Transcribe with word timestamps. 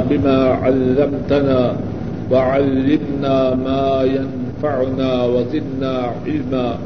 بما 0.00 0.44
علمتنا 0.44 1.76
وعلمنا 2.30 3.54
ما 3.54 4.02
ينفعنا 4.02 5.24
وزدنا 5.24 6.12
علما. 6.26 6.78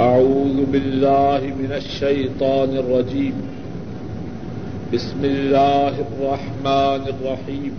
أعوذ 0.00 0.64
بالله 0.72 1.40
من 1.40 1.72
الشيطان 1.72 2.68
الرجيم. 2.76 3.34
بسم 4.94 5.24
الله 5.24 5.94
الرحمن 6.06 7.02
الرحيم. 7.14 7.72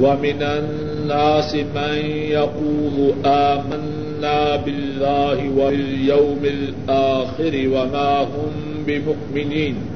ومن 0.00 0.42
الناس 0.42 1.54
من 1.54 1.96
يقول 2.30 3.12
آمنا 3.24 4.56
بالله 4.56 5.38
واليوم 5.56 6.42
الآخر 6.44 7.68
وما 7.68 8.20
هم 8.20 8.52
بمؤمنين. 8.86 9.95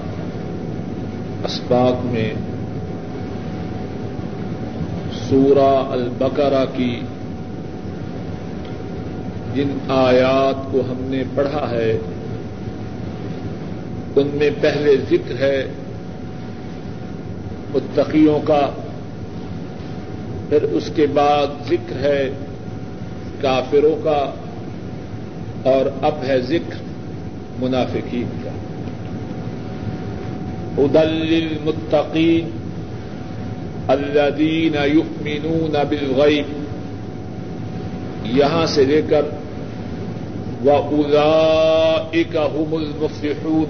اسباق 1.45 2.05
میں 2.05 2.33
سورہ 5.29 5.83
البقرہ 5.89 6.65
کی 6.75 7.01
جن 9.55 9.77
آیات 9.87 10.71
کو 10.71 10.79
ہم 10.79 10.97
نے 10.99 11.23
پڑھا 11.35 11.69
ہے، 11.71 11.97
ان 14.15 14.29
میں 14.33 14.49
پہلے 14.61 14.95
ذکر 15.09 15.35
ہے 15.39 15.67
متقیوں 17.73 18.39
کا، 18.39 18.69
پھر 20.49 20.63
اس 20.63 20.89
کے 20.95 21.07
بعد 21.07 21.47
ذکر 21.69 21.95
ہے 21.99 22.29
کافروں 23.41 24.03
کا، 24.03 24.31
اور 25.63 25.89
اب 26.01 26.13
ہے 26.27 26.41
ذکر 26.41 26.75
منافقین۔ 27.59 28.29
کا 28.40 28.40
ادل 30.77 31.39
المتقین 31.43 32.49
الذین 33.87 34.75
یؤمنون 34.93 35.75
بالغیب 35.89 36.45
یہاں 38.23 38.65
سے 38.65 38.85
لے 38.85 39.01
کر 39.09 39.21
و 40.65 40.71
اولئک 40.71 42.35
هم 42.35 42.75
المفلحون. 42.75 43.65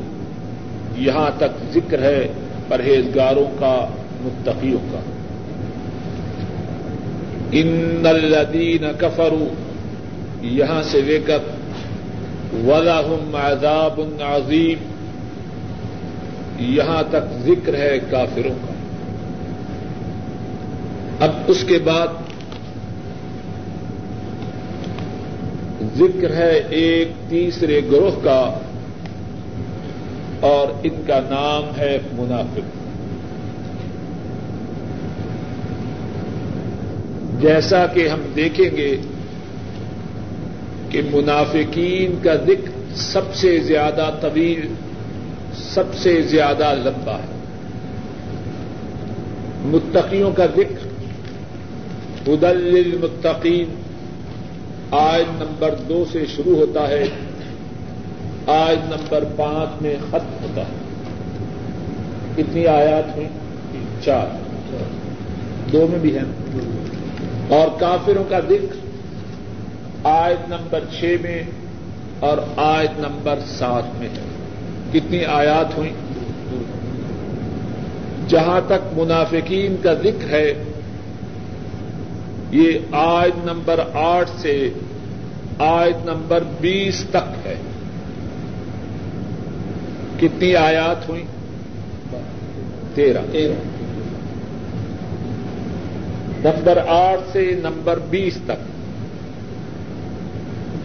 یہاں 0.98 1.30
تک 1.38 1.74
ذکر 1.74 2.02
ہے 2.02 2.28
پرہیزگاروں 2.68 3.46
کا، 3.60 3.88
متقیوں 4.22 4.80
کا. 4.92 5.00
ان 7.52 8.04
الذین 8.06 8.92
کفروا. 8.98 9.54
یہاں 10.42 10.82
سے 10.84 11.02
لے 11.02 11.20
کر 11.26 11.38
ولہم 12.54 13.36
عذاب 13.36 14.02
عظیم 14.22 14.91
یہاں 16.62 17.04
تک 17.09 17.45
ذکر 17.45 17.73
ہے 17.73 18.00
کافروں 18.09 18.56
کا۔ 18.62 18.73
اب 21.20 21.31
اس 21.48 21.64
کے 21.67 21.80
بعد 21.84 22.08
ذکر 25.98 26.33
ہے 26.33 26.61
ایک 26.70 27.08
تیسرے 27.30 27.82
گروہ 27.92 28.23
کا 28.23 28.54
اور 30.39 30.67
ان 30.83 31.02
کا 31.08 31.20
نام 31.30 31.80
ہے 31.80 31.98
منافق۔ 32.14 32.82
جیسا 37.42 37.86
کہ 37.86 38.08
ہم 38.08 38.20
دیکھیں 38.36 38.78
گے 38.78 38.98
کہ 40.89 41.02
منافقین 41.14 42.23
کا 42.23 42.36
ذکر 42.36 42.95
سب 42.95 43.33
سے 43.33 43.60
زیادہ 43.60 44.10
طویل 44.22 44.73
سب 45.70 45.83
سے 45.94 46.22
زیادہ 46.22 46.73
لمبا 46.73 47.16
ہے۔ 47.16 47.42
متقیوں 49.66 50.32
کا 50.32 50.45
ذکر۔ 50.45 50.88
ادل 52.27 52.82
المتقین 52.86 53.76
آئن 54.92 55.36
نمبر 55.36 55.76
دو 55.89 56.05
سے 56.11 56.26
شروع 56.26 56.55
ہوتا 56.55 56.88
ہے۔ 56.88 57.05
آج 58.48 58.76
نمبر 58.86 59.23
پانچ 59.36 59.82
میں 59.82 59.95
ختم 60.10 60.36
ہوتا 60.44 60.61
ہے۔ 60.61 60.73
کتنی 62.36 62.67
آیات 62.67 63.17
ہیں؟ 63.17 63.30
چار۔ 64.04 64.26
دو 65.72 65.88
میں 65.89 65.99
بھی 65.99 66.17
ہیں۔ 66.17 66.60
اور 67.49 67.80
کافروں 67.80 68.23
کا 68.30 68.39
ذکر 68.39 68.76
آیت 70.04 70.49
نمبر 70.49 70.80
چھ 70.99 71.16
میں 71.22 71.43
اور 72.20 72.38
آیت 72.55 72.99
نمبر 72.99 73.39
سات 73.45 73.99
میں 73.99 74.10
ہے۔ 74.10 74.41
کتنی 74.94 75.26
آیات 75.26 75.78
ہوئی 75.78 75.90
جہاں 78.28 78.62
تک 78.68 79.00
منافقین 79.00 79.76
کا 79.84 79.94
ذکر 79.94 80.30
ہے 80.30 80.54
یہ 82.52 82.80
آیت 82.92 83.46
نمبر 83.46 83.80
آٹھ 83.94 84.30
سے 84.40 84.70
آیت 85.60 86.06
نمبر 86.06 86.44
بیس 86.62 87.06
تک 87.10 87.48
ہے۔ 87.48 87.56
کتنی 90.20 90.56
آیات 90.56 91.10
ہوئی 91.10 91.23
تیرہ۔ 92.96 93.20
نمبر 96.44 96.80
آٹھ 96.88 97.22
سے 97.32 97.56
نمبر 97.64 98.00
بیس 98.10 98.38
تک۔ 98.46 98.72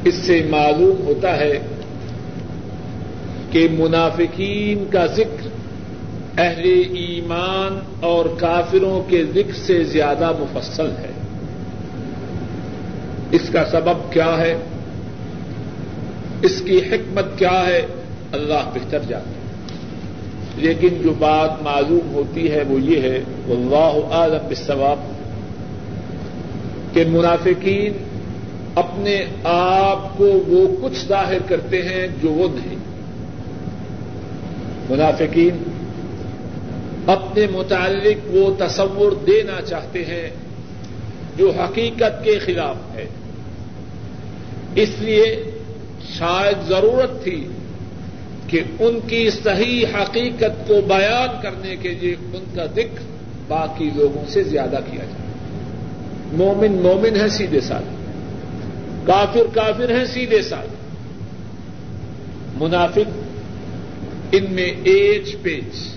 اس 0.04 0.14
سے 0.14 0.46
معلوم 0.50 1.06
ہوتا 1.06 1.36
ہے 1.36 1.58
کہ 3.50 3.68
منافقین 3.70 4.84
کا 4.90 5.06
ذکر 5.06 5.48
اہل 6.38 6.82
ایمان 6.94 7.78
اور 8.00 8.24
کافروں 8.38 9.10
کے 9.10 9.24
ذکر 9.24 9.52
سے 9.54 9.84
زیادہ 9.84 10.32
مفصل 10.38 10.90
ہے۔ 10.98 11.12
اس 13.30 13.50
کا 13.52 13.64
سبب 13.72 14.12
کیا 14.12 14.38
ہے؟ 14.38 14.56
اس 16.42 16.62
کی 16.64 16.78
حکمت 16.78 17.38
کیا 17.38 17.66
ہے؟ 17.66 17.86
اللہ 18.32 18.70
بہتر 18.74 18.98
جانتے 19.08 19.30
ہیں 19.30 19.46
لیکن 20.56 20.88
جو 21.02 21.12
بات 21.18 21.62
معلوم 21.62 22.14
ہوتی 22.14 22.50
ہے 22.50 22.62
وہ 22.68 22.80
یہ 22.80 23.00
ہے، 23.00 23.22
واللہ 23.48 24.14
عالم 24.14 24.46
بالثواب 24.46 24.98
کہ 26.94 27.04
منافقین 27.08 27.92
اپنے 28.74 29.24
آپ 29.44 30.18
کو 30.18 30.24
وہ 30.24 30.88
کچھ 30.88 31.06
ظاہر 31.08 31.38
کرتے 31.46 31.82
ہیں 31.82 32.06
جو 32.22 32.30
وہ 32.30 32.48
نہیں۔ 32.54 32.76
منافقین 34.90 35.62
اپنے 37.06 37.46
متعلق 37.52 38.26
وہ 38.26 38.54
تصور 38.58 39.12
دینا 39.12 39.62
چاہتے 39.62 40.04
ہیں 40.04 40.30
جو 41.36 41.52
حقیقت 41.60 42.24
کے 42.24 42.38
خلاف 42.38 42.76
ہے۔ 42.94 43.06
اس 44.74 44.88
لیے 44.98 45.50
شاید 46.18 46.68
ضرورت 46.68 47.24
تھی 47.24 47.48
کہ 48.46 48.60
ان 48.78 48.98
کی 49.06 49.30
صحیح 49.30 49.86
حقیقت 49.94 50.68
کو 50.68 50.74
بیان 50.88 51.42
کرنے 51.42 51.76
کے 51.76 51.88
لیے 51.88 52.14
ان 52.32 52.44
کا 52.54 52.66
ذکر 52.66 53.02
باقی 53.48 53.90
لوگوں 53.94 54.24
سے 54.28 54.42
زیادہ 54.42 54.78
کیا 54.90 55.04
جائے۔ 55.04 55.26
مومن 56.32 56.72
مومن 56.72 57.16
ہے 57.16 57.28
سیدھے 57.28 57.60
سال 57.60 57.82
کافر 59.06 59.46
کافر 59.54 59.96
ہیں 59.98 60.04
سیدھے 60.04 60.42
سال 60.42 60.66
منافق 62.54 63.25
ان 64.32 64.44
میں 64.50 64.72
ایج 64.84 65.36
پیج۔ 65.42 65.96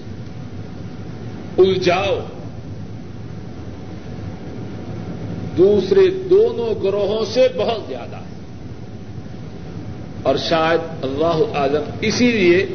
الجھاؤ۔ 1.58 2.20
دوسرے 5.58 6.10
دونوں 6.30 6.84
گروہوں 6.84 7.26
سے 7.26 7.48
بہت 7.58 7.82
زیادہ۔ 7.88 8.16
ہے 8.16 8.30
اور 10.24 10.36
شاید 10.36 11.04
اللہ 11.04 11.58
اعظم 11.58 11.82
اسی 12.02 12.32
لیے 12.32 12.66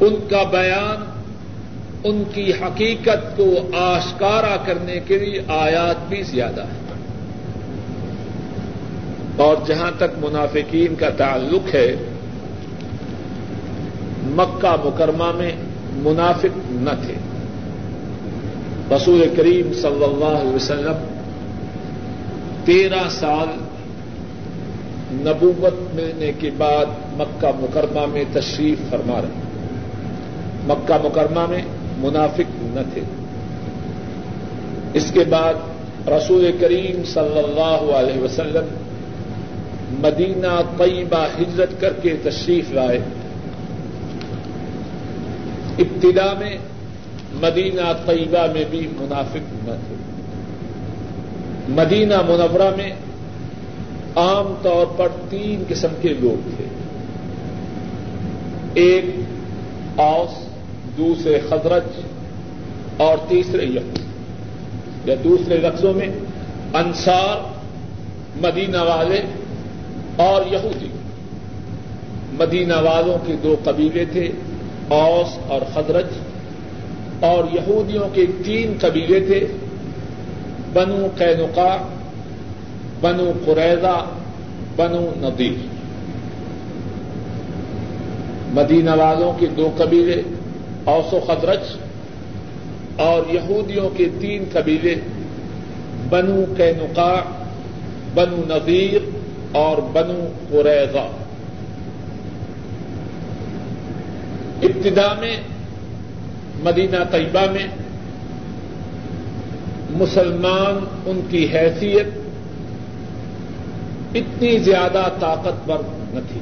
ان 0.00 0.14
کا 0.30 0.42
بیان، 0.42 1.20
ان 2.04 2.22
کی 2.34 2.52
حقیقت 2.52 3.36
کو 3.36 3.76
آشکارا 3.76 4.56
کرنے 4.66 5.00
کے 5.06 5.18
لیے 5.18 5.42
آیات 5.48 6.08
بھی 6.08 6.22
زیادہ 6.22 6.60
ہے 6.60 6.88
اور 9.36 9.56
جہاں 9.66 9.90
تک 9.96 10.24
منافقین 10.24 10.94
کا 10.94 11.08
تعلق 11.08 11.74
ہے 11.74 11.96
مکہ 14.38 14.76
مکرمہ 14.84 15.32
میں 15.34 15.52
منافق 15.92 16.58
نہ 16.70 16.90
تھے۔ 17.06 17.14
رسول 18.96 19.24
کریم 19.36 19.72
صلی 19.72 20.04
اللہ 20.04 20.38
علیہ 20.40 20.54
وسلم 20.54 21.04
تیرہ 22.64 23.08
سال 23.10 23.48
نبوت 25.12 25.94
ملنے 25.94 26.32
کے 26.38 26.50
بعد 26.56 26.86
مکہ 27.16 27.50
مکرمہ 27.60 28.06
میں 28.06 28.24
تشریف 28.32 28.90
فرما 28.90 29.20
رہے 29.22 29.42
مکہ 30.66 30.94
مکرمہ 31.04 31.46
میں 31.46 31.62
منافق 31.98 32.50
نہ 32.60 32.80
تھے۔ 32.94 33.00
اس 34.94 35.10
کے 35.10 35.24
بعد 35.30 35.54
رسول 36.08 36.50
کریم 36.60 37.04
صلی 37.04 37.38
اللہ 37.38 37.94
علیہ 37.94 38.22
وسلم 38.22 38.64
مدینہ 40.00 40.60
طیبہ 40.78 41.26
ہجرت 41.40 41.80
کر 41.80 41.92
کے 41.92 42.16
تشریف 42.22 42.72
لائے۔ 42.72 42.98
ابتدا 45.78 46.32
میں 46.38 46.56
مدینہ 47.34 47.92
طیبہ 48.06 48.52
میں 48.52 48.64
بھی 48.70 48.80
منافق 48.80 49.68
نہ 49.68 49.76
تھے۔ 49.86 49.94
مدینہ 51.68 52.14
منورہ 52.22 52.76
میں 52.76 52.92
عام 54.16 54.54
طور 54.62 54.86
پر 54.96 55.08
تین 55.28 55.64
قسم 55.68 55.88
کے 56.02 56.08
لوگ 56.08 56.50
تھے۔ 56.56 56.64
ایک 58.74 59.04
اوس، 59.96 60.30
دوسرے 60.96 61.40
خزرج 61.48 62.00
اور 62.96 63.18
تیسرے 63.28 63.64
یہود 63.64 63.98
یا 65.08 65.14
دوسرے 65.24 65.56
لفظوں 65.56 65.94
میں 65.94 66.08
انصار، 66.74 67.36
مدینہ 68.36 68.76
والے 68.76 69.20
اور 70.16 70.42
یہودی۔ 70.52 70.88
مدینہ 72.32 72.74
والوں 72.74 73.26
کے 73.26 73.36
دو 73.42 73.56
قبیلے 73.64 74.04
تھے۔ 74.04 74.32
اوس 74.88 75.38
اور 75.48 75.60
خدرج 75.74 76.06
اور 77.20 77.44
یہودیوں 77.52 78.04
کے 78.12 78.26
تین 78.44 78.76
قبیلے 78.80 79.20
تھے۔ 79.20 79.46
بنو 80.72 81.06
قینقا 81.16 81.76
بنو 83.00 83.32
قریضہ 83.44 84.06
بنو 84.76 85.10
ندیر 85.16 85.66
مدینہ 88.54 88.90
والوں 88.90 89.32
کے 89.40 89.46
دو 89.46 89.70
قبیلے، 89.76 90.22
اوس 90.84 91.12
و 91.12 91.20
خدرج 91.26 91.58
اور 92.96 93.34
یہودیوں 93.34 93.90
کے 93.96 94.08
تین 94.20 94.44
قبیلے، 94.52 94.94
بنو 96.08 96.44
قینقا 96.56 97.14
بنو 98.14 98.36
نذیر 98.48 99.10
اور 99.52 99.78
بنو 99.92 100.28
قریضہ 100.50 101.08
ابتدا 104.62 105.14
میں، 105.20 105.36
مدینہ 106.62 106.96
طیبہ 107.10 107.52
میں 107.52 107.66
مسلمان 109.90 110.84
ان 111.06 111.20
کی 111.30 111.46
حیثیت 111.54 112.06
اتنی 114.14 114.58
زیادہ 114.58 115.08
طاقتور 115.20 115.78
نہ 116.12 116.20
تھی۔ 116.32 116.40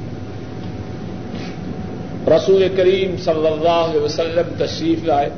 رسول 2.31 2.67
کریم 2.77 3.15
صلی 3.17 3.47
اللہ 3.47 3.69
علیہ 3.69 4.01
وسلم 4.01 4.65
تشریف 4.65 5.03
لائے۔ 5.03 5.29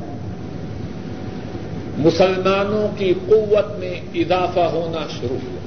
مسلمانوں 1.98 3.00
کی 3.00 3.14
قوت 3.28 3.80
میں 3.80 4.02
اضافہ 4.16 4.60
ہونا 4.60 5.08
شروع 5.20 5.38
ہوا۔ 5.44 5.60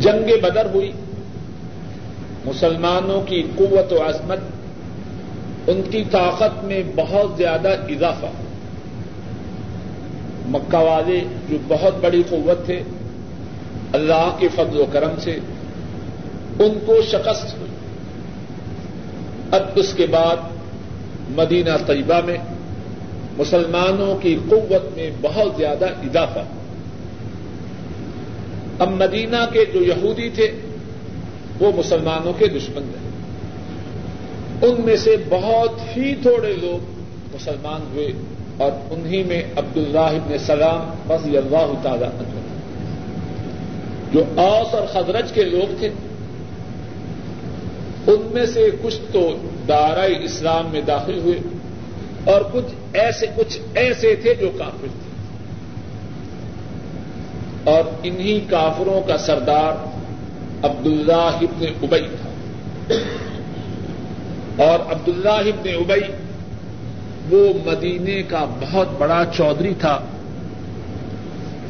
جنگ 0.00 0.42
بدر 0.42 0.66
ہوئی۔ 0.74 0.92
مسلمانوں 2.44 3.20
کی 3.22 3.42
قوت 3.56 3.92
و 3.92 4.08
عظمت 4.08 4.38
ان 5.66 5.82
کی 5.90 6.04
طاقت 6.10 6.64
میں 6.64 6.82
بہت 6.96 7.36
زیادہ 7.36 7.68
اضافہ۔ 7.68 8.26
مکہ 10.48 10.76
والے 10.76 11.20
جو 11.50 11.56
بہت 11.68 11.94
بڑی 12.00 12.22
قوت 12.28 12.66
تھے، 12.66 12.82
اللہ 13.92 14.36
کے 14.38 14.48
فضل 14.48 14.80
و 14.80 14.84
کرم 14.92 15.10
سے 15.18 15.38
ان 16.58 16.78
کو 16.86 17.02
شکست 17.02 17.58
ہوئی۔ 17.58 17.70
اب 19.50 19.62
اس 19.74 19.94
کے 19.94 20.06
بعد 20.06 20.36
مدینہ 21.30 21.70
طیبہ 21.86 22.20
میں 22.24 22.36
مسلمانوں 23.38 24.16
کی 24.22 24.38
قوت 24.48 24.96
میں 24.96 25.10
بہت 25.20 25.52
زیادہ 25.56 25.84
اضافہ۔ 25.84 26.38
اب 28.78 28.90
مدینہ 28.90 29.44
کے 29.52 29.64
جو 29.74 29.82
یہودی 29.82 30.28
تھے 30.28 30.52
وہ 31.60 31.72
مسلمانوں 31.76 32.32
کے 32.32 32.46
دشمن 32.46 32.82
رہے 32.94 33.14
ان 34.66 34.80
میں 34.84 34.96
سے 34.96 35.16
بہت 35.28 35.96
ہی 35.96 36.14
تھوڑے 36.14 36.52
لوگ 36.52 37.00
مسلمان 37.34 37.80
ہوئے 37.94 38.12
اور 38.56 38.70
انہی 38.90 39.22
میں 39.22 39.42
عبد 39.56 39.76
اللہ 39.76 39.98
ابن 39.98 40.38
سلام 40.38 41.12
رضی 41.12 41.38
اللہ 41.38 41.72
تعالی 41.82 42.04
عنہ 42.04 42.40
جو 44.12 44.24
اوس 44.36 44.74
اور 44.74 44.86
خزرج 44.86 45.32
کے 45.32 45.42
لوگ 45.42 45.74
تھے۔ 45.78 45.88
ان 48.06 48.28
میں 48.32 48.46
سے 48.46 48.70
کچھ 48.82 48.96
تو 49.12 49.30
دارا 49.68 50.02
اسلام 50.02 50.68
میں 50.72 50.80
داخل 50.80 51.18
ہوئے 51.18 51.40
اور 52.30 52.40
کچھ 52.52 52.96
ایسے 52.96 53.26
کچھ 53.36 53.58
ایسے 53.74 54.14
تھے 54.14 54.34
جو 54.34 54.50
کافر 54.58 54.86
تھے۔ 54.92 55.04
اور 57.70 57.84
انہی 58.02 58.40
کافروں 58.50 59.08
کا 59.08 59.16
سردار 59.18 59.93
عبد 60.64 60.86
اللہ 60.86 61.38
ابن 61.40 61.64
ابئی 61.82 62.08
تھا 62.20 62.30
اور 64.64 64.92
عبد 64.92 65.08
اللہ 65.08 65.50
ابن 65.52 65.68
ابئی 65.68 66.02
وہ 67.30 67.70
مدینے 67.70 68.22
کا 68.22 68.44
بہت 68.60 68.88
بڑا 68.98 69.22
چودھری 69.36 69.74
تھا۔ 69.78 70.00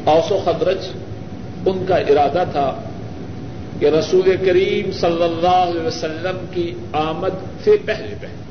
اوس 0.03 0.31
و 0.31 0.39
خدرج 0.45 0.77
ان 1.65 1.85
کا 1.87 1.95
ارادہ 1.95 2.43
تھا 2.51 2.81
کہ 3.79 3.85
رسول 3.85 4.35
کریم 4.45 4.91
صلی 4.91 5.23
اللہ 5.23 5.47
علیہ 5.47 5.81
وسلم 5.81 6.45
کی 6.53 6.73
آمد 6.93 7.63
سے 7.63 7.71
پہلے 7.85 8.15
پہلے، 8.21 8.43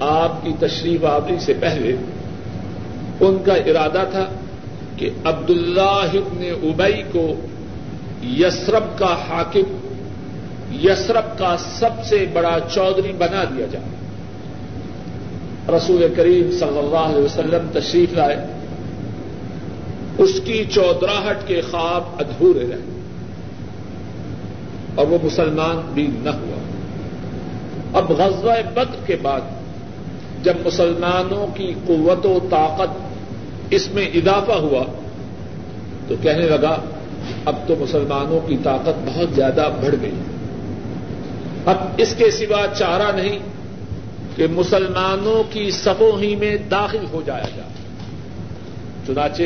آپ 0.00 0.44
کی 0.44 0.52
تشریف 0.58 1.04
آوری 1.04 1.38
سے 1.40 1.54
پہلے، 1.60 1.96
ان 3.20 3.38
کا 3.44 3.54
ارادہ 3.54 4.04
تھا 4.10 4.24
کہ 4.96 5.10
عبد 5.24 5.50
اللہ 5.50 6.14
ابن 6.14 6.44
ابئی 6.62 7.02
کو 7.12 7.34
یسرب 8.22 8.98
کا 8.98 9.16
حاکم، 9.28 9.94
یسرب 10.82 11.38
کا 11.38 11.56
سب 11.58 12.04
سے 12.04 12.26
بڑا 12.32 12.58
چودھری 12.70 13.12
بنا 13.12 13.44
دیا 13.44 13.66
جائے۔ 13.70 13.84
رسول 15.76 16.14
کریم 16.16 16.50
صلی 16.50 16.78
اللہ 16.78 16.98
علیہ 16.98 17.24
وسلم 17.24 17.66
تشریف 17.72 18.12
لائے۔ 18.12 18.36
اس 20.18 20.40
کی 20.44 20.64
چودراہٹ 20.64 21.36
کے 21.46 21.60
خواب 21.60 22.02
ادھورے 22.18 22.66
رہے۔ 22.66 23.00
اور 24.94 25.06
وہ 25.06 25.18
مسلمان 25.22 25.90
بھی 25.94 26.06
نہ 26.22 26.30
ہوا۔ 26.30 26.58
اب 27.98 28.10
غزوہ 28.10 28.52
بدر 28.74 29.06
کے 29.06 29.16
بعد 29.22 29.40
جب 30.42 30.54
مسلمانوں 30.64 31.46
کی 31.54 31.74
قوت 31.86 32.26
و 32.26 32.38
طاقت 32.50 32.88
اس 33.70 33.94
میں 33.94 34.06
اضافہ 34.14 34.52
ہوا 34.52 34.84
تو 36.08 36.14
کہنے 36.22 36.42
لگا 36.42 36.80
اب 37.44 37.56
تو 37.66 37.74
مسلمانوں 37.80 38.48
کی 38.48 38.56
طاقت 38.62 38.98
بہت 39.06 39.34
زیادہ 39.34 39.68
بڑھ 39.82 39.94
گئی۔ 40.02 40.14
اب 41.66 41.76
اس 41.96 42.14
کے 42.18 42.30
سوا 42.30 42.66
چارہ 42.74 43.16
نہیں 43.16 43.38
کہ 44.36 44.46
مسلمانوں 44.46 45.52
کی 45.52 45.70
سبوں 45.70 46.22
ہی 46.22 46.36
میں 46.36 46.56
داخل 46.56 47.04
ہو 47.12 47.22
جایا 47.26 47.48
جائے۔ 47.56 47.68
چنانچہ 49.06 49.42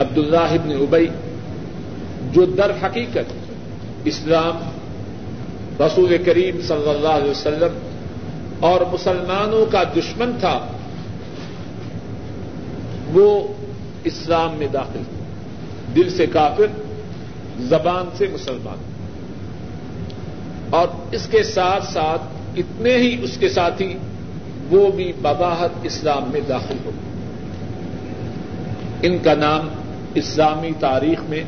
عبد 0.00 0.18
اللہ 0.18 0.36
ابن 0.36 0.72
ابئی 0.72 1.06
جو 2.32 2.44
در 2.44 2.70
حقیقت 2.82 3.32
اسلام 4.04 4.70
رسول 5.82 6.16
کریم 6.24 6.60
صلی 6.62 6.90
اللہ 6.90 7.08
علیہ 7.08 7.30
وسلم 7.30 7.78
اور 8.60 8.80
مسلمانوں 8.92 9.72
کا 9.72 9.82
دشمن 9.82 10.32
تھا، 10.40 10.58
وہ 13.12 13.48
اسلام 14.04 14.54
میں 14.56 14.66
داخل 14.66 15.02
دل 15.96 16.10
سے 16.10 16.26
کافر، 16.26 16.66
زبان 17.58 18.08
سے 18.16 18.26
مسلمان۔ 18.32 18.78
اور 20.70 20.88
اس 21.12 21.28
کے 21.30 21.42
ساتھ 21.42 21.84
ساتھ 21.84 22.22
اتنے 22.56 22.96
ہی 22.96 23.16
اس 23.22 23.36
کے 23.36 23.48
ساتھی، 23.48 23.94
وہ 24.70 24.92
بھی 24.92 25.12
بباہت 25.18 25.70
اسلام 25.82 26.30
میں 26.32 26.40
داخل 26.48 26.76
ہو۔ 26.84 26.90
ان 29.02 29.18
کا 29.18 29.34
نام 29.34 29.68
اسلامی 30.14 30.70
تاریخ 30.80 31.20
میں، 31.28 31.44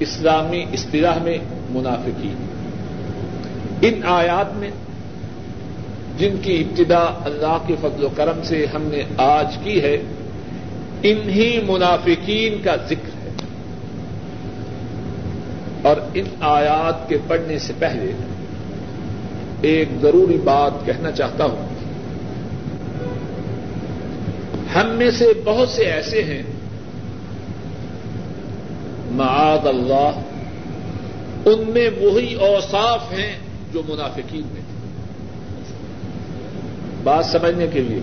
اسلامی 0.00 0.64
اصطلاح 0.72 1.18
میں 1.22 1.38
منافقی 1.70 2.32
ان 3.82 4.00
آیات 4.04 4.56
میں، 4.56 4.70
جن 6.18 6.36
کی 6.42 6.60
ابتدا 6.60 7.22
اللہ 7.24 7.58
کے 7.66 7.74
فضل 7.80 8.04
و 8.04 8.08
کرم 8.16 8.40
سے 8.42 8.66
ہم 8.74 8.82
نے 8.82 9.02
آج 9.18 9.56
کی 9.64 9.82
ہے، 9.82 9.98
انہی 11.02 11.60
منافقین 11.66 12.62
کا 12.62 12.76
ذکر 12.88 13.17
اور 15.88 15.96
ان 16.14 16.24
آیات 16.40 17.08
کے 17.08 17.18
پڑھنے 17.28 17.58
سے 17.58 17.72
پہلے 17.78 18.12
ایک 19.60 19.88
ضروری 20.02 20.38
بات 20.44 20.86
کہنا 20.86 21.10
چاہتا 21.10 21.44
ہوں۔ 21.44 21.68
ہم 24.74 24.88
میں 24.88 25.10
سے 25.10 25.32
بہت 25.44 25.68
سے 25.68 25.84
ایسے 25.84 26.22
ہیں۔ 26.22 26.42
معاد 29.10 29.66
اللہ۔ 29.66 30.10
ان 31.44 31.64
میں 31.68 31.90
وہی 32.00 32.34
اوصاف 32.34 33.12
ہیں 33.12 33.36
جو 33.72 33.82
منافقین 33.88 34.42
میں 34.52 34.62
بات 37.02 37.24
سمجھنے 37.24 37.66
کے 37.66 37.80
لیے۔ 37.80 38.00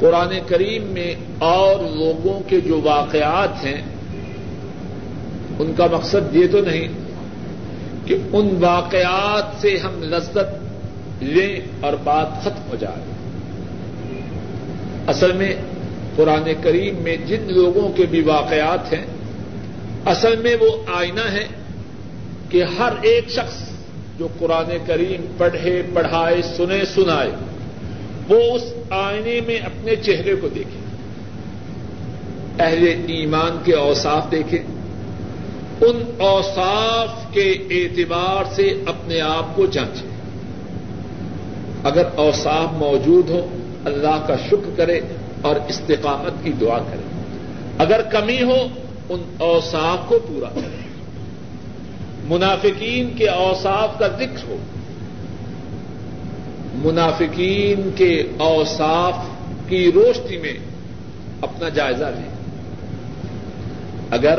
قرآن 0.00 0.34
کریم 0.46 0.82
میں 0.82 1.14
اور 1.38 1.80
لوگوں 1.80 2.40
کے 2.46 2.60
جو 2.60 2.80
واقعات 2.84 3.64
ہیں 3.64 3.91
ان 5.58 5.72
کا 5.76 5.86
مقصد 5.92 6.36
یہ 6.36 6.46
تو 6.52 6.60
نہیں 6.60 6.88
کہ 8.04 8.16
ان 8.32 8.56
واقعات 8.60 9.60
سے 9.60 9.76
ہم 9.76 10.02
لذت 10.02 11.22
لیں 11.22 11.60
اور 11.80 11.92
بات 12.04 12.40
ختم 12.40 12.70
ہو 12.70 12.76
جائے۔ 12.80 13.02
اصل 15.06 15.32
میں 15.32 15.54
قرآن 16.16 16.52
کریم 16.62 16.94
میں 17.02 17.16
جن 17.26 17.42
لوگوں 17.46 17.88
کے 17.88 18.06
بھی 18.06 18.20
واقعات 18.22 18.92
ہیں، 18.92 19.06
اصل 20.06 20.36
میں 20.36 20.56
وہ 20.60 20.70
آئینہ 20.94 21.30
ہے 21.32 21.46
کہ 22.48 22.64
ہر 22.78 22.92
ایک 23.02 23.30
شخص 23.30 23.68
جو 24.18 24.28
قرآن 24.38 24.76
کریم 24.86 25.26
پڑھے، 25.38 25.82
پڑھائے، 25.94 26.42
سنے، 26.56 26.84
سنائے، 26.94 27.30
وہ 28.28 28.54
اس 28.54 28.64
آئینے 28.90 29.40
میں 29.46 29.58
اپنے 29.58 29.96
چہرے 29.96 30.34
کو 30.34 30.48
دیکھے۔ 30.48 30.78
اہل 32.58 32.86
ایمان 33.06 33.58
کے 33.64 33.72
اوصاف 33.72 34.30
دیکھے 34.30 34.58
ان 35.82 36.02
اوصاف 36.18 37.32
کے 37.32 37.50
اعتبار 37.50 38.54
سے 38.54 38.82
اپنے 38.86 39.20
آپ 39.20 39.56
کو 39.56 39.66
جانچے۔ 39.66 40.08
اگر 41.84 42.02
اوصاف 42.16 42.72
موجود 42.72 43.30
ہو 43.30 43.56
اللہ 43.84 44.24
کا 44.26 44.36
شکر 44.46 44.70
کرے 44.76 45.00
اور 45.42 45.56
استقامت 45.68 46.44
کی 46.44 46.52
دعا 46.52 46.78
کرے۔ 46.78 47.22
اگر 47.78 48.02
کمی 48.02 48.42
ہو، 48.42 48.68
ان 49.08 49.22
اوصاف 49.38 50.08
کو 50.08 50.18
پورا 50.28 50.48
کرے۔ 50.54 50.82
منافقین 52.28 53.10
کے 53.16 53.28
اوصاف 53.28 53.98
کا 53.98 54.08
ذکر 54.08 54.48
ہو۔ 54.48 54.56
منافقین 56.74 57.90
کے 57.96 58.22
اوصاف 58.36 59.14
کی 59.68 59.92
روشنی 59.92 60.36
میں 60.36 60.54
اپنا 61.40 61.68
جائزہ 61.68 62.04
لیں۔ 62.04 62.34
اگر 64.10 64.38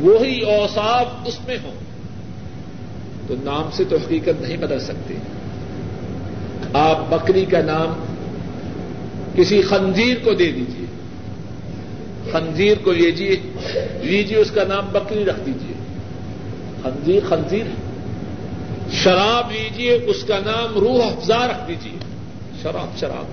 وہی 0.00 0.40
اوصاف 0.40 1.06
اس 1.26 1.38
میں 1.46 1.56
ہوں۔ 1.64 1.84
تو 3.26 3.34
نام 3.42 3.68
سے 3.72 3.84
تو 3.88 3.96
حقیقت 3.96 4.40
نہیں 4.40 4.56
بدل 4.56 4.80
سکتے 4.80 5.14
آپ 6.72 7.10
بکری 7.10 7.44
کا 7.44 7.60
نام 7.60 8.04
کسی 9.34 9.62
خنزیر 9.62 10.16
کو 10.24 10.34
دے 10.34 10.52
دیجیے 10.52 10.86
خنزیر 12.32 12.76
کو 12.84 12.92
لیجیے 12.92 13.36
لیجیے 14.02 14.36
اس 14.36 14.50
کا 14.50 14.64
نام 14.68 14.84
بکری 14.92 15.24
رکھ 15.24 15.40
دیجیے 15.46 15.74
خنزیر 16.82 17.20
خنزیر 17.28 17.64
شراب 18.92 19.52
لیجیے 19.52 19.92
اس 19.92 20.24
کا 20.24 20.38
نام 20.38 20.78
روح 20.78 21.04
افزا 21.04 21.46
رکھ 21.46 21.68
دیجیے 21.68 21.98
شراب 22.62 22.98
شراب۔ 23.00 23.24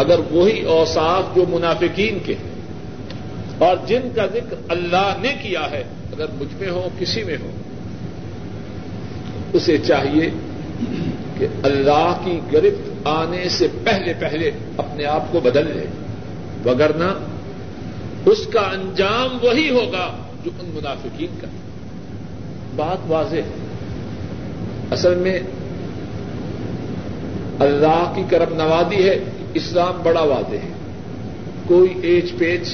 اگر 0.00 0.20
وہی 0.30 0.62
اوصاف 0.62 1.36
جو 1.36 1.44
منافقین 1.48 2.18
کے 2.24 2.34
ہیں 2.34 2.49
اور 3.60 3.76
جن 3.86 4.08
کا 4.14 4.26
ذکر 4.26 4.56
اللہ 4.68 5.14
نے 5.20 5.34
کیا 5.42 5.70
ہے، 5.70 5.84
اگر 6.12 6.26
مجھ 6.40 6.54
میں 6.60 6.70
ہو، 6.70 6.88
کسی 6.98 7.24
میں 7.24 7.36
ہو، 7.42 7.50
اسے 9.52 9.78
چاہیے 9.78 10.30
کہ 11.38 11.46
اللہ 11.62 12.16
کی 12.24 12.40
گرفت 12.52 12.90
آنے 13.04 13.48
سے 13.48 13.68
پہلے 13.84 14.12
پہلے 14.18 14.50
اپنے 14.76 15.04
آپ 15.04 15.32
کو 15.32 15.40
بدل 15.40 15.66
لے۔ 15.66 15.86
وگرنہ 16.64 17.18
اس 18.26 18.46
کا 18.52 18.60
انجام 18.60 19.38
وہی 19.42 19.70
ہوگا 19.70 20.16
جو 20.44 20.50
ان 20.60 20.70
منافقین 20.74 21.40
کا۔ 21.40 21.46
بات 22.76 22.98
واضح 23.06 23.36
ہے۔ 23.36 23.66
اصل 24.90 25.14
میں 25.14 25.40
اللہ 27.58 28.12
کی 28.16 28.22
کرم 28.30 28.54
نوازی 28.54 29.08
ہے، 29.08 29.24
اسلام 29.54 30.02
بڑا 30.02 30.22
واضح 30.22 30.56
ہے۔ 30.56 30.72
کوئی 31.66 31.94
ایج 32.02 32.32
پیچ 32.38 32.68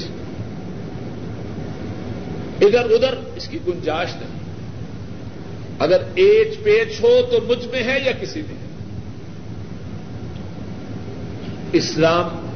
ادھر 2.61 2.91
ادھر، 2.91 3.15
اس 3.37 3.49
کی 3.49 3.59
گنجائش 3.67 4.09
نہیں۔ 4.17 4.47
اگر 5.79 6.03
ایج 6.15 6.63
پیچ 6.63 7.01
ہو 7.03 7.21
تو 7.31 7.39
مجھ 7.49 7.67
میں 7.67 7.83
ہے 7.83 7.99
یا 8.07 8.13
کسی 8.21 8.43
میں؟ 8.43 8.55
ہے 8.59 8.67
اسلام 11.73 12.47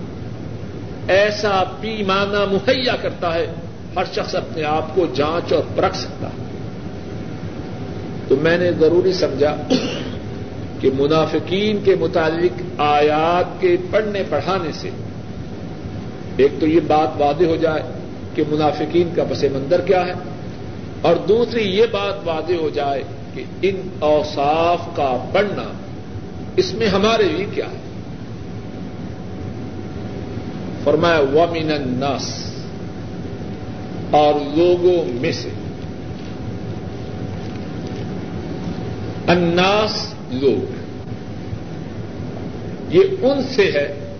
ایسا 1.09 1.65
پیمانہ 1.81 2.45
مہیا 2.53 2.97
کرتا 2.97 3.35
ہے، 3.35 3.47
ہر 3.97 4.05
شخص 4.15 4.35
اپنے 4.35 4.65
آپ 4.65 4.95
کو 4.95 5.07
جانچ 5.15 5.53
اور 5.53 5.63
پرکھ 5.75 5.97
سکتا 5.97 6.29
ہے۔ 6.29 6.45
تو 8.29 8.37
میں 8.37 8.59
نے 8.59 8.73
ضروری 8.73 9.13
سمجھا 9.13 9.57
کہ 10.81 10.91
منافقین 10.99 11.79
کے 11.85 11.95
متعلق 11.95 12.63
آیات 12.79 13.61
کے 13.61 13.77
پڑھنے 13.91 14.23
پڑھانے 14.29 14.73
سے 14.73 14.91
ایک 16.37 16.53
تو 16.61 16.67
یہ 16.67 16.81
بات 16.87 17.09
واضح 17.19 17.45
ہو 17.45 17.57
جائے 17.57 17.83
کہ 18.35 18.43
منافقین 18.49 19.09
کا 19.17 19.25
پس 19.31 19.45
منظر 19.45 19.81
کیا 19.81 20.07
ہے 20.07 20.13
اور 21.03 21.17
دوسری 21.17 21.63
یہ 21.63 21.87
بات 21.91 22.15
واضح 22.25 22.55
ہو 22.55 22.71
جائے 22.71 23.03
کہ 23.35 23.45
ان 23.63 23.89
اوصاف 23.99 24.97
کا 24.97 25.29
پڑھنا 25.33 25.73
اس 26.57 26.75
میں 26.75 26.87
ہمارے 26.87 27.23
لیے 27.23 27.47
کیا 27.55 27.67
ہے۔ 27.67 27.81
فرمایا، 30.85 31.21
ومن 31.21 31.73
الناس، 31.73 32.55
اور 34.11 34.35
لوگوں 34.35 35.21
میں 35.21 35.33
سے۔ 35.33 35.49
اناس 39.29 40.15
لوگ۔ 40.31 40.81
یہ 42.91 43.01
ان 43.23 43.43
سے 43.43 43.65
ہے۔ 43.65 44.15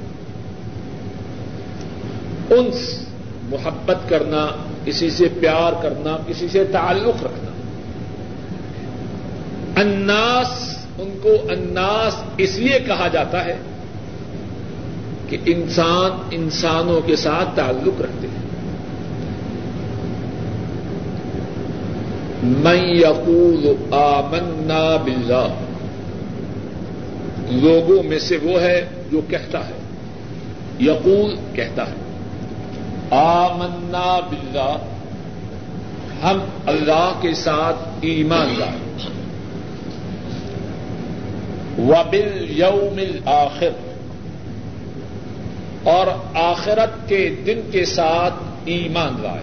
انس۔ 2.51 3.00
محبت 3.51 4.09
کرنا، 4.09 4.47
کسی 4.85 5.11
سے 5.11 5.29
پیار 5.41 5.83
کرنا، 5.83 6.17
کسی 6.27 6.49
سے 6.49 6.65
تعلق 6.65 7.25
رکھنا۔ 7.25 7.51
اناس 9.81 10.77
ان 10.99 11.19
کو 11.23 11.29
اناس 11.29 12.17
اس 12.37 12.57
لیے 12.57 12.79
کہا 12.87 13.09
جاتا 13.09 13.45
ہے 13.45 13.57
کہ 15.29 15.37
انسان 15.47 16.29
انسانوں 16.31 17.01
کے 17.01 17.17
ساتھ 17.17 17.49
تعلق 17.57 18.01
رکھتے 18.01 18.29
ہیں۔ 18.29 18.51
میں 22.43 22.95
یقول 22.95 23.73
آمنا 23.91 24.97
باللہ۔ 25.05 25.49
لوگوں 27.51 28.03
میں 28.03 28.19
سے 28.19 28.39
وہ 28.43 28.61
ہے 28.61 28.89
جو 29.13 29.21
کہتا 29.29 29.59
ہے۔ 29.69 29.73
یقول 30.81 31.35
کہتا 31.55 31.87
ہے۔ 31.87 32.10
آمنا 33.11 34.21
باللہ۔ 34.31 34.77
ہم 36.23 36.39
اللہ 36.67 37.13
کے 37.21 37.35
ساتھ 37.35 37.89
ایمان 38.01 38.55
لائیں 38.59 38.91
وبل 41.79 42.47
یوم 42.49 43.01
آخر 43.27 43.69
اور 45.83 46.07
آخرت 46.37 47.09
کے 47.09 47.35
دن 47.47 47.61
کے 47.73 47.85
ساتھ 47.85 48.35
ایمان 48.65 49.23
لائے۔ 49.23 49.43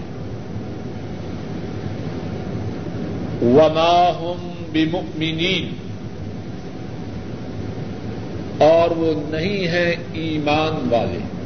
وما 3.42 4.10
ہم 4.20 4.52
بمؤمنین۔ 4.72 5.74
اور 8.64 8.92
وہ 8.92 9.14
نہیں 9.30 9.68
ہیں 9.68 9.96
ایمان 10.14 10.88
والے۔ 10.92 11.37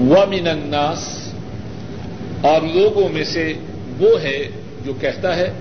ومن 0.00 0.46
الناس، 0.46 1.32
اور 2.42 2.62
لوگوں 2.62 3.08
میں 3.08 3.24
سے 3.24 3.52
وہ 3.98 4.20
ہے 4.22 4.38
جو 4.84 4.92
کہتا 5.00 5.36
ہے، 5.36 5.52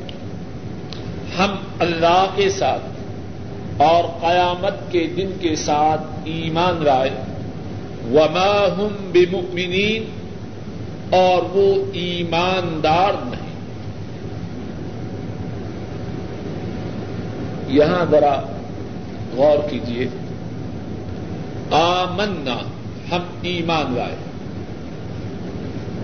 ہم 1.38 1.56
اللہ 1.80 2.26
کے 2.36 2.50
ساتھ 2.50 3.82
اور 3.82 4.04
قیامت 4.22 4.92
کے 4.92 5.08
دن 5.18 5.32
کے 5.40 5.56
ساتھ 5.56 6.02
ایمان 6.24 6.82
رائے 6.84 7.10
وما 8.12 8.54
ہم 8.78 9.12
بمؤمنین، 9.12 10.04
اور 11.16 11.44
وہ 11.56 11.86
ایماندار 11.94 13.14
نہیں۔ 13.26 13.48
یہاں 17.68 18.06
ذرا 18.12 18.34
غور 19.36 19.70
کیجیے 19.70 20.08
آمنا، 21.72 22.58
ہم 23.12 23.24
ایمان 23.42 23.94
لائے۔ 23.96 24.16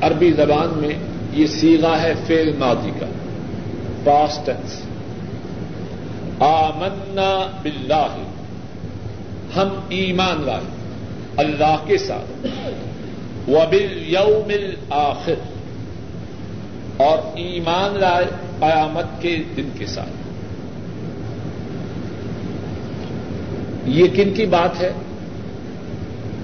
عربی 0.02 0.32
زبان 0.32 0.80
میں 0.82 0.94
یہ 1.34 1.48
سیگا 1.48 2.02
ہے 2.02 2.14
فیل 2.28 2.56
ماضی 2.60 2.92
کا. 3.00 3.06
پاسٹنس 4.04 4.82
آمنا 6.40 7.60
باللہ. 7.64 8.16
ہم 9.56 9.70
ایمان 9.90 10.42
لائے. 10.46 10.66
اللہ 11.38 11.78
کے 11.86 11.98
ساتھ. 11.98 12.48
وبل 13.48 14.04
یوم 14.08 14.52
آخر 14.90 15.34
اور 16.98 17.18
ایمان 17.36 18.00
لائے 18.00 18.26
قیامت 18.60 19.22
کے 19.22 19.44
دن 19.58 19.70
کے 19.78 19.86
ساتھ. 19.86 20.10
یہ 23.86 24.08
کن 24.16 24.34
کی 24.34 24.46
بات 24.46 24.82
ہے؟ 24.82 24.92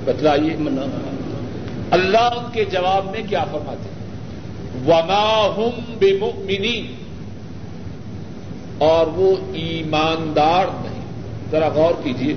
بتلائیے. 0.06 0.56
اللہ 1.92 2.18
ان 2.18 2.52
کے 2.54 2.66
جواب 2.66 3.06
میں 3.06 3.22
کیا 3.30 3.44
فرماتے 3.44 3.90
ہیں؟ 3.90 4.02
وما 4.88 5.54
ہم 5.58 5.96
بے 6.00 6.82
اور 8.78 9.08
وہ 9.08 9.36
ایماندار 9.54 10.66
نہیں۔ 10.82 11.02
ذرا 11.52 11.68
غور 11.68 11.94
کیجیے 12.04 12.36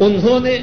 انہوں 0.00 0.40
نے 0.40 0.58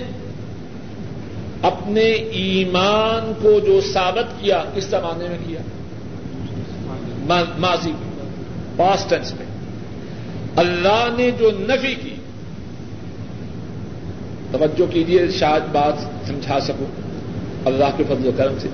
اپنے 1.61 2.05
ایمان 2.11 3.33
کو 3.41 3.59
جو 3.59 3.81
ثابت 3.93 4.41
کیا، 4.41 4.63
کس 4.75 4.83
زمانے 4.83 5.27
میں 5.29 5.37
کیا؟ 5.47 5.61
ماضی 7.57 7.91
میں۔ 7.91 8.29
پاسٹنس 8.75 9.33
میں۔ 9.33 9.45
اللہ 10.55 11.07
نے 11.17 11.31
جو 11.31 11.51
نفی 11.51 11.95
کی۔ 11.95 12.15
توجہ 14.51 14.91
کیجیے 14.91 15.27
شاید 15.31 15.63
بات 15.71 16.27
سمجھا 16.27 16.59
سکوں۔ 16.59 17.02
اللہ 17.65 17.85
کے 17.97 18.03
فضل 18.03 18.27
و 18.27 18.31
کرم 18.37 18.53
سے۔ 18.59 18.67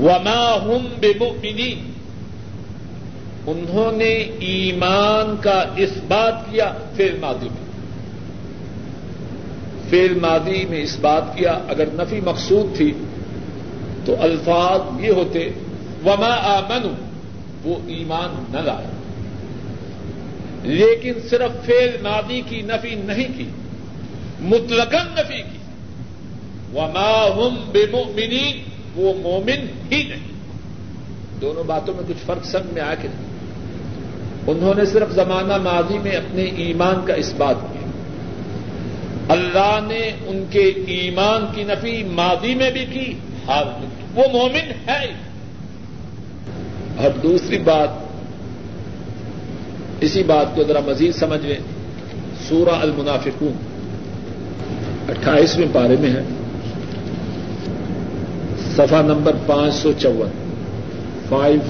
وما 0.00 0.56
ہم 0.62 0.88
بے 1.00 1.74
انہوں 3.46 3.92
نے 3.96 4.12
ایمان 4.38 5.36
کا 5.40 5.64
اس 5.76 5.90
بات 6.08 6.50
کیا 6.50 6.74
فیل 6.96 7.18
مادی 7.20 7.48
میں۔ 7.48 7.64
فیل 9.90 10.14
مادی 10.14 10.64
میں 10.64 10.82
اس 10.82 10.98
بات 11.00 11.36
کیا، 11.36 11.58
اگر 11.68 11.84
نفی 11.92 12.20
مقصود 12.20 12.76
تھی 12.76 12.92
تو 14.04 14.16
الفاظ 14.20 15.00
یہ 15.00 15.10
ہوتے، 15.10 15.50
وما 16.04 16.34
آمنو 16.42 16.90
وہ 17.64 17.76
ایمان 17.86 18.44
نہ 18.52 18.58
لائے۔ 18.58 18.86
لیکن 20.62 21.12
صرف 21.30 21.66
فیل 21.66 21.90
مادی 22.02 22.42
کی 22.48 22.62
نفی 22.62 22.94
نہیں 22.94 23.38
کی، 23.38 23.48
مطلقاً 24.40 25.06
نفی 25.12 25.42
کی۔ 25.42 25.58
وما 26.74 27.26
ہم 27.36 27.70
بے 27.72 27.86
وہ 28.96 29.14
مومن 29.22 29.66
ہی 29.92 30.02
نہیں۔ 30.02 30.34
دونوں 31.40 31.64
باتوں 31.64 31.94
میں 31.94 32.04
کچھ 32.08 32.26
فرق 32.26 32.44
سب 32.44 32.60
میں 32.72 32.82
آ 32.82 32.94
کے 33.02 33.08
نہیں؟ 33.08 33.34
انہوں 34.46 34.74
نے 34.74 34.84
صرف 34.84 35.12
زمانہ 35.12 35.56
ماضی 35.56 35.98
میں 35.98 36.12
اپنے 36.12 36.42
ایمان 36.42 37.06
کا 37.06 37.14
اس 37.14 37.34
بات 37.36 37.56
کیا 37.60 37.84
اللہ 39.28 39.78
نے 39.86 40.10
ان 40.26 40.44
کے 40.50 40.72
ایمان 40.86 41.46
کی 41.54 41.62
نفی 41.62 42.04
ماضی 42.04 42.54
میں 42.54 42.70
بھی 42.70 42.86
کی 42.92 43.12
حال 43.46 43.64
میں 43.64 43.88
کی 43.98 44.04
وہ 44.14 44.38
مومن 44.38 44.90
ہے 44.90 45.06
اور 46.98 47.18
دوسری 47.18 47.58
بات، 47.58 47.88
اسی 50.00 50.22
بات 50.22 50.46
کو 50.54 50.62
ذرا 50.62 50.80
مزید 50.86 51.14
سمجھ 51.14 51.46
لیں۔ 51.46 51.58
سورہ 52.48 52.74
المنافقون، 52.74 53.52
اٹھائیسویں 55.08 55.66
پارے 55.72 55.96
میں 56.00 56.10
ہے۔ 56.10 56.22
سفا 58.76 59.02
نمبر 59.02 59.32
پانچ 59.46 59.74
سو 59.74 59.92
چون 59.98 60.30
فائیو 61.28 61.60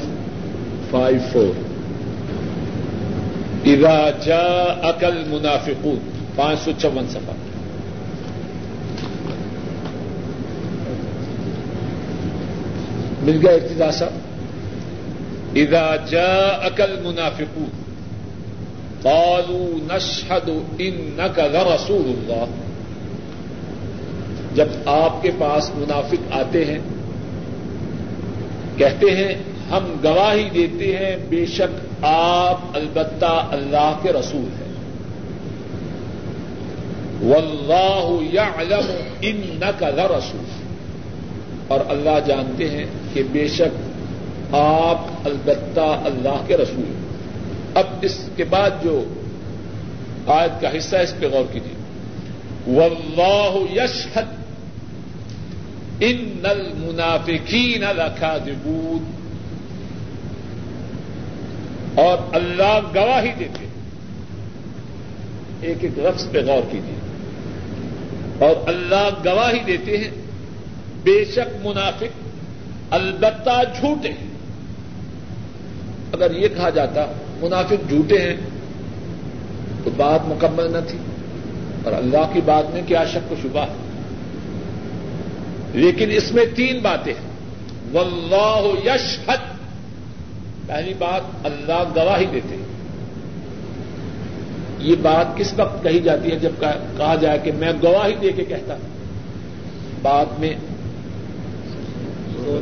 فائیو 0.90 1.20
فور 1.32 1.54
اذا 3.64 4.10
جاءك 4.26 5.04
المنافقون، 5.04 5.98
پانچ 6.36 6.58
سو 6.58 6.72
چون 6.78 7.06
سفا 7.08 7.34
مل 13.26 13.38
گیا 13.38 13.50
ارتداسا 13.50 14.08
اذا 15.54 15.96
جاءك 16.10 16.80
المنافقون، 16.80 17.70
قالوا 19.04 19.68
نشهد 19.88 20.48
انك 20.80 21.38
لرسول 21.38 22.06
الله 22.14 22.48
جب 24.54 24.68
آپ 24.86 25.22
کے 25.22 25.30
پاس 25.38 25.70
منافق 25.74 26.32
آتے 26.32 26.64
ہیں، 26.64 26.78
کہتے 28.76 29.10
ہیں، 29.10 29.34
ہم 29.70 29.96
گواہی 30.04 30.50
دیتے 30.54 30.96
ہیں، 30.96 31.16
بے 31.28 31.46
شک 31.46 32.04
آپ 32.04 32.60
البتہ 32.74 33.48
اللہ 33.50 33.98
کے 34.02 34.12
رسول 34.12 34.44
ہیں۔ 34.44 34.74
واللہ 37.22 38.34
یعلم 38.34 38.92
انک 39.20 39.82
لرسول 39.82 40.44
اور 41.68 41.80
اللہ 41.88 42.20
جانتے 42.26 42.70
ہیں 42.70 42.86
کہ 43.14 43.22
بے 43.32 43.48
شک 43.48 43.90
آپ 44.54 45.00
البتہ 45.24 45.80
اللہ 45.80 46.44
کے 46.46 46.56
رسول 46.56 46.84
ہیں۔ 46.84 47.04
اب 47.74 47.84
اس 48.02 48.28
کے 48.36 48.44
بعد 48.44 48.70
جو 48.82 49.04
آیت 50.26 50.60
کا 50.60 50.68
حصہ 50.76 50.96
اس 50.96 51.14
پہ 51.20 51.26
غور 51.26 51.52
کیجیے۔ 51.52 51.74
واللہ 52.78 53.80
یشہد 53.80 54.43
ان 56.00 56.38
المنافقین 56.44 57.80
لکاذبون 57.80 59.10
اور 61.94 62.18
اللہ 62.32 62.80
گواہی 62.94 63.32
دیتے 63.38 63.66
ایک 65.60 65.76
ایک 65.80 65.98
رقص 65.98 66.30
پہ 66.30 66.44
غور 66.44 66.62
کیجیے۔ 66.70 66.94
اور 68.46 68.68
اللہ 68.68 69.10
گواہی 69.24 69.58
دیتے 69.66 69.98
ہیں، 69.98 70.10
بے 71.02 71.24
شک 71.24 71.66
منافق 71.66 72.28
البتہ 72.90 73.62
جھوٹے 73.80 74.08
ہیں۔ 74.08 74.34
اگر 76.12 76.30
یہ 76.30 76.48
کہا 76.48 76.70
جاتا، 76.70 77.06
منافق 77.40 77.88
جھوٹے 77.88 78.18
ہیں، 78.18 78.36
تو 79.84 79.90
بات 79.96 80.20
مکمل 80.24 80.72
نہ 80.72 80.78
تھی۔ 80.88 80.98
اور 81.84 81.92
اللہ 81.92 82.32
کی 82.32 82.40
بات 82.44 82.74
میں 82.74 82.82
کیا 82.86 83.04
شک 83.04 83.32
و 83.32 83.34
شبہ 83.42 83.60
ہے؟ 83.60 83.83
لیکن 85.74 86.10
اس 86.10 86.32
میں 86.32 86.44
تین 86.56 86.78
باتیں 86.78 87.14
ہیں۔ 87.14 87.34
واللہ 87.92 88.88
یشہد 88.88 89.54
پہلی 90.66 90.94
بات، 90.98 91.46
اللہ 91.46 91.82
گواہی 91.96 92.26
دیتے 92.26 92.56
یہ 94.78 94.94
بات 95.02 95.36
کس 95.36 95.54
وقت 95.56 95.82
کہی 95.82 96.00
جاتی 96.00 96.30
ہے 96.30 96.36
جب 96.36 96.50
کہا 96.96 97.14
جائے 97.14 97.38
کہ 97.38 97.52
میں 97.52 97.72
گواہی 97.82 98.14
دے 98.14 98.32
کے 98.32 98.44
کہتا 98.44 98.74
ہوں؟ 98.74 98.88
بات 100.02 100.40
میں 100.40 100.54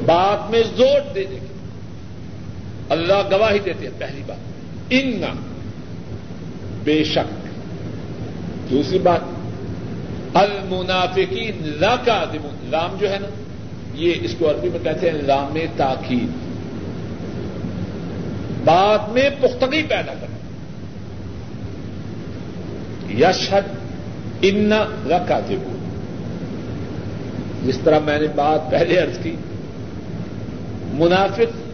بات 0.06 0.50
میں 0.50 0.62
زور 0.76 1.12
دینے 1.14 1.34
کی 1.34 1.46
اللہ 2.88 3.22
گواہی 3.30 3.58
دیتے 3.58 3.84
ہیں، 3.84 3.92
پہلی 3.98 4.22
بات۔ 4.26 4.36
ان 4.90 5.24
بے 6.84 7.04
شک۔ 7.04 7.48
دوسری 8.70 8.98
بات۔ 8.98 9.20
المنافقین 10.34 11.58
لا 11.80 11.96
کا 12.04 12.24
لام 12.72 12.96
جو 13.00 13.12
ہے 13.12 13.18
نا، 13.18 13.26
یہ 13.94 14.14
اس 14.20 14.34
کو 14.38 14.50
عربی 14.50 14.68
میں 14.68 14.78
کہتے 14.84 15.10
ہیں 15.10 15.18
لام 15.22 15.58
تاخیر 15.76 16.26
بات 18.64 19.12
میں 19.12 19.30
پختگی 19.40 19.82
پیدا 19.82 20.14
کرنا۔ 20.20 20.36
یشد 23.12 23.74
ان 24.42 24.72
رکھا 25.06 25.40
جس 27.64 27.78
طرح 27.84 27.98
میں 27.98 28.18
نے 28.18 28.26
بات 28.36 28.70
پہلے 28.70 29.00
ارض 29.00 29.18
کی۔ 29.22 29.36
منافق 30.92 31.68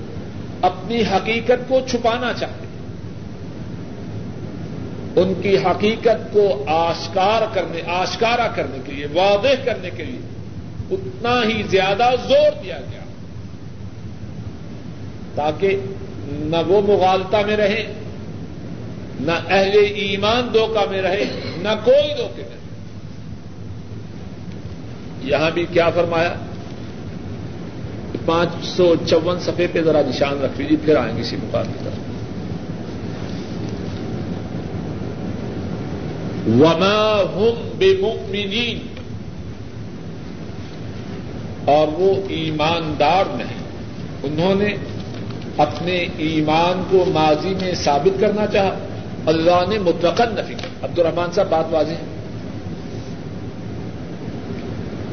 اپنی 0.62 1.02
حقیقت 1.02 1.68
کو 1.68 1.80
چھپانا 1.90 2.32
چاہتے 2.32 2.66
ان 5.20 5.32
کی 5.42 5.56
حقیقت 5.56 6.32
کو 6.32 6.64
آشکار 6.66 7.54
کرنے، 7.54 7.80
آشکارا 7.86 8.48
کرنے 8.54 8.78
کے 8.86 8.92
لیے، 8.92 9.06
واضح 9.14 9.64
کرنے 9.64 9.90
کے 9.96 10.04
لیے۔ 10.04 10.18
اتنا 10.90 11.42
ہی 11.48 11.62
زیادہ 11.62 12.10
زور 12.28 12.62
دیا 12.64 12.78
گیا۔ 12.90 13.00
تاکہ 15.34 15.80
نہ 16.28 16.56
وہ 16.66 16.80
مغالتا 16.80 17.40
میں 17.46 17.56
رہے، 17.56 17.92
نہ 19.20 19.32
اہل 19.48 19.78
ایمان 19.94 20.48
دھوکا 20.54 20.84
میں 20.90 21.02
رہے، 21.02 21.24
نہ 21.56 21.68
کوئی 21.84 22.14
دھوکے 22.16 22.42
میں 22.42 22.50
رہے۔ 22.50 22.58
یہاں 25.22 25.50
بھی 25.50 25.66
کیا 25.72 25.90
فرمایا؟ 25.90 26.34
پانچ 28.24 28.64
سو 28.64 28.94
چون 29.06 29.40
سفے 29.40 29.66
پہ 29.72 29.82
ذرا 29.82 30.00
نشان 30.06 30.40
رکھ 30.44 30.60
لیجیے، 30.60 30.76
پھر 30.84 30.96
آئیں 30.96 31.16
گے 31.16 31.20
اسی 31.20 31.36
مقام 31.36 31.64
کی 31.66 31.78
طرف 31.84 31.94
وما 36.48 37.22
ہم 37.34 37.68
بے 37.78 37.96
اور 41.68 41.88
وہ 41.88 42.14
ایماندار 42.28 43.24
نہیں۔ 43.30 43.58
انہوں 44.22 44.54
نے 44.54 44.76
اپنے 45.56 46.06
ایمان 46.18 46.82
کو 46.90 47.04
ماضی 47.08 47.54
میں 47.60 47.74
ثابت 47.74 48.20
کرنا 48.20 48.46
چاہا۔ 48.46 48.78
اللہ 49.26 49.64
نے 49.68 49.78
متقن 49.78 50.24
نفی 50.28 50.54
کر 50.54 50.84
عبد 50.84 50.98
الرحمان 50.98 51.32
صاحب، 51.32 51.48
بات 51.50 51.64
واضح 51.70 51.92
ہے؟ 51.92 52.04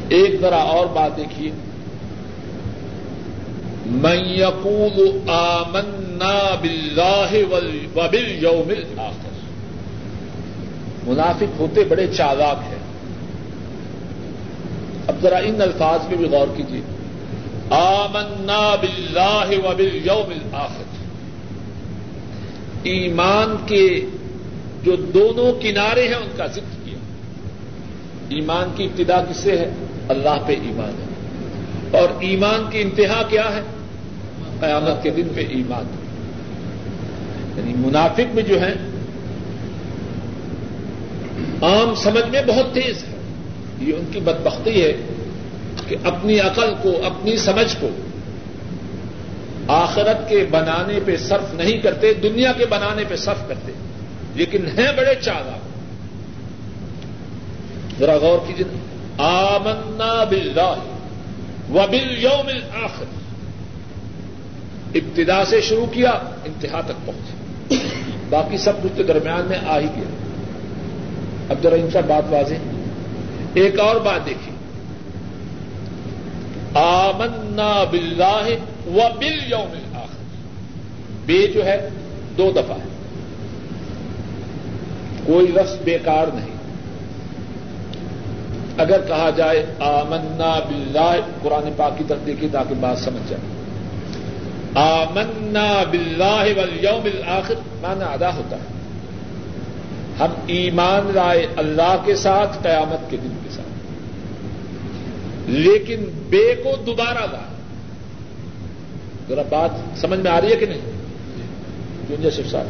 ایک 0.09 0.41
ذرا 0.41 0.55
اور 0.55 0.85
بات 0.85 1.17
دیکھیے۔ 1.17 1.51
من 3.85 4.17
يقول 4.25 5.29
آمنا 5.29 6.55
بالله 6.61 7.37
وباليوم 7.51 8.69
الآخر۔ 8.69 9.29
منافق 11.09 11.59
ہوتے 11.59 11.83
بڑے 11.83 12.07
چالاک 12.07 12.57
ہیں۔ 12.67 12.84
اب 15.07 15.15
ذرا 15.21 15.37
ان 15.37 15.61
الفاظ 15.61 16.09
پہ 16.09 16.15
بھی 16.15 16.25
غور 16.25 16.47
کیجیے 16.57 16.81
آمنا 17.69 18.75
بالله 18.81 19.69
وباليوم 19.69 20.29
الآخر 20.29 20.83
ایمان 22.83 23.55
کے 23.65 24.05
جو 24.83 24.95
دونوں 24.95 25.61
کنارے 25.61 26.07
ہیں 26.07 26.15
ان 26.15 26.27
کا 26.37 26.45
ذکر 26.45 26.75
کیا۔ 26.85 26.97
ایمان 28.29 28.73
کی 28.75 28.83
ابتدا 28.83 29.23
کس 29.31 29.37
سے 29.37 29.57
ہے؟ 29.57 29.71
اللہ 30.09 30.37
پہ 30.47 30.53
ایمان 30.53 30.95
ہے۔ 30.99 31.05
اور 31.99 32.09
ایمان 32.19 32.69
کی 32.71 32.81
انتہا 32.81 33.23
کیا 33.29 33.55
ہے؟ 33.55 33.61
قیامت 34.59 35.03
کے 35.03 35.09
دن 35.09 35.27
پہ 35.35 35.41
ایمان۔ 35.49 35.85
یعنی 37.57 37.73
منافق 37.73 38.35
میں 38.35 38.43
جو 38.43 38.61
ہے 38.61 38.73
عام 41.61 41.95
سمجھ 41.95 42.29
میں 42.29 42.41
بہت 42.47 42.73
تیز 42.73 43.03
ہے 43.03 43.14
یہ 43.79 43.93
ان 43.93 44.05
کی 44.11 44.19
بدبختی 44.19 44.83
ہے 44.83 44.93
کہ 45.87 45.95
اپنی 46.03 46.39
عقل 46.39 46.73
کو، 46.81 47.01
اپنی 47.05 47.37
سمجھ 47.37 47.75
کو 47.79 47.89
آخرت 49.67 50.29
کے 50.29 50.45
بنانے 50.51 50.99
پہ 51.05 51.17
صرف 51.17 51.53
نہیں 51.53 51.77
کرتے، 51.77 52.13
دنیا 52.13 52.51
کے 52.51 52.65
بنانے 52.65 53.03
پہ 53.07 53.15
صرف 53.15 53.47
کرتے۔ 53.47 53.71
لیکن 54.35 54.65
ہیں 54.65 54.91
بڑے 54.97 55.15
چالا 55.21 55.57
ذرا 57.99 58.17
غور 58.17 58.39
کیجیے 58.47 58.65
آمنا 59.17 60.23
باللہ 60.23 60.75
و 61.69 61.85
بل 61.91 62.23
یوم 62.23 62.49
آخر 62.83 63.05
ابتدا 64.95 65.45
سے 65.45 65.61
شروع 65.61 65.85
کیا، 65.85 66.09
انتہا 66.45 66.81
تک 66.81 67.05
پہنچے 67.05 67.75
باقی 68.29 68.57
سب 68.57 68.73
کچھ 68.83 68.91
کے 68.95 69.03
درمیان 69.03 69.45
میں 69.49 69.57
آ 69.67 69.79
ہی 69.79 69.85
گیا۔ 69.85 70.09
اب 71.49 71.57
ذرا 71.63 71.75
ان 71.75 71.87
کا 71.93 71.99
بات 72.01 72.23
واضح۔ 72.29 72.74
ایک 73.55 73.79
اور 73.79 73.95
بات 73.95 74.25
دیکھیے۔ 74.25 74.55
آمنا 76.79 77.83
باللہ 77.83 78.47
و 78.87 78.99
بل 79.19 79.51
یوم 79.51 79.97
آخر 79.97 80.23
بے 81.25 81.47
جو 81.47 81.65
ہے، 81.65 81.89
دو 82.37 82.51
دفعہ 82.51 82.77
ہے۔ 82.77 82.89
کوئی 85.25 85.51
رس 85.51 85.75
بیکار 85.83 86.27
نہیں۔ 86.33 86.55
اگر 88.77 89.01
کہا 89.07 89.29
جائے 89.29 89.65
آمنا 89.79 90.59
باللہ، 90.67 91.15
قرآن 91.41 91.69
پاک 91.77 91.97
کی 91.97 92.03
طرف 92.07 92.25
دیکھیے 92.25 92.49
تاکہ 92.51 92.75
بات 92.79 92.97
سمجھ 92.97 93.29
جائے۔ 93.29 93.41
آمنا 94.75 95.83
باللہ 95.91 96.59
والیوم 96.59 97.05
الاخر 97.05 97.53
مانا 97.81 98.05
ادا 98.05 98.35
ہوتا 98.35 98.55
ہے۔ 98.55 98.75
ہم 100.19 100.29
ایمان 100.47 101.11
لائے 101.15 101.47
اللہ 101.57 101.95
کے 102.05 102.15
ساتھ 102.15 102.57
قیامت 102.63 103.11
کے 103.11 103.17
دن۔ 103.17 103.44
لیکن 105.47 106.05
بے 106.29 106.55
کو 106.63 106.83
دوبارہ 106.85 107.17
لائے 107.17 107.55
ذرا 109.29 109.41
بات 109.41 109.69
سمجھ 109.97 110.19
میں 110.19 110.31
آ 110.31 110.41
رہی 110.41 110.51
ہے 110.51 110.55
کہ 110.55 110.65
نہیں؟ 110.65 110.81
جنجا 112.09 112.29
شیف 112.29 112.51
صاحب۔ 112.51 112.65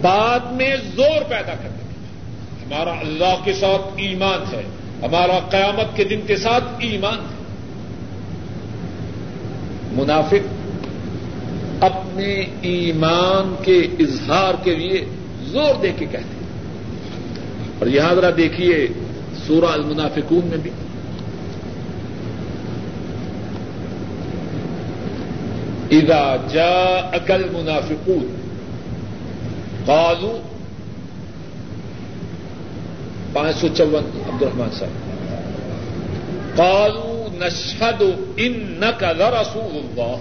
بعد 0.00 0.52
میں 0.52 0.76
زور 0.96 1.22
پیدا 1.28 1.54
کرنے 1.62 1.78
ہمارا 2.66 2.90
اللہ 2.90 3.34
کے 3.44 3.52
ساتھ 3.52 3.82
ایمان 3.96 4.54
ہے۔ 4.54 4.62
ہمارا 5.02 5.38
قیامت 5.38 5.96
کے 5.96 6.04
دن 6.04 6.20
کے 6.26 6.36
ساتھ 6.36 6.64
ایمان 6.78 7.18
ہے۔ 7.18 7.38
منافق 9.92 10.68
اپنے 11.80 12.44
ایمان 12.62 13.54
کے 13.64 13.78
اظہار 13.98 14.54
کے 14.64 14.74
لیے 14.74 15.04
زور 15.42 15.74
دے 15.82 15.92
کے 15.98 16.06
کہتے 16.06 16.18
ہیں۔ 16.18 16.50
اور 17.78 17.86
یہاں 17.86 18.14
ذرا 18.14 18.30
دیکھیے 18.36 18.86
سورہ 19.46 19.66
المنافقون 19.66 20.46
میں 20.46 20.58
بھی۔ 20.58 20.70
اذا 25.90 26.36
جا 26.52 26.96
اکل 27.12 27.44
منافقون 27.52 28.26
قالوا 29.86 30.38
پانچ 33.32 33.56
سو 33.56 33.68
چون 33.68 33.94
عبد 33.94 34.42
الرحمان 34.42 34.70
صاحب. 34.70 34.90
کالو 36.56 37.28
نشد 37.40 38.02
ان 38.36 38.80
نقل 38.80 39.22
رسول 39.22 39.76
اللہ 39.76 40.16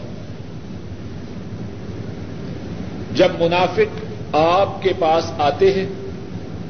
جب 3.14 3.32
منافق 3.40 4.36
آپ 4.36 4.84
کے 4.84 4.94
پاس 5.00 5.32
آتے 5.38 5.74
ہیں 5.74 5.86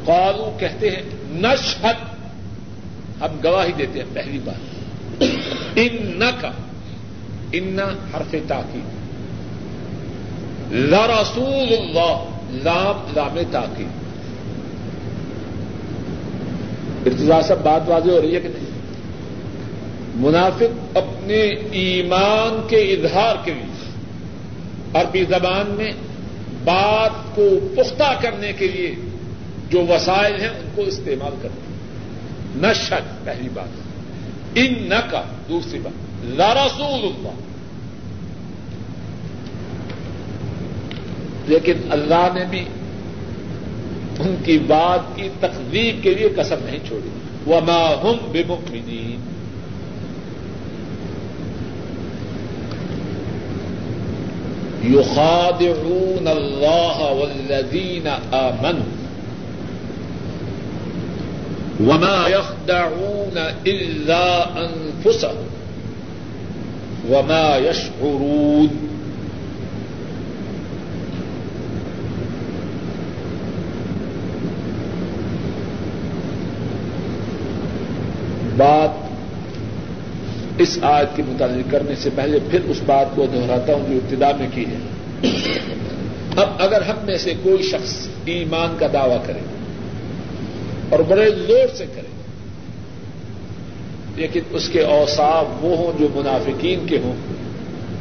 کالو 0.05 0.57
کہتے 0.59 0.89
ہیں 0.89 1.01
نشد 1.31 1.85
ہم 3.21 3.27
گواہی 3.43 3.71
دیتے 3.77 3.99
ہیں 3.99 4.05
پہلی 4.13 4.39
بار 4.43 5.23
ان 5.75 6.23
کا 6.41 6.51
ان 7.51 7.79
حرف 8.13 8.35
تاکید. 8.47 8.83
لرسول 10.73 11.75
اللہ 11.77 12.23
لام 12.63 13.11
لام 13.15 13.39
تاکید. 13.51 13.87
ارتضا 17.05 17.41
سب 17.41 17.61
بات 17.63 17.81
واضح 17.87 18.11
ہو 18.11 18.21
رہی 18.21 18.35
ہے 18.35 18.39
کہ 18.39 18.47
نہیں؟ 18.47 18.67
منافق 20.15 20.97
اپنے 20.97 21.41
ایمان 21.71 22.67
کے 22.69 22.77
اظہار 22.77 23.35
کے 23.45 23.53
لیے، 23.53 23.91
عربی 24.93 25.23
زبان 25.23 25.65
میں 25.67 25.91
بات 26.63 27.35
کو 27.35 27.49
پختہ 27.77 28.19
کرنے 28.21 28.53
کے 28.53 28.67
لیے 28.67 28.95
جو 29.69 29.85
وسائل 29.89 30.41
ہیں، 30.41 30.49
ان 30.49 30.69
کو 30.75 30.81
استعمال 30.81 31.31
کرتے 31.41 31.59
ہیں۔ 31.59 31.77
نہ 32.55 32.73
شک 32.73 33.25
پہلی 33.25 33.49
بات۔ 33.53 33.67
ان 34.55 34.73
نہ 34.79 35.11
کا 35.11 35.23
دوسری 35.49 35.79
بات۔ 35.79 36.06
لارسول 36.23 36.99
اللہ 37.03 37.31
لیکن 41.47 41.73
اللہ 41.89 42.27
نے 42.33 42.45
بھی 42.49 42.65
ان 44.19 44.35
کی 44.45 44.57
بات 44.57 45.15
کی 45.15 45.29
تقدیق 45.39 46.03
کے 46.03 46.13
لیے 46.13 46.29
کسر 46.29 46.55
نہیں 46.57 46.79
چھوڑی۔ 46.87 47.09
وہ 47.45 47.57
ہم 48.03 48.31
بے 48.31 48.43
مکمدین 48.47 49.37
يخادعون 54.89 56.27
الله 56.27 57.17
والذين 57.19 58.07
آمنوا۔ 58.31 59.07
وما 61.79 62.29
يخدعون 62.29 63.37
إلا 63.63 64.43
أنفسهم۔ 64.55 65.56
وما 67.09 67.57
يشعرون. 67.57 68.67
بات 78.57 78.89
اس 80.57 80.79
آیت 80.81 81.15
کے 81.15 81.23
متعلق 81.27 81.71
کرنے 81.71 81.95
سے 81.95 82.09
پہلے 82.15 82.39
پھر 82.51 82.59
اس 82.65 82.81
بات 82.85 83.05
کو 83.15 83.25
دہراتا 83.25 83.73
ہوں 83.73 83.89
جو 83.89 83.95
ابتدا 83.95 84.31
میں 84.39 84.47
کی 84.53 84.65
ہے۔ 84.65 84.77
اب 86.35 86.49
اگر 86.59 86.81
ہم 86.81 86.95
میں 87.05 87.17
سے 87.17 87.33
کوئی 87.43 87.63
شخص 87.63 88.07
ایمان 88.25 88.75
کا 88.79 88.87
دعوی 88.93 89.17
کرے 89.25 89.39
اور 90.89 90.99
بڑے 90.99 91.29
زور 91.31 91.75
سے 91.75 91.85
کرے 91.95 92.16
لیکن 94.17 94.39
اس 94.49 94.69
کے 94.69 94.81
اوساف 94.81 95.45
وہ 95.61 95.77
ہوں 95.77 95.99
جو 95.99 96.07
منافقین 96.15 96.87
کے 96.87 96.97
ہوں، 96.97 97.15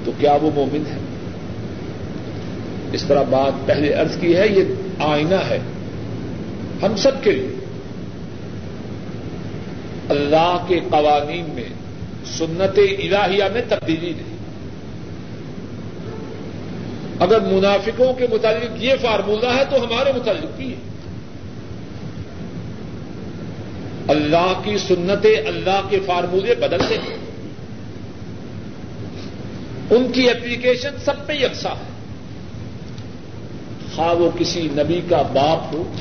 تو 0.04 0.12
کیا 0.18 0.36
وہ 0.42 0.50
مومن 0.54 0.82
ہے 0.86 0.98
اس 2.92 3.04
طرح 3.04 3.22
بات 3.22 3.66
پہلے 3.66 3.94
ارض 3.94 4.16
کی 4.20 4.36
ہے، 4.36 4.48
یہ 4.48 4.64
آئینہ 4.98 5.34
ہے 5.34 5.58
ہم 6.82 6.96
سب 6.96 7.24
کے 7.24 7.30
لیے۔ 7.32 7.48
اللہ 10.08 10.64
کے 10.68 10.80
قوانین 10.90 11.46
میں 11.54 11.68
سنت 12.26 12.78
الہیہ 12.78 13.44
میں 13.52 13.62
تبدیلی 13.68 14.12
نہیں۔ 14.16 14.36
اگر 17.20 17.40
منافقوں 17.40 18.12
کے 18.12 18.26
متعلق 18.30 18.82
یہ 18.84 18.92
فارمولہ 19.02 19.56
ہے 19.56 19.64
تو 19.70 19.76
ہمارے 19.76 20.12
متعلق 20.16 20.56
بھی 20.56 20.70
ہے۔ 20.70 20.95
اللہ 24.08 24.60
کی 24.64 24.78
سنتیں 24.78 25.36
اللہ 25.36 25.80
کے 25.90 26.00
فارمولے 26.06 26.54
بدلتے 26.54 26.94
ہیں۔ 26.94 27.16
ان 29.90 30.12
کی 30.12 30.30
اپلیکیشن 30.30 30.90
سب 31.04 31.26
پہ 31.26 31.32
یکساں 31.32 31.70
ہے۔ 31.70 31.92
خواہ 33.94 34.14
وہ 34.14 34.30
کسی 34.38 34.68
نبی 34.72 35.00
کا 35.10 35.22
باپ 35.22 35.74
ہو، 35.74 35.92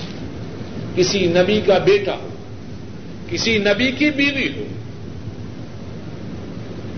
کسی 0.95 1.25
نبی 1.25 1.61
کا 1.61 1.77
بیٹا 1.77 2.13
ہو، 2.13 2.27
کسی 3.29 3.57
نبی 3.57 3.91
کی 3.91 4.09
بیوی 4.09 4.49
ہو۔ 4.57 4.63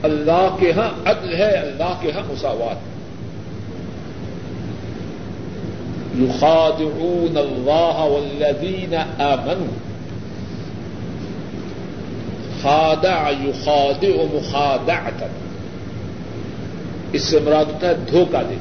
اللہ 0.03 0.55
کے 0.59 0.71
ہاں 0.71 1.09
عدل 1.09 1.35
ہے، 1.35 1.55
اللہ 1.55 1.93
کے 2.01 2.11
ہاں 2.11 2.31
مساوات۔ 2.31 2.75
ہے 2.75 2.97
يخادعون 6.19 7.37
الله 7.37 7.97
والذين 7.97 8.93
آمنوا۔ 9.21 9.96
خادع 12.67 13.29
يخادع 13.29 14.23
مخادعة 14.33 15.27
اس 17.13 17.21
سے 17.21 17.39
مراد 17.39 17.65
ہوتا 17.65 17.87
ہے 17.87 17.93
دھوکہ 18.11 18.43
دے 18.49 18.55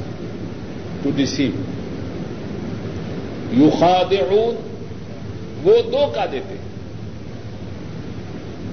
ٹو 1.01 1.09
ڈیسیو 1.15 1.51
یخادعون، 3.57 4.55
وہ 5.63 5.81
دھوکہ 5.91 6.25
دیتے۔ 6.31 6.55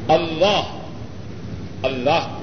اللہ 0.09 0.62
اللہ۔ 1.83 2.38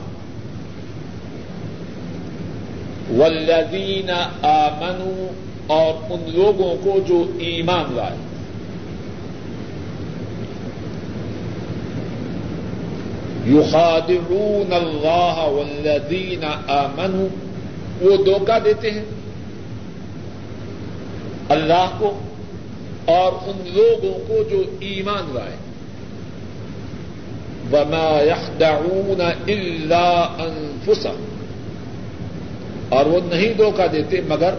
والذین 3.12 4.10
آمنوا، 4.42 5.32
اور 5.68 6.12
ان 6.12 6.20
لوگوں 6.28 6.76
کو 6.84 7.00
جو 7.08 7.32
ایمان 7.40 7.94
لائے۔ 7.96 8.31
یخادعون 13.48 14.74
اللہ 14.74 15.38
والذین 15.38 16.46
آمنوا 16.68 17.28
وہ 18.02 18.24
دھوکہ 18.24 18.60
دیتے 18.60 18.92
ہیں 18.92 19.06
اللہ 21.50 21.90
کو 22.00 22.20
اور 23.06 23.34
ان 23.34 23.70
لوگوں 23.74 24.20
کو 24.28 24.44
جو 24.50 24.64
ایمان 24.80 25.32
لائے۔ 25.34 25.56
وما 27.72 28.22
يخدعون 28.22 29.22
الا 29.48 30.22
انفسهم۔ 30.40 31.26
اور 32.90 33.06
وہ 33.06 33.20
نہیں 33.26 33.54
دھوکہ 33.54 33.88
دیتے 33.88 34.22
مگر 34.28 34.54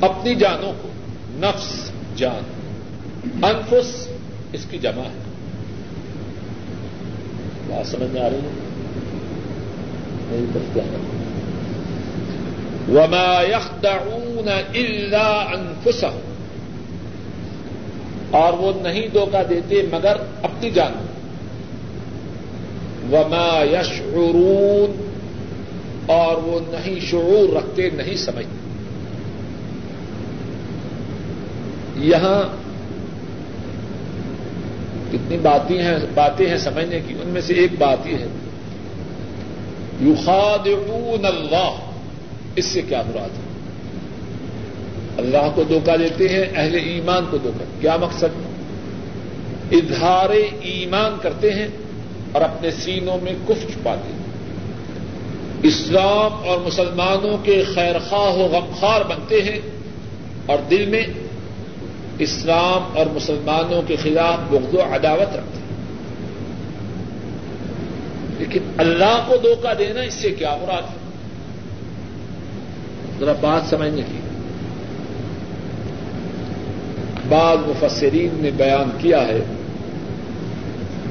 اپنی 0.00 0.34
جانوں 0.34 0.72
کو، 0.82 0.88
نفس، 1.30 1.90
جان۔ 2.16 2.42
انفس 3.44 4.08
اس 4.52 4.66
کی 4.70 4.78
جمع 4.78 5.02
ہے۔ 5.02 5.25
بات 7.68 7.86
سمجھ 7.86 8.10
میں 8.10 8.20
آ 8.20 8.28
رہی 8.28 8.36
ہے؟ 8.36 8.66
وما 12.88 13.42
يخدعون 13.42 14.48
الا 14.74 15.44
انفسهم 15.52 16.20
اور 18.30 18.52
وہ 18.52 18.72
نہیں 18.82 19.08
دھوکہ 19.08 19.42
دیتے 19.48 19.82
مگر 19.92 20.16
اپنی 20.42 20.70
جان۔ 20.70 20.92
وما 23.12 23.64
یشعرون 23.72 25.08
اور 26.06 26.36
وہ 26.36 26.60
نہیں 26.68 27.00
شعور 27.00 27.56
رکھتے، 27.56 27.90
نہیں 27.90 28.16
سمجھتے۔ 28.16 28.66
یہاں 31.96 32.65
کتنی 35.12 35.36
باتیں 35.36 35.82
ہیں 35.82 35.96
باتیں 36.14 36.48
ہیں 36.48 36.56
سمجھنے 36.56 37.00
کی، 37.08 37.14
ان 37.22 37.28
میں 37.28 37.40
سے 37.40 37.54
ایک 37.54 37.70
بات 37.78 38.06
یہ 38.06 38.14
ہے۔ 38.14 38.26
یخادعون 40.02 41.24
اللہ۔ 41.24 41.74
اس 42.56 42.64
سے 42.64 42.82
کیا 42.82 43.02
مراد 43.06 43.28
ہے؟ 43.28 43.46
اللہ 45.18 45.50
کو 45.54 45.62
دھوکہ 45.62 45.96
دیتے 45.96 46.28
ہیں، 46.28 46.44
اہل 46.56 46.74
ایمان 46.74 47.24
کو 47.30 47.38
دھوکہ۔ 47.38 47.80
کیا 47.80 47.96
مقصد؟ 47.96 48.24
اظہار 49.72 50.30
ایمان 50.60 51.16
کرتے 51.22 51.50
ہیں 51.50 51.68
اور 52.32 52.42
اپنے 52.42 52.70
سینوں 52.70 53.18
میں 53.22 53.32
کف 53.48 53.72
چھپاتے 53.72 54.12
ہیں۔ 54.12 54.26
اسلام 55.62 56.48
اور 56.48 56.58
مسلمانوں 56.66 57.36
کے 57.42 57.64
خیر 57.74 57.98
خواہ 58.08 58.32
و 58.32 58.48
غمخوار 58.52 59.00
بنتے 59.00 59.42
ہیں 59.42 59.60
اور 60.46 60.58
دل 60.70 60.86
میں 60.86 61.02
اسلام 62.18 62.98
اور 62.98 63.06
مسلمانوں 63.14 63.82
کے 63.86 63.96
خلاف 63.96 64.52
بغض 64.52 64.74
و 64.74 64.80
عداوت 64.80 65.36
رکھتے 65.36 65.58
ہیں۔ 65.58 65.66
لیکن 68.38 68.60
اللہ 68.78 69.24
کو 69.28 69.36
دھوکہ 69.36 69.74
دینا 69.74 70.00
اس 70.00 70.14
سے 70.14 70.30
کیا 70.30 70.56
مراد 70.62 70.82
ہے؟ 70.82 71.06
ذرا 73.20 73.32
بات 73.32 73.70
سمجھنے 73.70 74.02
کی۔ 74.02 74.18
بعض 77.28 77.56
مفسرین 77.66 78.28
نے 78.34 78.50
بیان 78.50 78.90
کیا 78.98 79.20
ہے 79.20 79.40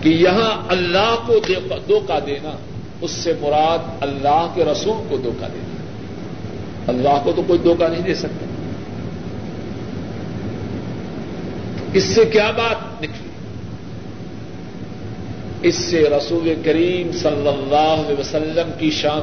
کہ 0.01 0.09
یہاں 0.09 0.65
اللہ 0.67 1.15
کو 1.27 1.33
دھوکہ 1.87 2.19
دینا، 2.25 2.51
اس 3.01 3.11
سے 3.11 3.33
مراد 3.41 3.77
اللہ 4.01 4.47
کے 4.53 4.65
رسول 4.65 5.07
کو 5.09 5.17
دھوکہ 5.17 5.47
دینا۔ 5.53 5.75
اللہ 6.87 7.21
کو 7.23 7.31
تو 7.35 7.41
کوئی 7.47 7.59
دھوکہ 7.59 7.87
نہیں 7.87 8.01
دے 8.01 8.15
سکتا۔ 8.15 8.44
اس 11.95 12.03
سے 12.03 12.25
کیا 12.25 12.51
بات 12.51 13.01
نکلی؟ 13.01 13.29
اس 15.62 15.75
سے 15.75 16.10
رسول 16.10 16.53
کریم 16.65 17.12
صلی 17.12 17.47
اللہ 17.47 18.03
علیہ 18.08 18.19
وسلم 18.19 18.71
کی 18.79 18.91
شان، 18.91 19.21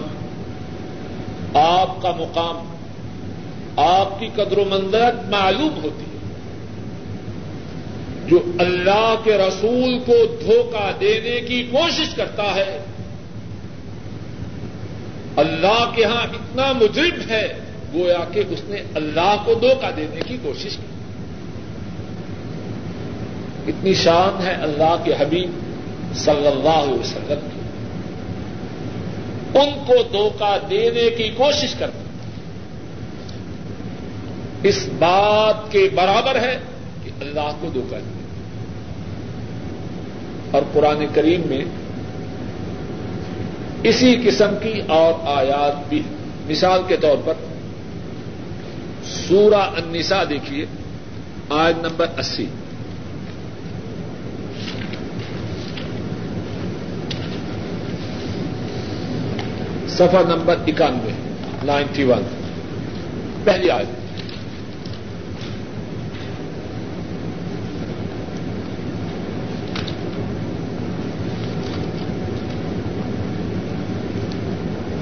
آپ 1.57 2.03
کا 2.03 2.11
مقام، 2.11 2.77
آپ 3.77 4.21
کی 4.21 4.29
قدر 4.35 4.59
و 4.59 4.65
مندرت 4.65 5.29
معلوم 5.29 5.75
ہوتی 5.83 6.05
ہے۔ 6.05 6.19
جو 8.27 8.43
اللہ 8.59 9.15
کے 9.25 9.39
رسول 9.39 9.99
کو 10.07 10.13
دھوکہ 10.41 10.91
دینے 11.01 11.41
کی 11.41 11.63
کوشش 11.63 12.15
کرتا 12.15 12.55
ہے، 12.55 12.79
اللہ 15.37 15.91
کے 15.95 16.05
ہاں 16.05 16.23
اتنا 16.23 16.73
مجرم 16.73 17.31
ہے، 17.31 17.53
گویا 17.95 18.25
کہ 18.33 18.43
اس 18.49 18.61
نے 18.65 18.83
اللہ 18.95 19.37
کو 19.45 19.55
دھوکہ 19.55 19.91
دینے 19.97 20.21
کی 20.27 20.37
کوشش 20.43 20.77
کی۔ 20.77 20.92
اتنی 23.67 23.95
شان 23.95 24.47
ہے 24.47 24.53
اللہ 24.53 24.97
کے 25.05 25.13
حبیب 25.19 25.51
صلی 26.15 26.47
اللہ 26.47 26.69
علیہ 26.69 27.01
وسلم 27.01 27.49
کی۔ 27.55 27.61
ان 29.59 29.85
کو 29.87 29.95
دھوکہ 30.13 30.57
دینے 30.71 31.11
کی 31.17 31.29
کوشش 31.37 31.75
کرتے 31.75 31.99
اس 34.69 34.89
بات 34.99 35.73
کے 35.73 35.89
برابر 35.95 36.41
ہے 36.41 36.59
کہ 37.05 37.11
اللہ 37.21 37.51
کو 37.61 37.69
دھوکہ 37.75 37.97
دے 37.97 38.23
اور 40.51 40.63
قرآن 40.73 41.07
کریم 41.15 41.43
میں 41.47 41.65
اسی 43.83 44.17
قسم 44.25 44.55
کی 44.63 44.83
اور 44.87 45.13
آیات 45.27 45.89
بھی 45.89 46.03
مثال 46.49 46.81
کے 46.89 46.97
طور 46.97 47.17
پر 47.25 47.35
سورہ 49.05 49.55
النساء 49.55 50.25
دیکھیے، 50.25 50.67
آیت 51.49 51.77
نمبر 51.77 52.07
اسی۔ 52.19 52.47
سفر 59.93 60.25
نمبر 60.25 60.57
اکانوے 60.67 61.11
نائنٹی 61.65 62.05
ون۔ 62.05 62.23
پہلی 63.45 63.71
آیت۔ 63.71 64.03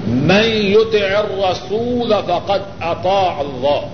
من 0.09 0.45
يطع 0.45 1.19
الرسول 1.19 2.15
فقد 2.27 2.83
اطاع 2.83 3.41
الله. 3.41 3.87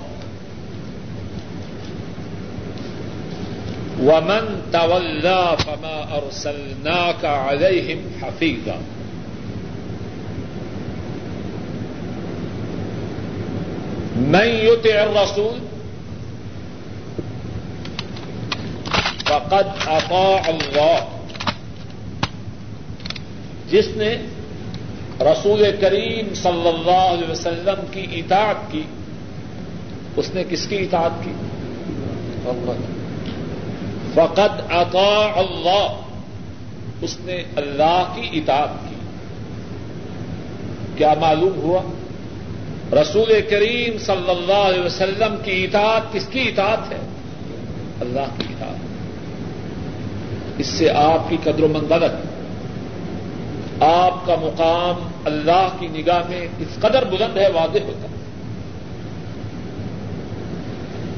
ومن 4.02 4.60
تولى 4.70 5.62
فما 5.64 6.04
ارسلناك 6.10 7.24
عليهم 7.24 8.08
حفيظا۔ 8.22 8.95
من 14.16 14.48
يطع 14.48 15.02
الرسول 15.02 15.58
فقد 19.26 19.66
اطاع 19.86 20.48
الله. 20.48 20.98
جس 23.70 23.86
نے 23.96 24.16
رسول 25.20 25.64
کریم 25.80 26.34
صلی 26.34 26.68
اللہ 26.68 27.02
علیہ 27.14 27.30
وسلم 27.30 27.86
کی 27.90 28.06
اطاعت 28.12 28.70
کی، 28.70 28.82
اس 30.16 30.30
نے 30.34 30.44
کس 30.48 30.66
کی 30.66 30.76
اطاعت 30.76 31.24
کی؟ 31.24 31.32
فقط 34.14 34.72
اطاع 34.72 35.32
اللہ 35.36 36.00
اس 37.02 37.16
نے 37.20 37.44
اللہ 37.56 38.12
کی 38.14 38.38
اطاعت 38.38 38.88
کی. 38.88 38.96
کیا 40.96 41.14
معلوم 41.20 41.56
ہوا؟ 41.56 41.82
رسول 42.92 43.40
کریم 43.50 43.98
صلی 43.98 44.30
اللہ 44.30 44.52
علیہ 44.52 44.82
وسلم 44.82 45.36
کی 45.44 45.64
اطاعت 45.64 46.12
کس 46.12 46.26
کی 46.26 46.40
اطاعت 46.40 46.92
ہے؟ 46.92 46.98
اللہ 48.00 48.38
کی 48.38 48.44
اطاعت۔ 48.50 48.76
اس 50.58 50.66
سے 50.66 50.90
آپ 50.90 51.30
کی 51.30 51.36
قدر 51.44 51.62
و 51.62 51.68
منزلت، 51.68 52.26
آپ 53.82 54.26
کا 54.26 54.34
مقام 54.40 55.08
اللہ 55.24 55.68
کی 55.78 55.86
نگاہ 55.86 56.22
میں 56.28 56.48
اس 56.58 56.80
قدر 56.80 57.04
بلند 57.04 57.36
ہے، 57.36 57.48
واضح 57.52 57.78
ہوتا۔ 57.86 58.06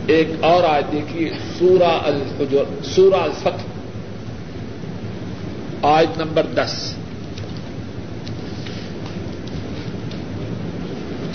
ایک 0.06 0.28
اور 0.40 0.64
آج 0.64 0.84
دیکھیے، 0.92 1.30
سورہ 1.58 1.98
الفجر، 2.04 2.84
سورہ 2.84 3.14
الفتح 3.14 3.66
آج 5.82 6.06
نمبر 6.16 6.46
دس۔ 6.54 6.94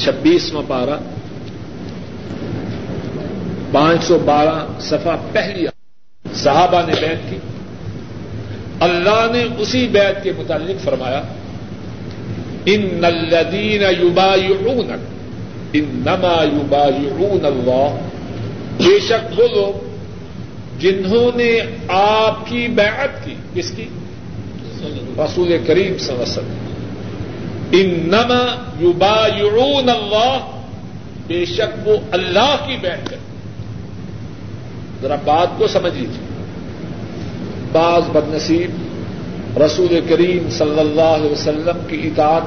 چھبیسواں 0.04 0.64
پارہ، 0.68 0.98
پانچ 3.72 4.04
سو 4.04 4.20
بارہ 4.20 4.66
سفا 4.80 5.16
پہلی 5.32 5.66
صحابہ 6.34 6.82
نے 6.88 6.94
بیت 7.02 7.30
کی۔ 7.30 7.36
اللہ 8.80 9.28
نے 9.32 9.44
اسی 9.58 9.88
بیت 9.88 10.24
کے 10.24 10.32
متعلق 10.38 10.84
فرمایا 10.84 11.22
ان 12.66 13.06
الدین 13.06 13.82
یوبا 14.02 14.36
یون 14.36 14.92
ان 15.74 15.86
نما 16.06 16.44
یوبا 16.44 16.86
یون 17.02 17.46
اللہ۔ 17.46 17.96
بے 18.78 19.00
شک 19.00 19.40
وہ 19.40 19.48
لوگ 19.48 19.94
جنہوں 20.80 21.38
نے 21.38 21.60
آپ 21.88 22.48
کی 22.48 22.68
بیعت 22.68 23.26
کی، 23.26 23.36
کس 23.54 23.72
کی؟ 23.72 23.86
رسول 25.18 25.58
کریم 25.68 25.98
صلی 25.98 26.22
اللہ 27.74 28.16
علیہ 28.16 28.34
وسلم 28.34 29.04
ان 29.04 29.86
نما 29.86 29.92
اللہ، 29.92 30.38
بے 31.28 31.46
شک 31.46 31.88
وہ 31.88 31.98
اللہ 32.12 32.56
کی 32.68 32.78
بیعت 32.82 33.10
کرتے 33.10 33.34
ذرا 35.02 35.16
بات 35.16 35.48
کو 35.58 35.68
سمجھ 35.68 35.94
لیجیے 35.94 36.44
بعض 37.72 38.04
بد 38.10 38.34
نصیب 38.36 38.70
رسول 39.62 40.00
کریم 40.10 40.50
صلی 40.50 40.80
اللہ 40.80 41.02
علیہ 41.02 41.32
وسلم 41.32 41.78
کی 41.88 42.08
اطاعت 42.08 42.42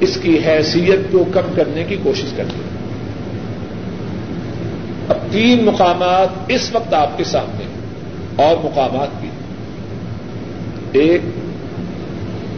اس 0.00 0.18
کی 0.22 0.38
حیثیت 0.46 1.12
کو 1.12 1.24
کم 1.24 1.52
کرنے 1.56 1.84
کی 1.84 1.96
کوشش 2.02 2.32
کرتے 2.36 2.54
ہیں۔ 2.54 2.70
اب 5.08 5.16
تین 5.30 5.64
مقامات 5.64 6.28
اس 6.48 6.70
وقت 6.72 6.94
آپ 6.94 7.18
کے 7.18 7.24
سامنے 7.24 7.64
اور 8.44 8.56
مقامات 8.64 9.08
بھی۔ 9.20 9.28
ایک 10.92 11.20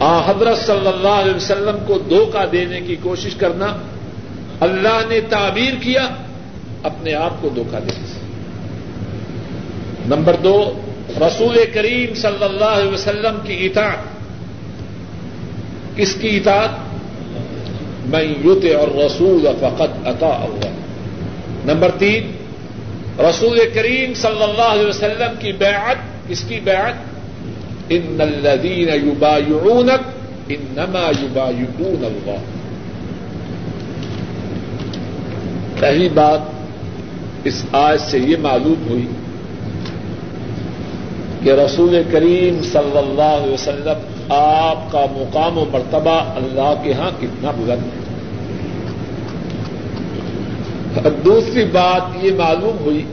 آ، 0.03 0.31
حضرت 0.31 0.57
صلی 0.57 0.87
اللہ 0.87 1.07
علیہ 1.07 1.35
وسلم 1.35 1.77
کو 1.87 1.97
دھوکہ 1.97 2.45
دینے 2.51 2.81
کی 2.81 2.95
کوشش 2.95 3.35
کرنا، 3.35 3.65
اللہ 4.59 5.01
نے 5.09 5.21
تعبیر 5.21 5.73
کیا، 5.81 6.07
اپنے 6.83 7.13
آپ 7.13 7.33
کو 7.41 7.49
دھوکہ 7.49 7.79
دینے 7.79 8.07
سے 8.07 8.19
نمبر 10.15 10.35
دو، 10.43 10.81
رسول 11.09 11.59
کریم 11.73 12.13
صلی 12.13 12.43
اللہ 12.43 12.65
علیہ 12.65 12.91
وسلم 12.91 13.35
کی 13.43 13.65
اطاعت۔ 13.65 13.97
کس 15.95 16.15
کی 16.15 16.37
اطاعت؟ 16.37 16.69
میں 18.05 18.23
یوت 18.23 18.65
اور 18.79 18.87
رسول 19.05 19.47
فقط 19.59 20.07
عطا 20.07 20.27
اللہ۔ 20.27 20.69
نمبر 21.73 21.91
تین، 21.99 22.31
رسول 23.19 23.59
کریم 23.73 24.13
صلی 24.13 24.43
اللہ 24.43 24.71
علیہ 24.71 24.85
وسلم 24.85 25.35
کی 25.39 25.51
بیعت، 25.51 25.95
کس 26.27 26.43
کی 26.43 26.59
بیعت؟ 26.59 27.12
ان 27.89 28.17
الذین 28.19 29.09
یبایعونک 29.09 30.07
انما 30.49 31.11
یبایعون 31.23 32.05
اللہ 32.05 32.39
پہلی 35.79 36.09
بات 36.09 36.39
اس 37.43 37.65
آج 37.71 37.99
سے 38.01 38.17
یہ 38.17 38.35
معلوم 38.41 38.89
ہوئی 38.89 39.05
کہ 41.43 41.49
رسول 41.49 42.01
کریم 42.11 42.61
صلی 42.63 42.97
اللہ 42.97 43.21
علیہ 43.21 43.53
وسلم 43.53 44.23
آپ 44.29 44.91
کا 44.91 45.05
مقام 45.11 45.57
و 45.57 45.65
مرتبہ 45.71 46.19
اللہ 46.35 46.73
کے 46.83 46.93
ہاں 46.93 47.11
کتنا 47.21 47.51
بلند 47.51 47.83
ہے۔ 47.83 48.03
اور 51.03 51.11
دوسری 51.25 51.65
بات 51.65 52.25
یہ 52.25 52.31
معلوم 52.37 52.77
ہوئی 52.79 53.05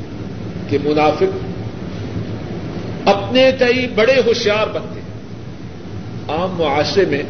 کہ 0.68 0.78
منافق 0.84 1.49
اپنے 3.10 3.52
تئی 3.52 3.86
بڑے 3.94 4.14
ہوشیار 4.26 4.66
بنتے 4.66 5.00
ہیں۔ 5.00 5.10
عام 6.28 6.50
معاشرے 6.58 7.04
میں 7.04 7.22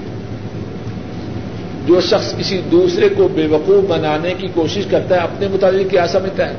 جو 1.86 2.00
شخص 2.00 2.36
کسی 2.38 2.60
دوسرے 2.70 3.08
کو 3.08 3.28
بے 3.28 3.46
وقوف 3.46 3.90
بنانے 3.90 4.34
کی 4.38 4.48
کوشش 4.54 4.84
کرتا 4.90 5.14
ہے، 5.14 5.20
اپنے 5.20 5.48
متعلق 5.48 5.90
کیا 5.90 6.06
سمجھتا 6.06 6.48
ہے؟ 6.48 6.54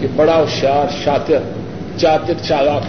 کہ 0.00 0.06
بڑا 0.16 0.36
ہوشیار، 0.36 1.04
شاطر، 1.04 1.38
چاطر، 1.96 2.34
چالاک۔ 2.42 2.82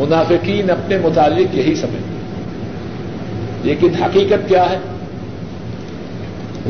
منافقین 0.00 0.70
اپنے 0.70 0.98
متعلق 0.98 1.54
یہی 1.54 1.74
سمجھتے 1.74 2.18
لیکن 3.62 4.02
حقیقت 4.02 4.48
کیا 4.48 4.70
ہے؟ 4.70 4.78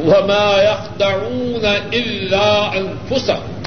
وما 0.06 0.62
يخدعون 0.62 1.66
الا 1.92 2.70
انفسهم 2.74 3.57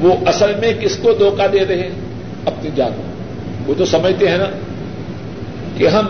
وہ 0.00 0.14
اصل 0.26 0.52
میں 0.60 0.72
کس 0.72 0.96
کو 0.96 1.12
دھوکہ 1.12 1.48
دے 1.48 1.66
رہے 1.66 1.82
ہیں؟ 1.82 1.90
اپنی 2.46 2.70
جان 2.76 2.92
وہ 3.66 3.74
تو 3.78 3.84
سمجھتے 3.84 4.28
ہیں 4.28 4.38
نا 4.38 4.46
کہ 5.76 5.88
ہم 5.88 6.06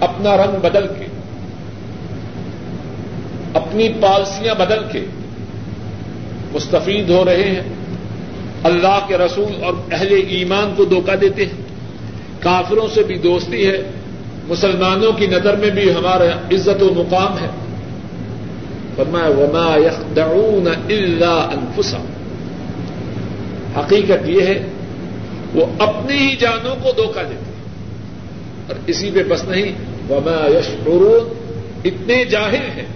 اپنا 0.00 0.36
رنگ 0.36 0.58
بدل 0.62 0.86
کے، 0.98 1.06
اپنی 3.54 3.88
پالسیاں 4.00 4.54
بدل 4.54 4.78
کے 4.92 5.04
مستفید 6.52 7.10
ہو 7.10 7.24
رہے 7.24 7.42
ہیں۔ 7.42 7.62
اللہ 8.64 8.98
کے 9.08 9.18
رسول 9.18 9.64
اور 9.64 9.74
اہل 9.92 10.20
ایمان 10.28 10.74
کو 10.76 10.84
دھوکہ 10.84 11.16
دیتے 11.16 11.44
ہیں۔ 11.44 11.62
کافروں 12.40 12.88
سے 12.94 13.02
بھی 13.02 13.18
دوستی 13.18 13.66
ہے۔ 13.66 13.82
مسلمانوں 14.48 15.12
کی 15.12 15.26
نظر 15.26 15.56
میں 15.56 15.70
بھی 15.70 15.92
ہمارا 15.92 16.24
عزت 16.24 16.82
و 16.82 16.90
مقام 16.94 17.38
ہے۔ 17.38 17.48
فرمایا، 18.96 19.28
وما 19.28 19.76
يخدعون 19.78 20.68
الا 20.88 21.48
انفسهم 21.52 22.15
حقیقت 23.76 24.28
یہ 24.28 24.46
ہے، 24.46 24.66
وہ 25.54 25.66
اپنی 25.78 26.16
ہی 26.16 26.36
جانوں 26.36 26.76
کو 26.82 26.92
دھوکہ 26.92 27.22
دیتے 27.22 27.34
ہیں۔ 27.34 27.56
اور 28.66 28.76
اسی 28.86 29.10
پہ 29.14 29.22
بس 29.22 29.44
نہیں، 29.44 29.72
وما 30.10 30.46
يشعرون، 30.58 31.34
اتنے 31.84 32.24
جاہل 32.24 32.70
ہیں۔ 32.76 32.86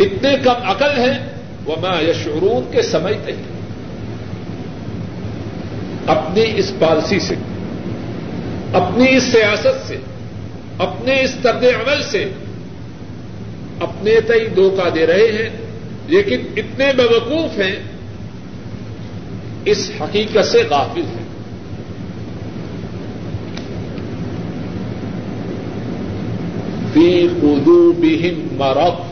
اتنے 0.00 0.36
کم 0.44 0.62
عقل 0.64 0.98
ہیں، 0.98 1.30
وما 1.66 2.00
يشعرون 2.02 2.72
کے 2.72 2.82
سمجھتے 2.82 3.32
ہیں 3.32 3.60
اپنی 6.06 6.52
اس 6.56 6.72
پالسی 6.78 7.18
سے، 7.18 7.34
اپنی 8.72 9.16
اس 9.16 9.22
سیاست 9.22 9.88
سے، 9.88 9.96
اپنے 10.78 11.20
اس 11.20 11.34
طرز 11.42 11.64
عمل 11.64 12.02
سے 12.02 12.32
اپنے 13.80 14.20
تئی 14.20 14.48
دھوکہ 14.48 14.90
دے 14.90 15.06
رہے 15.06 15.42
ہیں۔ 15.42 15.69
لیکن 16.10 16.36
اتنے 16.56 16.92
بیوقوف 16.96 17.58
ہیں، 17.58 17.76
اس 19.64 19.90
حقیقت 20.00 20.46
سے 20.46 20.62
غافل 20.70 21.00
ہیں۔ 21.00 21.24
فی 26.92 27.28
قلوبہم 27.40 28.56
مرض۔ 28.56 29.10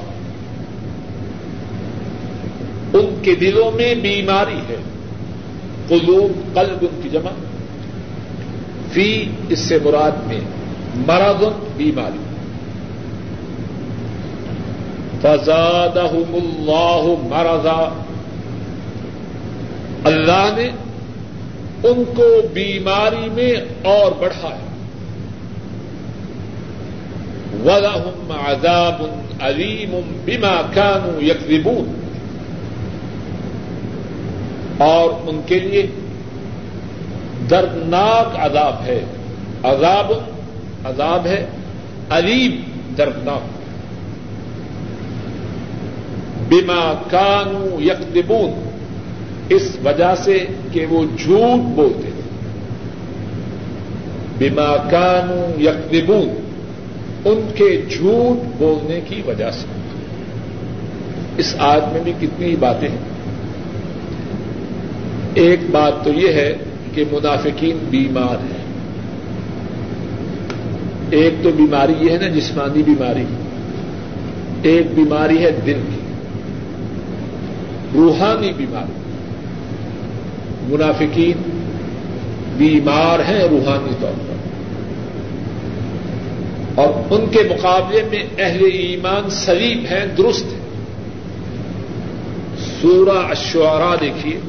ان 2.94 3.18
کے 3.22 3.34
دلوں 3.34 3.76
میں 3.76 3.94
بیماری 3.94 4.58
ہے۔ 4.68 4.76
قلوب، 5.88 6.54
قلب 6.54 6.78
ان 6.80 7.00
کی 7.02 7.08
جمع۔ 7.08 7.30
فی 8.92 9.24
اس 9.48 9.58
سے 9.58 9.78
مراد 9.84 10.26
میں، 10.26 10.40
مرض 10.94 11.44
بیماری۔ 11.76 12.27
فزادہم 15.22 16.34
اللہ 16.34 17.26
مرضا۔ 17.28 18.02
اللہ 20.04 20.50
نے 20.56 20.70
ان 21.88 22.04
کو 22.16 22.40
بیماری 22.52 23.28
میں 23.30 23.52
اور 23.86 24.12
بڑھایا۔ 24.18 24.68
ولہم 27.64 28.32
عذاب 28.46 29.02
علیم 29.40 30.00
بما 30.24 30.62
كانوا 30.74 31.24
یکذبون 31.24 32.00
اور 34.78 35.10
ان 35.28 35.40
کے 35.46 35.58
لیے 35.58 35.86
دردناک 37.50 38.36
عذاب 38.38 38.76
ہے۔ 38.84 39.04
عذاب 39.62 40.12
عذاب 40.84 41.26
ہے، 41.26 41.46
علیم، 42.10 42.60
دردناک۔ 42.98 43.57
بما 46.48 47.02
کانو 47.10 47.80
یکدبون 47.80 48.68
اس 49.48 49.76
وجہ 49.84 50.14
سے 50.24 50.46
کہ 50.72 50.86
وہ 50.86 51.04
جھوٹ 51.18 51.76
بولتے 51.76 52.10
تھے۔ 52.10 52.22
بما 54.38 54.76
کانو 54.90 55.62
یکبون 55.62 56.28
ان 57.24 57.40
کے 57.54 57.82
جھوٹ 57.90 58.46
بولنے 58.58 59.00
کی 59.08 59.22
وجہ 59.26 59.50
سے۔ 59.50 59.66
اس 61.36 61.54
آج 61.58 61.82
میں 61.92 62.00
بھی 62.04 62.12
کتنی 62.20 62.56
باتیں 62.56 62.88
ہیں۔ 62.88 62.98
ایک 65.34 65.60
بات 65.70 66.04
تو 66.04 66.10
یہ 66.12 66.32
ہے 66.32 66.56
کہ 66.94 67.04
منافقین 67.12 67.78
بیمار 67.90 68.36
ہیں۔ 68.42 68.64
ایک 71.10 71.34
تو 71.42 71.50
بیماری 71.56 71.94
یہ 72.00 72.10
ہے 72.10 72.18
نا 72.18 72.28
جسمانی 72.28 72.82
بیماری۔ 72.82 73.24
ایک 74.62 74.86
بیماری 74.94 75.44
ہے 75.44 75.50
دل 75.66 75.80
کی۔ 75.90 75.97
روحانی 77.94 78.52
بیماری۔ 78.52 78.92
منافقین 80.74 81.42
بیمار 82.56 83.18
ہیں 83.18 83.40
روحانی 83.40 83.92
طور 84.00 84.12
پر۔ 84.28 84.34
اور 86.74 87.02
ان 87.10 87.26
کے 87.30 87.42
مقابلے 87.50 88.02
میں 88.10 88.24
اہل 88.38 88.64
ایمان 88.64 89.30
سلیم 89.30 89.78
ہیں، 89.78 90.06
درست 90.18 90.44
ہیں۔ 90.44 90.60
سورہ 92.80 93.18
اشعرا 93.30 93.94
دیکھیے 94.00 94.40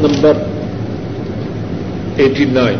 نمبر 0.00 0.32
ایٹی 2.16 2.44
نائن 2.46 2.78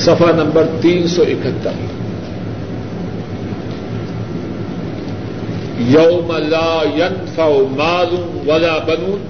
سفا 0.00 0.30
نمبر 0.32 0.66
تین 0.82 1.06
سو 1.08 1.22
اکہتر 1.22 1.82
یوم 5.88 6.32
لا 6.46 6.72
ينفع 6.94 7.50
مال 7.76 8.16
ولا 8.46 8.78
بنون 8.86 9.28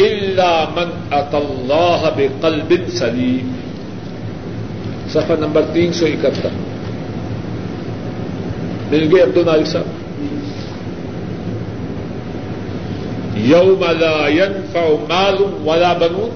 الا 0.00 0.52
من 0.76 0.90
اتى 1.12 1.36
الله 1.38 2.14
بقلب 2.16 2.74
سلیم 2.94 3.54
سفر 5.08 5.36
نمبر 5.40 5.72
تین 5.72 5.92
سو 5.92 6.06
اکہتر 6.06 6.63
مل 8.90 9.08
گئے 9.12 9.22
عبد 9.22 9.36
المالک 9.36 9.66
صاحب. 9.66 10.02
یوم 13.36 13.84
لا 14.00 14.28
ينفع 14.28 14.86
مال 15.08 15.42
ولا 15.64 15.92
بنون 15.92 16.30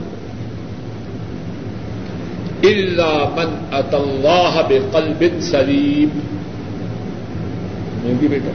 الا 2.62 3.12
من 3.36 3.54
اتى 3.72 3.96
الله 3.96 4.62
بقلب 4.68 5.24
سلیم. 5.40 6.18
مل 8.04 8.14
گئی 8.20 8.28
بیٹا 8.28 8.50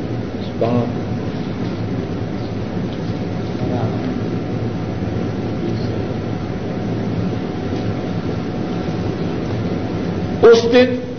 اس 10.44 10.64
دن 10.74 11.13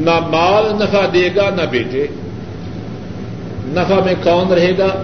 نہ 0.00 0.18
مال 0.20 0.82
نفع 0.82 1.06
دے 1.14 1.28
گا 1.36 1.50
نہ 1.50 1.62
بیٹے۔ 1.70 2.06
نفع 3.66 4.00
میں 4.04 4.14
کون 4.22 4.52
رہے 4.52 4.72
گا؟ 4.78 5.02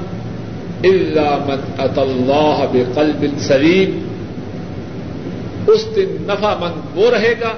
اللہ 0.85 1.39
من 1.47 1.61
اط 1.79 1.99
اللہ 1.99 2.65
بقلب 2.73 3.25
سلیم 3.39 4.07
اس 5.67 5.87
دن 5.97 6.17
نفع 6.21 6.55
مند 6.55 6.81
وہ 6.95 7.11
رہے 7.11 7.35
گا 7.41 7.53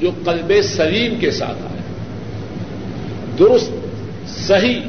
جو 0.00 0.10
قلب 0.24 0.52
سلیم 0.62 1.18
کے 1.20 1.30
ساتھ 1.30 1.62
آئے۔ 1.62 1.80
درست، 3.38 3.70
صحیح 4.28 4.80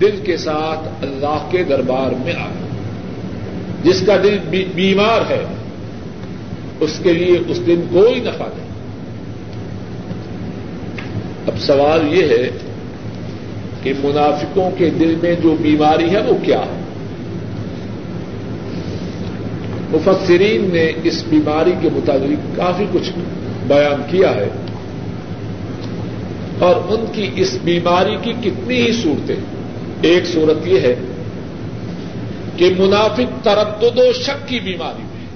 دل 0.00 0.20
کے 0.24 0.36
ساتھ 0.36 0.88
اللہ 1.02 1.48
کے 1.50 1.64
دربار 1.64 2.10
میں 2.24 2.32
آئے۔ 2.32 2.68
جس 3.82 4.02
کا 4.06 4.16
دل 4.16 4.38
بیمار 4.74 5.30
ہے، 5.30 5.44
اس 6.80 7.00
کے 7.02 7.12
لیے 7.12 7.38
اس 7.48 7.66
دن 7.66 7.80
کوئی 7.92 8.20
نفع 8.20 8.44
نہیں۔ 8.56 8.67
اب 11.48 11.58
سوال 11.58 12.14
یہ 12.14 12.22
ہے 12.22 12.50
کہ 13.82 13.92
منافقوں 14.04 14.70
کے 14.78 14.90
دل 14.90 15.14
میں 15.22 15.34
جو 15.42 15.56
بیماری 15.60 16.10
ہے 16.10 16.22
وہ 16.22 16.44
کیا 16.44 16.58
ہے؟ 16.58 16.80
مفسرین 19.92 20.70
نے 20.72 20.92
اس 21.04 21.24
بیماری 21.28 21.72
کے 21.80 21.88
متعلق 21.92 22.56
کافی 22.56 22.84
کچھ 22.92 23.10
بیان 23.66 24.02
کیا 24.10 24.34
ہے 24.34 24.48
اور 26.58 26.76
ان 26.88 27.04
کی 27.12 27.30
اس 27.36 27.58
بیماری 27.64 28.16
کی 28.22 28.32
کتنی 28.40 28.74
ہی 28.74 28.92
صورتیں، 28.92 29.36
ایک 30.02 30.26
صورت 30.26 30.66
یہ 30.66 30.80
ہے 30.80 30.94
کہ 32.56 32.74
منافق 32.78 33.44
تردد 33.44 33.98
و 33.98 34.12
شک 34.12 34.48
کی 34.48 34.60
بیماری 34.60 35.02
میں 35.02 35.26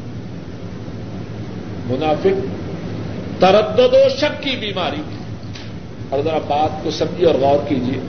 منافق 1.97 2.37
تردد 3.41 3.95
و 3.95 4.09
شک 4.17 4.43
کی 4.43 4.57
بیماری 4.61 4.97
میں۔ 4.97 5.22
اور 6.13 6.23
ذرا 6.25 6.39
بات 6.39 6.85
کو 6.85 6.91
سمجھیے 6.91 7.27
اور 7.27 7.35
غور 7.35 7.69
کیجیے 7.69 8.01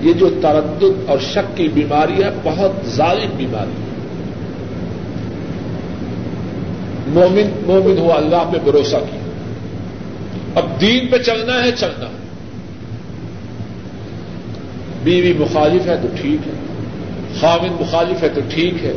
یہ 0.00 0.12
جو 0.12 0.30
تردد 0.42 1.08
اور 1.08 1.18
شک 1.18 1.56
کی 1.56 1.68
بیماری 1.68 2.24
ہے، 2.24 2.30
بہت 2.42 2.86
ظالم 2.86 3.30
بیماری 3.36 3.70
ہے۔ 3.70 3.86
مومن 7.06 7.62
مومن 7.66 7.98
ہوا 7.98 8.14
اللہ 8.14 8.50
پہ 8.52 8.58
بھروسہ 8.64 8.96
کیا 8.96 9.20
اب 10.54 10.80
دین 10.80 11.06
پہ 11.06 11.18
چلنا 11.18 11.64
ہے، 11.64 11.70
چلنا۔ 11.72 12.06
بیوی 15.02 15.32
مخالف 15.32 15.86
ہے 15.86 15.96
تو 16.02 16.08
ٹھیک 16.20 16.48
ہے 16.48 16.52
خامن 17.40 17.76
مخالف 17.80 18.22
ہے 18.22 18.28
تو 18.28 18.40
ٹھیک 18.48 18.84
ہے، 18.84 18.92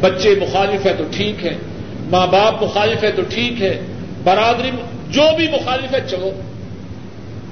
بچے 0.00 0.34
مخالف 0.40 0.86
ہے 0.86 0.92
تو 0.98 1.04
ٹھیک 1.10 1.46
ہے، 1.46 1.56
ماں 2.10 2.26
باپ 2.26 2.62
مخالف 2.62 3.04
ہے 3.04 3.12
تو 3.12 3.22
ٹھیک 3.28 3.62
ہے، 3.62 3.80
برادری 4.24 4.70
جو 5.16 5.36
بھی 5.36 5.48
مخالف 5.48 5.94
ہے 5.94 6.00
چلو۔ 6.10 6.30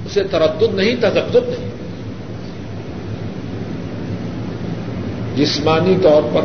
اسے 0.06 0.22
تردد 0.24 0.74
نہیں 0.74 0.96
تجدد 1.00 1.48
نہیں۔ 1.48 1.70
جسمانی 5.36 5.96
طور 6.02 6.22
پر، 6.34 6.40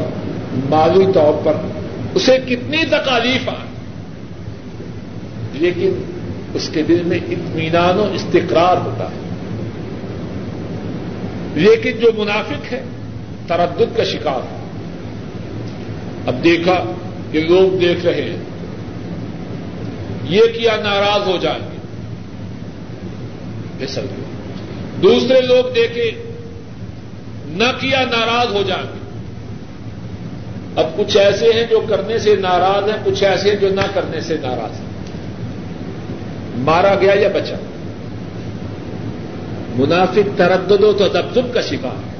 مالی 0.69 1.05
طور 1.13 1.33
پر 1.43 1.53
اسے 2.15 2.37
کتنی 2.47 2.85
تکالیف 2.85 3.49
آئے 3.49 3.69
لیکن 5.53 6.03
اس 6.53 6.69
کے 6.73 6.83
دل 6.83 7.01
میں 7.05 7.17
اطمینان 7.17 7.99
و 7.99 8.11
استقرار 8.13 8.77
ہوتا 8.77 9.03
ہے۔ 9.03 9.19
لیکن 11.55 11.91
جو 12.01 12.11
منافق 12.17 12.73
ہے، 12.73 12.83
تردد 13.47 13.97
کا 13.97 14.03
شکار 14.03 14.39
ہے۔ 14.51 14.57
اب 16.25 16.43
دیکھا 16.43 16.83
کہ 17.31 17.39
لوگ 17.39 17.77
دیکھ 17.77 18.05
رہے 18.05 18.21
ہیں۔ 18.21 18.48
یہ 20.29 20.41
کیا 20.41 20.75
ناراض 20.83 21.27
ہو 21.27 21.37
جائیں 21.41 21.59
گے؟ 21.59 21.77
پھسل 23.77 24.01
گئے 24.01 24.25
دوسرے 25.03 25.41
لوگ 25.41 25.73
دیکھے 25.73 26.11
نہ 27.45 27.63
کیا 27.79 28.05
ناراض 28.05 28.55
ہو 28.55 28.63
جائیں 28.67 28.83
گے۔ 28.83 28.99
اب 30.75 30.97
کچھ 30.97 31.17
ایسے 31.17 31.45
ہیں 31.53 31.63
جو 31.69 31.81
کرنے 31.89 32.19
سے 32.19 32.35
ناراض 32.35 32.89
ہیں، 32.89 32.97
کچھ 33.03 33.23
ایسے 33.23 33.49
ہیں 33.49 33.57
جو 33.57 33.69
نہ 33.69 33.81
کرنے 33.93 34.21
سے 34.21 34.37
ناراض 34.41 34.79
ہیں۔ 34.79 34.89
مارا 36.57 36.95
گیا 36.95 37.13
یا 37.13 37.29
بچا؟ 37.29 37.55
منافق 39.75 40.37
تردد 40.37 40.83
و 40.83 40.91
تو 40.91 41.41
کا 41.53 41.61
شکار 41.61 41.95
ہے۔ 41.95 42.19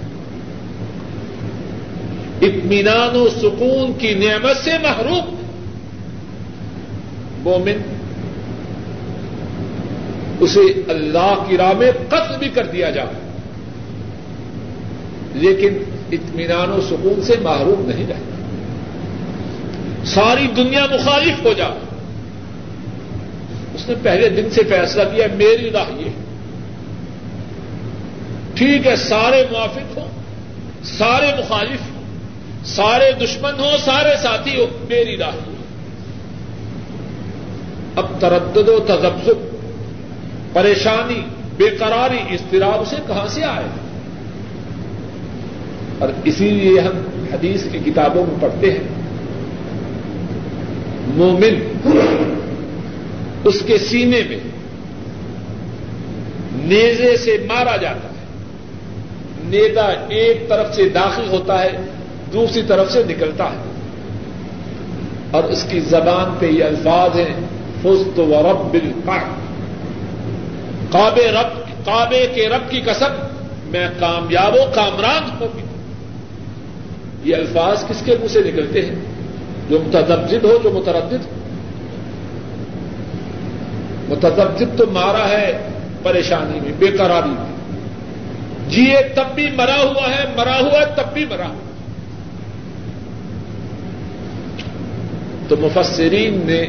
اطمینان 2.47 3.16
و 3.16 3.28
سکون 3.30 3.93
کی 3.97 4.14
نعمت 4.14 4.57
سے 4.57 4.72
محروم۔ 4.78 5.36
مومن 7.39 7.98
اسے 10.39 10.59
اللہ 10.87 11.43
کی 11.47 11.57
راہ 11.57 11.73
میں 11.73 11.91
قتل 12.07 12.37
بھی 12.39 12.49
کر 12.49 12.65
دیا 12.65 12.89
جائے۔ 12.89 13.29
لیکن 15.33 15.77
اطمینان 16.11 16.71
و 16.71 16.81
سکون 16.81 17.21
سے 17.21 17.33
محروم 17.41 17.89
نہیں 17.89 18.07
رہتا 18.07 18.29
ساری 20.05 20.47
دنیا 20.57 20.85
مخالف 20.91 21.45
ہو 21.45 21.53
جائے۔ 21.53 21.71
اس 23.75 23.89
نے 23.89 23.95
پہلے 24.03 24.29
دن 24.29 24.49
سے 24.49 24.61
فیصلہ 24.63 25.03
کیا، 25.03 25.27
میری 25.35 25.71
راہ 25.71 25.91
یہ 25.97 26.09
ٹھیک 28.55 28.87
ہے، 28.87 28.95
سارے 28.95 29.43
موافق 29.51 29.97
ہوں، 29.97 30.09
سارے 30.83 31.31
مخالف 31.37 31.95
ہوں، 31.95 32.03
سارے 32.65 33.11
دشمن 33.11 33.59
ہوں، 33.59 33.77
سارے 33.85 34.15
ساتھی 34.21 34.61
ہو 34.61 34.67
میری 34.89 35.17
راہ 35.17 35.35
یہ 35.35 35.59
اب 37.95 38.05
تردد 38.19 38.69
و 38.69 38.79
تجزب 38.79 39.48
پریشانی 40.53 41.21
بے 41.57 41.69
قراری 41.69 42.35
اضطراب 42.35 42.87
سے 42.87 42.95
کہاں 43.07 43.27
سے 43.27 43.43
آئے؟ 43.43 43.65
اور 45.99 46.09
اسی 46.23 46.49
لیے 46.49 46.79
ہم 46.79 47.25
حدیث 47.33 47.63
کی 47.71 47.79
کتابوں 47.85 48.25
میں 48.25 48.35
پڑھتے 48.39 48.71
ہیں۔ 48.71 48.83
مومن 51.15 51.53
اس 53.43 53.61
کے 53.65 53.77
سینے 53.77 54.21
میں 54.29 54.39
نیزے 56.53 57.17
سے 57.17 57.37
مارا 57.47 57.75
جاتا 57.75 58.07
ہے۔ 58.07 58.25
نیزا 59.43 59.93
ایک 60.09 60.49
طرف 60.49 60.75
سے 60.75 60.89
داخل 60.89 61.27
ہوتا 61.29 61.63
ہے، 61.63 61.69
دوسری 62.33 62.61
طرف 62.67 62.91
سے 62.91 63.03
نکلتا 63.09 63.45
ہے۔ 63.45 63.71
اور 65.31 65.43
اس 65.43 65.65
کی 65.69 65.79
زبان 65.79 66.35
پہ 66.39 66.45
یہ 66.45 66.63
الفاظ 66.63 67.19
ہیں 67.19 67.33
فست 67.81 68.19
و 68.19 68.41
رب 68.51 68.71
بل 68.71 68.91
کعبے 70.91 71.31
رب 71.31 71.85
کعبے 71.85 72.27
کے 72.35 72.49
رب 72.49 72.71
کی 72.71 72.81
قسم، 72.81 73.11
میں 73.63 73.87
کامیاب 73.99 74.53
و 74.53 74.71
کامران 74.75 75.23
ہوں۔ 75.39 75.47
یہ 77.23 77.35
الفاظ 77.35 77.85
کس 77.87 78.01
کے 78.05 78.15
منہ 78.19 78.27
سے 78.27 78.39
نکلتے 78.39 78.85
ہیں؟ 78.85 78.95
جو 79.69 79.79
متدبد 79.79 80.43
ہو، 80.43 80.59
جو 80.63 80.71
متردد۔ 80.71 81.13
ہو 81.13 81.35
متدبد 84.09 84.77
تو 84.77 84.85
مارا 84.91 85.29
ہے، 85.29 85.69
پریشانی 86.03 86.59
میں 86.59 86.71
بے 86.79 86.87
قراری 86.87 87.29
میں۔ 87.29 87.79
جیے 88.69 88.97
تب 89.15 89.35
بھی 89.35 89.49
مرا 89.55 89.75
ہوا 89.75 90.09
ہے، 90.09 90.25
مرا 90.37 90.59
ہوا 90.59 90.79
ہے، 90.79 90.85
تب 90.95 91.13
بھی 91.13 91.25
مرا۔ 91.25 91.47
ہوا 91.47 91.55
تو 95.47 95.55
مفسرین 95.59 96.41
نے 96.45 96.65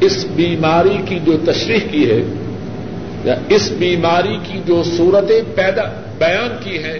اس 0.00 0.26
بیماری 0.34 0.96
کی 1.08 1.18
جو 1.18 1.36
تشریح 1.46 1.80
کی 1.90 2.10
ہے 2.10 2.43
یا 3.24 3.34
اس 3.48 3.70
بیماری 3.70 4.36
کی 4.44 4.58
جو 4.66 4.82
صورتیں 4.82 5.40
پیدا 5.54 5.82
بیان 6.18 6.56
کی 6.64 6.84
ہیں، 6.84 6.98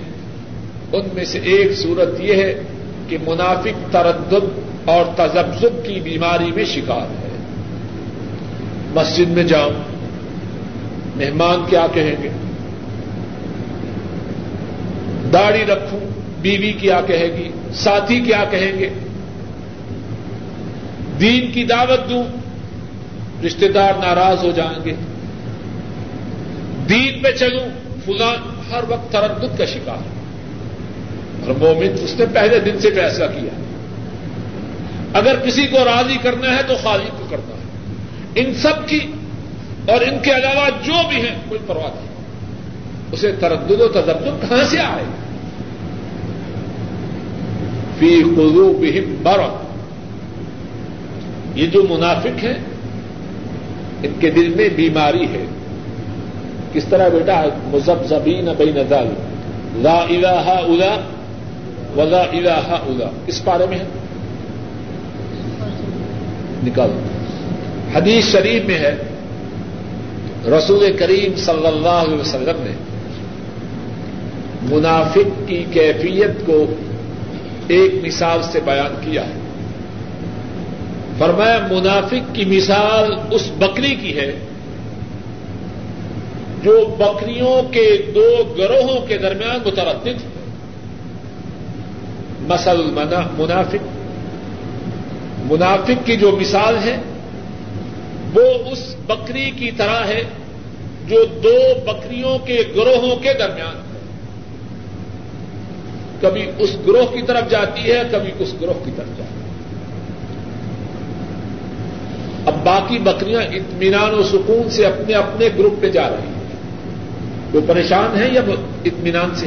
ان 0.93 1.09
میں 1.15 1.25
سے 1.25 1.39
ایک 1.39 1.73
صورت 1.73 2.21
یہ 2.21 2.35
ہے 2.35 2.63
کہ 3.09 3.17
منافق 3.27 3.93
تردد 3.93 4.61
اور 4.85 5.05
تجزب 5.17 5.87
کی 5.87 6.01
بیماری 6.01 6.53
میں 6.55 6.65
شکار 6.65 7.11
ہے۔ 7.11 7.29
مسجد 8.95 9.29
میں 9.29 9.45
جاؤں 9.45 9.73
مہمان 11.17 11.65
کیا 11.71 11.87
کہیں 11.93 12.17
گے؟ 12.23 12.29
داڑھی 15.33 15.65
رکھوں 15.65 16.01
بیوی 16.41 16.73
کیا 16.73 17.01
کہے 17.07 17.37
گی؟ 17.39 17.51
ساتھی 17.75 18.21
کیا 18.21 18.45
کہیں 18.51 18.79
گے؟ 18.79 18.89
دین 21.21 21.53
کی 21.53 21.65
دعوت 21.65 22.11
دوں 22.11 22.25
رشتے 23.47 23.69
دار 23.69 23.93
ناراض 23.95 24.45
ہو 24.45 24.51
جائیں 24.51 24.85
گے۔ 24.85 24.95
دین 26.89 27.23
پہ 27.23 27.31
چلوں 27.33 27.67
فلاں 28.05 28.35
ہر 28.71 28.85
وقت 28.89 29.13
تردد 29.13 29.59
کا 29.59 29.65
شکار 29.65 30.15
اور 31.47 31.55
مومن 31.59 31.93
اس 32.03 32.15
نے 32.19 32.25
پہلے 32.35 32.61
دن 32.61 32.79
سے 32.79 32.91
فیصلہ 32.91 33.25
کیا۔ 33.25 33.63
اگر 35.13 35.37
کسی 35.47 35.67
کو 35.67 35.79
راضی 35.85 36.17
کرنا 36.23 36.57
ہے 36.57 36.63
تو 36.69 36.75
خالق 36.83 37.19
کو 37.19 37.27
کرنا 37.31 37.55
ہے۔ 37.55 37.63
ان 38.35 38.55
سب 38.55 38.89
کی 38.89 38.99
اور 39.89 40.01
ان 40.01 40.19
کے 40.23 40.31
علاوہ 40.31 40.71
جو 40.85 41.09
بھی 41.09 41.17
ہیں، 41.17 41.35
کوئی 41.49 41.61
پرواہ 41.67 41.91
نہیں۔ 41.95 42.15
اسے 43.13 43.33
تردد 43.33 43.71
و 43.71 43.89
تجرب 43.89 44.49
کہاں 44.49 44.65
سے 44.65 44.79
آئے 44.79 45.05
فی 47.99 48.23
خزو 48.23 48.73
بہم 48.81 49.29
یہ 51.55 51.67
جو 51.67 51.87
منافق 51.91 52.45
ہیں، 52.45 52.55
ان 54.03 54.13
کے 54.21 54.31
دل 54.31 54.49
میں 54.49 54.69
بیماری 54.69 55.25
ہے۔ 55.25 55.45
کس 56.75 56.85
طرح 56.85 57.09
بیٹا 57.09 57.45
مزب 57.65 58.07
زبین 58.09 58.49
بین 58.59 58.75
نظال 58.75 59.15
لا 59.77 60.03
الہ 60.03 60.49
الا 60.49 60.97
ولا 61.97 62.23
الہ 62.23 62.77
الا 62.89 63.11
اس 63.27 63.41
بارے 63.45 63.67
میں 63.71 63.79
ہے؟ 63.79 63.85
نکالو 66.65 67.01
حدیث 67.95 68.33
شریف 68.33 68.65
میں 68.65 68.79
ہے۔ 68.79 68.97
رسول 70.47 70.97
کریم 70.99 71.37
صلی 71.37 71.67
اللہ 71.67 71.89
علیہ 71.89 72.21
وسلم 72.21 72.57
نے 72.59 72.75
منافق 74.77 75.49
کی 75.49 75.65
کیفیت 75.71 76.47
کو 76.47 76.65
ایک 77.69 78.05
مثال 78.05 78.39
سے 78.43 78.61
بیان 78.65 78.95
کیا 79.01 79.23
ہے۔ 79.23 79.41
فرمایا، 81.19 81.59
منافق 81.71 82.35
کی 82.35 82.45
مثال 82.45 83.15
اس 83.31 83.51
بکری 83.59 83.95
کی 83.95 84.17
ہے 84.17 84.33
جو 86.65 86.97
بکریوں 86.99 87.73
کے 87.73 88.13
دو 88.15 88.37
گروہوں 88.59 89.07
کے 89.07 89.19
درمیان 89.19 89.59
متردد 89.67 90.07
ہے 90.07 90.45
مسل 92.41 92.83
منافق۔ 93.39 93.87
منافق 95.53 96.07
کی 96.07 96.17
جو 96.17 96.39
مثال 96.41 96.77
ہے، 96.85 96.97
وہ 98.35 98.71
اس 98.73 98.97
بکری 99.07 99.51
کی 99.51 99.71
طرح 99.71 100.05
ہے 100.07 100.25
جو 101.07 101.25
دو 101.25 101.59
بکریوں 101.85 102.39
کے 102.39 102.63
گروہوں 102.77 103.17
کے 103.17 103.33
درمیان 103.39 103.77
ہے۔ 103.77 104.01
کبھی 106.21 106.51
اس 106.59 106.77
گروہ 106.87 107.15
کی 107.15 107.23
طرف 107.23 107.51
جاتی 107.51 107.93
ہے، 107.93 108.03
کبھی 108.11 108.33
اس 108.39 108.55
گروہ 108.61 108.85
کی 108.85 108.91
طرف 108.97 109.19
جاتی 109.19 109.23
ہے۔ 109.23 109.45
اب 112.47 112.65
باقی 112.65 112.99
بکریاں 112.99 113.43
اطمینان 113.43 114.15
و 114.15 114.23
سکون 114.23 114.71
سے 114.71 114.87
اپنے 114.87 115.15
اپنے 115.15 115.49
گروپ 115.59 115.83
پہ 115.83 115.91
جا 115.91 116.09
رہی 116.09 116.27
ہیں۔ 116.27 116.34
وہ 117.55 117.61
پریشان 117.67 118.23
ہیں 118.23 118.35
یا 118.35 118.41
اطمینان 118.85 119.35
سے 119.35 119.47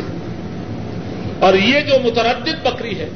اور 1.40 1.54
یہ 1.54 1.80
جو 1.80 1.94
متردد 2.04 2.66
بکری 2.66 3.00
ہے 3.00 3.10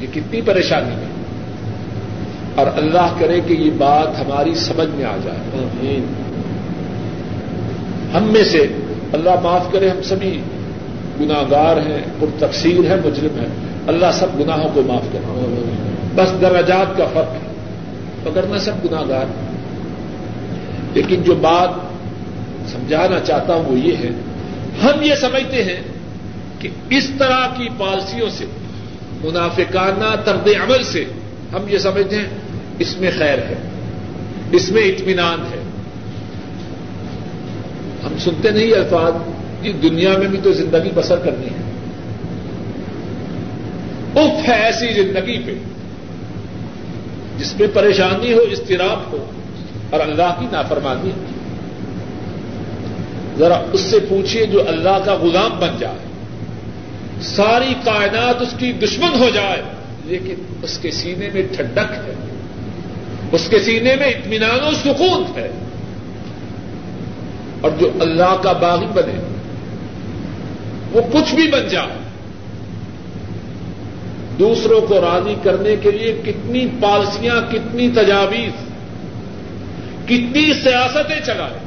یہ 0.00 0.06
کتنی 0.12 0.40
پریشانی 0.40 0.90
ہے۔ 0.90 1.06
اور 2.54 2.66
اللہ 2.76 3.14
کرے 3.18 3.40
کہ 3.46 3.52
یہ 3.52 3.70
بات 3.78 4.08
ہماری 4.20 4.54
سمجھ 4.54 4.88
میں 4.88 5.04
آ 5.04 5.16
جائے۔ 5.24 6.00
ہم 8.14 8.32
میں 8.32 8.44
سے 8.44 8.66
اللہ 9.12 9.30
معاف 9.42 9.72
کرے 9.72 9.88
ہم 9.88 10.02
سبھی 10.02 10.40
گناگار 11.20 11.76
ہیں 11.76 12.02
پر 12.20 12.26
تقسیر 12.38 12.90
ہے 12.90 12.96
مجرم 13.04 13.40
ہے 13.40 13.46
اللہ 13.86 14.06
سب 14.12 14.40
گناہوں 14.40 14.68
کو 14.74 14.82
معاف 14.82 15.06
کرے۔ 15.12 15.24
بس 16.14 16.40
درجات 16.40 16.98
کا 16.98 17.04
فرق 17.12 17.34
ہے۔ 17.34 17.52
پکڑنا 18.24 18.58
سب 18.58 18.72
گناگار 18.84 19.24
لیکن 20.94 21.22
جو 21.22 21.34
بات 21.34 21.70
سمجھانا 22.72 23.20
چاہتا 23.20 23.54
ہوں 23.54 23.64
وہ 23.64 23.78
یہ 23.78 23.96
ہے، 23.96 24.10
ہم 24.82 25.02
یہ 25.02 25.14
سمجھتے 25.14 25.64
ہیں 25.64 25.80
کہ 26.58 26.68
اس 26.90 27.10
طرح 27.18 27.46
کی 27.56 27.68
پالیسیوں 27.78 28.30
سے، 28.30 28.44
منافقانہ 29.24 30.14
طرد 30.24 30.48
عمل 30.48 30.82
سے 30.82 31.04
ہم 31.52 31.68
یہ 31.68 31.78
سمجھتے 31.78 32.16
ہیں 32.16 32.28
اس 32.78 32.96
میں 33.00 33.10
خیر 33.18 33.38
ہے، 33.38 33.54
اس 34.52 34.70
میں 34.70 34.82
اطمینان 34.82 35.40
ہے۔ 35.40 35.60
ہم 38.06 38.18
سنتے 38.18 38.50
نہیں 38.50 38.72
الفاظ 38.72 39.12
کہ 39.62 39.72
دنیا 39.72 40.16
میں 40.18 40.28
بھی 40.28 40.38
تو 40.42 40.52
زندگی 40.52 40.90
بسر 40.94 41.16
کرنی 41.16 41.46
ہے۔ 41.46 41.60
اف 44.16 44.48
ہے 44.48 44.54
ایسی 44.54 45.02
زندگی 45.02 45.38
پہ 45.38 45.54
جس 47.38 47.60
میں 47.60 47.68
پریشانی 47.72 48.32
ہو 48.32 48.38
استراب 48.38 49.12
ہو 49.12 49.30
اور 49.90 50.00
اللہ 50.00 50.36
کی 50.40 50.46
نافرمانی 50.52 51.10
ہو 51.10 51.24
ذرا 53.38 53.62
اس 53.72 53.80
سے 53.80 53.98
پوچھیے 54.08 54.46
جو 54.46 54.68
اللہ 54.68 54.98
کا 55.04 55.14
غلام 55.14 55.58
بن 55.58 55.70
جائے۔ 55.78 55.98
ساری 57.22 57.74
کائنات 57.84 58.42
اس 58.42 58.54
کی 58.58 58.72
دشمن 58.72 59.18
ہو 59.18 59.30
جائے، 59.34 59.62
لیکن 60.04 60.34
اس 60.62 60.78
کے 60.78 60.90
سینے 60.90 61.28
میں 61.34 61.42
ٹھڈک 61.56 61.92
ہے۔ 61.92 62.14
اس 63.32 63.48
کے 63.48 63.58
سینے 63.58 63.96
میں 63.96 64.06
اطمینان 64.06 64.66
و 64.66 64.70
سکون 64.84 65.38
ہے۔ 65.38 65.50
اور 67.60 67.70
جو 67.78 67.90
اللہ 68.00 68.36
کا 68.42 68.52
باغی 68.52 68.86
بنے، 68.86 69.38
وہ 70.92 71.00
کچھ 71.12 71.34
بھی 71.34 71.50
بن 71.50 71.68
جائے۔ 71.68 72.02
دوسروں 74.38 74.80
کو 74.80 75.00
راضی 75.00 75.34
کرنے 75.42 75.76
کے 75.82 75.90
لیے 75.90 76.20
کتنی 76.24 76.66
پالیسیاں، 76.80 77.52
کتنی 77.52 77.90
تجاویز، 77.90 78.52
کتنی 80.04 80.52
سیاستیں 80.62 81.20
چلائے۔ 81.26 81.61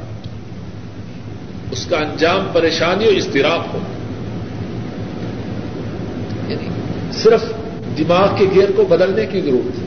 اس 1.70 1.86
کا 1.86 1.96
انجام 1.96 2.48
پریشانی 2.52 3.04
اور 3.04 3.14
اضطراب 3.14 3.62
ہو۔ 3.74 3.78
یعنی 6.48 6.68
صرف 7.12 7.42
دماغ 7.98 8.36
کے 8.38 8.44
گیئر 8.54 8.70
کو 8.76 8.84
بدلنے 8.84 9.26
کی 9.26 9.40
ضرورت 9.40 9.78
ہے۔ 9.78 9.86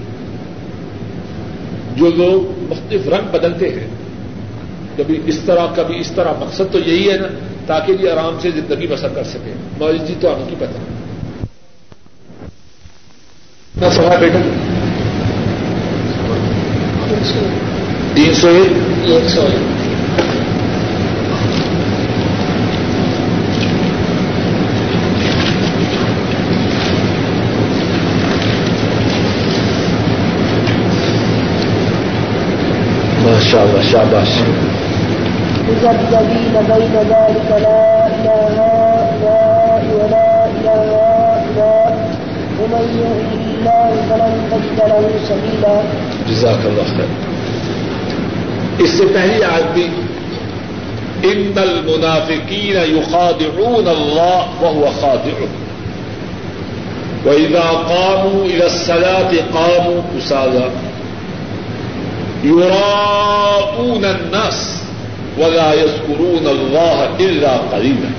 جو 1.95 2.11
لوگ 2.15 2.63
مختلف 2.69 3.07
رنگ 3.07 3.27
بدلتے 3.31 3.69
ہیں 3.69 3.87
کبھی 4.97 5.21
اس 5.25 5.39
طرح 5.45 5.67
کبھی 5.75 5.99
اس 5.99 6.11
طرح 6.15 6.33
مقصد 6.39 6.63
تو 6.71 6.79
یہی 6.79 7.11
ہے 7.11 7.17
نا 7.17 7.27
تاکہ 7.65 7.93
یہ 7.99 8.09
آرام 8.09 8.37
سے 8.41 8.49
زندگی 8.51 8.87
بسر 8.87 9.07
کر 9.07 9.23
سکے۔ 9.23 9.53
مولوی 9.79 9.99
جی 10.07 10.15
تو 10.19 10.29
آپ 10.29 10.49
کی 10.49 10.55
پتہ۔ 10.59 10.79
ہے 13.85 13.91
سوال 13.91 14.17
بیٹا 14.19 14.39
تین 18.13 18.35
سو 18.35 18.47
ایک۔ 18.47 19.29
سو 19.29 19.41
ماشاء 19.41 19.78
شاباش 33.39 34.29
مذبذبين 35.69 36.53
بين 36.53 36.93
ذلك 36.93 37.49
لا 37.49 38.07
إله 38.07 38.55
هؤلاء 38.59 39.83
ولا 39.99 40.45
إله 40.45 40.81
هؤلاء 40.95 42.17
ومن 42.59 42.85
يهد 42.99 43.31
الله 43.41 43.89
فلن 44.09 44.33
تجد 44.51 44.79
له 44.87 45.03
سبيلا. 45.27 45.81
جزاک 46.29 46.65
اللہ 46.65 46.97
خیر. 46.97 47.11
اس 48.77 48.89
سے 48.89 49.03
پہلی 49.13 49.43
آدمی 49.43 49.87
ان 51.23 51.51
المنافقین 51.57 52.97
یخادعون 52.97 53.87
اللہ 53.87 54.61
وهو 54.61 54.89
خادعهم 55.01 55.49
وإذا 57.25 57.69
قاموا 57.87 58.45
إلى 58.45 58.65
الصلاة 58.65 59.31
قاموا 59.53 60.01
كسالى 60.15 60.88
يراءون 62.43 64.05
الناس 64.05 64.81
ولا 65.37 65.73
يذكرون 65.73 66.47
الله 66.47 67.05
إلا 67.19 67.57
قليلا. 67.71 68.09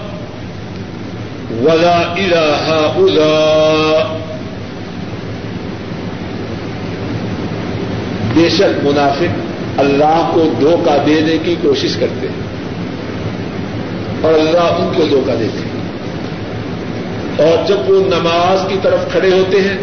ولا 1.61 2.01
إله 2.01 2.69
هؤلاء. 2.69 4.17
بے 8.33 8.49
شک 8.49 8.85
منافق 8.85 9.39
اللہ 9.77 10.29
کو 10.33 10.53
دھوکہ 10.59 11.03
دینے 11.05 11.37
کی 11.43 11.55
کوشش 11.61 11.95
کرتے 11.99 12.27
ہیں۔ 12.27 12.42
اور 14.23 14.33
اللہ 14.33 14.59
ان 14.59 14.91
کو 14.95 15.03
دھوکہ 15.05 15.35
دیتے 15.35 15.59
ہیں۔ 15.59 15.83
اور 17.47 17.65
جب 17.65 17.89
وہ 17.89 17.99
نماز 18.07 18.69
کی 18.69 18.75
طرف 18.81 19.11
کھڑے 19.11 19.39
ہوتے 19.39 19.61
ہیں، 19.61 19.77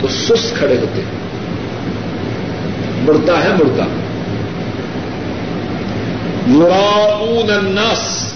تو 0.00 0.08
سست 0.08 0.58
کھڑے 0.58 0.76
ہوتے 0.76 1.02
ہیں۔ 1.02 1.22
مڑتا 3.02 3.44
ہے 3.44 3.48
مڑتا 3.48 3.84
یوراؤن 6.46 7.50
الناس۔ 7.50 8.32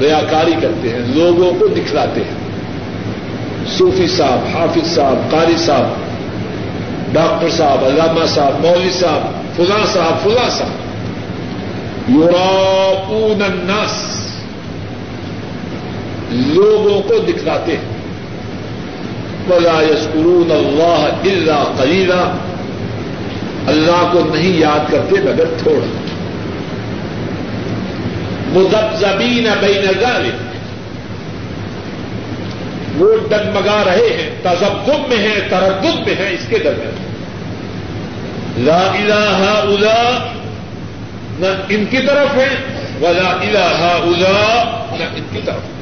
ریاکاری 0.00 0.52
کرتے 0.62 0.88
ہیں، 0.88 0.98
لوگوں 0.98 1.52
کو 1.58 1.66
دکھلاتے 1.66 2.20
ہیں۔ 2.20 2.50
صوفی 3.78 4.06
صاحب، 4.06 4.56
حافظ 4.56 4.94
صاحب، 4.94 5.30
قاری 5.30 5.54
صاحب، 5.58 5.84
ڈاکٹر 7.12 7.50
صاحب، 7.50 7.84
علامہ 7.84 8.26
صاحب، 8.26 8.64
مولوی 8.64 8.90
صاحب، 8.90 9.56
فلاں 9.56 9.86
صاحب 9.92 10.22
فلاں 10.22 10.50
صاحب۔ 10.50 10.79
یوراؤن 12.14 13.42
الناس۔ 13.42 14.04
لوگوں 16.30 17.02
کو 17.02 17.18
دکھلاتے 17.18 17.72
ہیں۔ 17.72 18.00
ولا 19.50 19.82
یسکرون 19.82 20.50
اللہ 20.50 21.28
الا 21.30 21.64
قلیلا۔ 21.76 22.36
اللہ 23.66 24.08
کو 24.12 24.20
نہیں 24.34 24.58
یاد 24.58 24.90
کرتے 24.90 25.16
مگر 25.20 25.44
تھوڑا۔ 25.58 25.86
مذبذبین 28.52 29.46
بین 29.60 29.92
ذلک۔ 30.00 30.50
وہ 33.02 33.16
ڈگمگا 33.28 33.82
رہے 33.86 34.16
ہیں، 34.18 34.30
تذبذب 34.42 35.08
میں 35.08 35.18
ہیں، 35.18 35.40
تردد 35.50 36.06
میں 36.06 36.14
ہیں 36.18 36.30
اس 36.30 36.46
کے 36.48 36.58
درمیان۔ 36.58 37.10
لا 38.56 38.92
الہ 38.98 39.44
الا 39.44 40.26
نہ 41.40 41.46
ان 41.68 41.84
کی 41.90 41.96
طرف 41.96 42.34
ہے، 42.34 42.48
ولا 43.00 43.30
الہ 43.30 43.82
الا 43.82 44.84
نہ 44.98 45.04
ان 45.04 45.24
کی 45.32 45.40
طرف۔ 45.44 45.80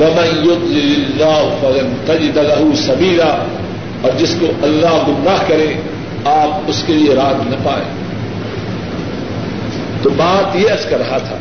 ومن 0.00 0.26
يضلل 0.26 1.22
الله 1.22 1.58
فلن 1.60 1.94
تجد 2.06 2.36
له 2.36 2.70
سبيلا۔ 2.76 3.44
اور 4.02 4.10
جس 4.18 4.36
کو 4.40 4.46
اللہ 4.62 5.04
گمراہ 5.08 5.44
کرے، 5.48 5.74
آپ 6.24 6.60
اس 6.66 6.82
کے 6.86 6.92
لیے 6.92 7.14
رات 7.14 7.50
نہ 7.50 7.56
پائے 7.62 7.84
تو 10.02 10.10
بات 10.10 10.56
یہ 10.56 10.68
عرض 10.72 10.86
کر 10.86 10.98
رہا 10.98 11.18
تھا 11.18 11.36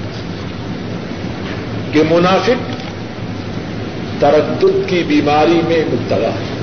کہ 1.91 2.03
منافق 2.09 2.79
تردد 4.19 4.89
کی 4.89 5.03
بیماری 5.07 5.61
میں 5.67 5.83
مبتلا 5.93 6.27
ہے۔ 6.27 6.58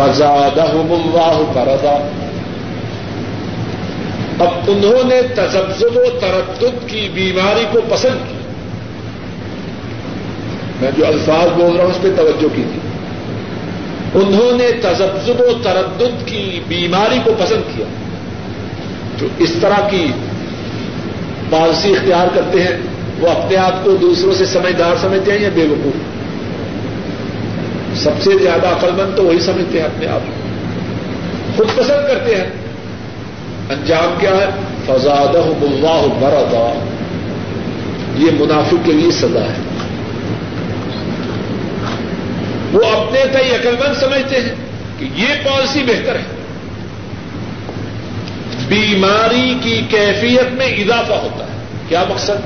فزادہم 0.00 0.92
اللہ 0.92 1.52
فردا 1.54 2.08
اب 4.38 4.48
انہوں 4.66 5.08
نے 5.08 5.22
تجزب 5.22 5.96
و 5.96 6.18
تردد 6.20 6.88
کی 6.88 7.08
بیماری 7.14 7.64
کو 7.72 7.80
پسند 7.88 8.18
کی۔ 8.28 8.34
میں 10.80 10.90
جو 10.96 11.06
الفاظ 11.06 11.60
بول 11.60 11.76
رہا 11.76 11.84
ہوں 11.84 11.90
اس 11.90 12.02
پہ 12.02 12.08
توجہ 12.16 12.56
کی 12.56 12.62
تھی 12.72 12.80
انہوں 14.14 14.58
نے 14.58 14.72
تجزب 14.72 15.40
و 15.40 15.52
تردد 15.62 16.28
کی 16.28 16.60
بیماری 16.68 17.18
کو 17.24 17.34
پسند 17.38 17.76
کیا۔ 17.76 17.86
جو 19.18 19.26
اس 19.38 19.52
طرح 19.60 19.88
کی 19.90 20.06
پالسی 21.50 21.92
اختیار 21.92 22.26
کرتے 22.34 22.60
ہیں، 22.60 22.78
وہ 23.20 23.28
اپنے 23.28 23.56
آپ 23.56 23.84
کو 23.84 23.90
دوسروں 23.90 24.34
سے 24.34 24.46
سمجھدار 24.46 24.96
سمجھتے 25.00 25.32
ہیں 25.32 25.38
یا 25.38 25.48
بے 25.54 25.62
وقوف؟ 25.62 26.19
سب 28.02 28.10
سے 28.22 28.30
زیادہ 28.42 28.66
عقل 28.66 28.90
مند 28.90 29.16
تو 29.16 29.24
وہی 29.24 29.38
سمجھتے 29.38 29.78
ہیں 29.78 29.86
اپنے 29.86 30.06
آپ 30.06 30.20
کو۔ 30.26 30.32
خود 31.56 31.68
پسند 31.76 32.06
کرتے 32.08 32.34
ہیں۔ 32.34 32.46
انجام 33.70 34.14
کیا 34.18 34.30
ہے؟ 34.30 34.46
فضاد 34.86 35.34
اللہ 35.62 36.06
بردا 36.20 36.86
یہ 38.16 38.30
منافق 38.38 38.74
کے 38.84 38.92
لیے 38.92 39.10
سزا 39.10 39.40
ہے۔ 39.40 39.62
وہ 42.72 42.84
اپنے 42.84 43.20
تئی 43.32 43.54
عقلمند 43.54 44.00
سمجھتے 44.00 44.40
ہیں 44.40 44.54
کہ 44.98 45.08
یہ 45.14 45.26
پالیسی 45.44 45.82
بہتر 45.82 46.14
ہے۔ 46.14 46.40
بیماری 48.68 49.54
کی 49.62 49.80
کیفیت 49.88 50.52
میں 50.52 50.66
اضافہ 50.66 51.12
ہوتا 51.12 51.44
ہے۔ 51.44 51.58
کیا 51.88 52.04
مقصد؟ 52.08 52.40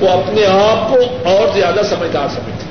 وہ 0.00 0.08
اپنے 0.08 0.46
آپ 0.46 0.90
کو 0.90 0.96
اور 1.24 1.54
زیادہ 1.54 1.80
سمجھدار 1.84 2.28
سمجھتے 2.28 2.52
ہیں۔ 2.52 2.61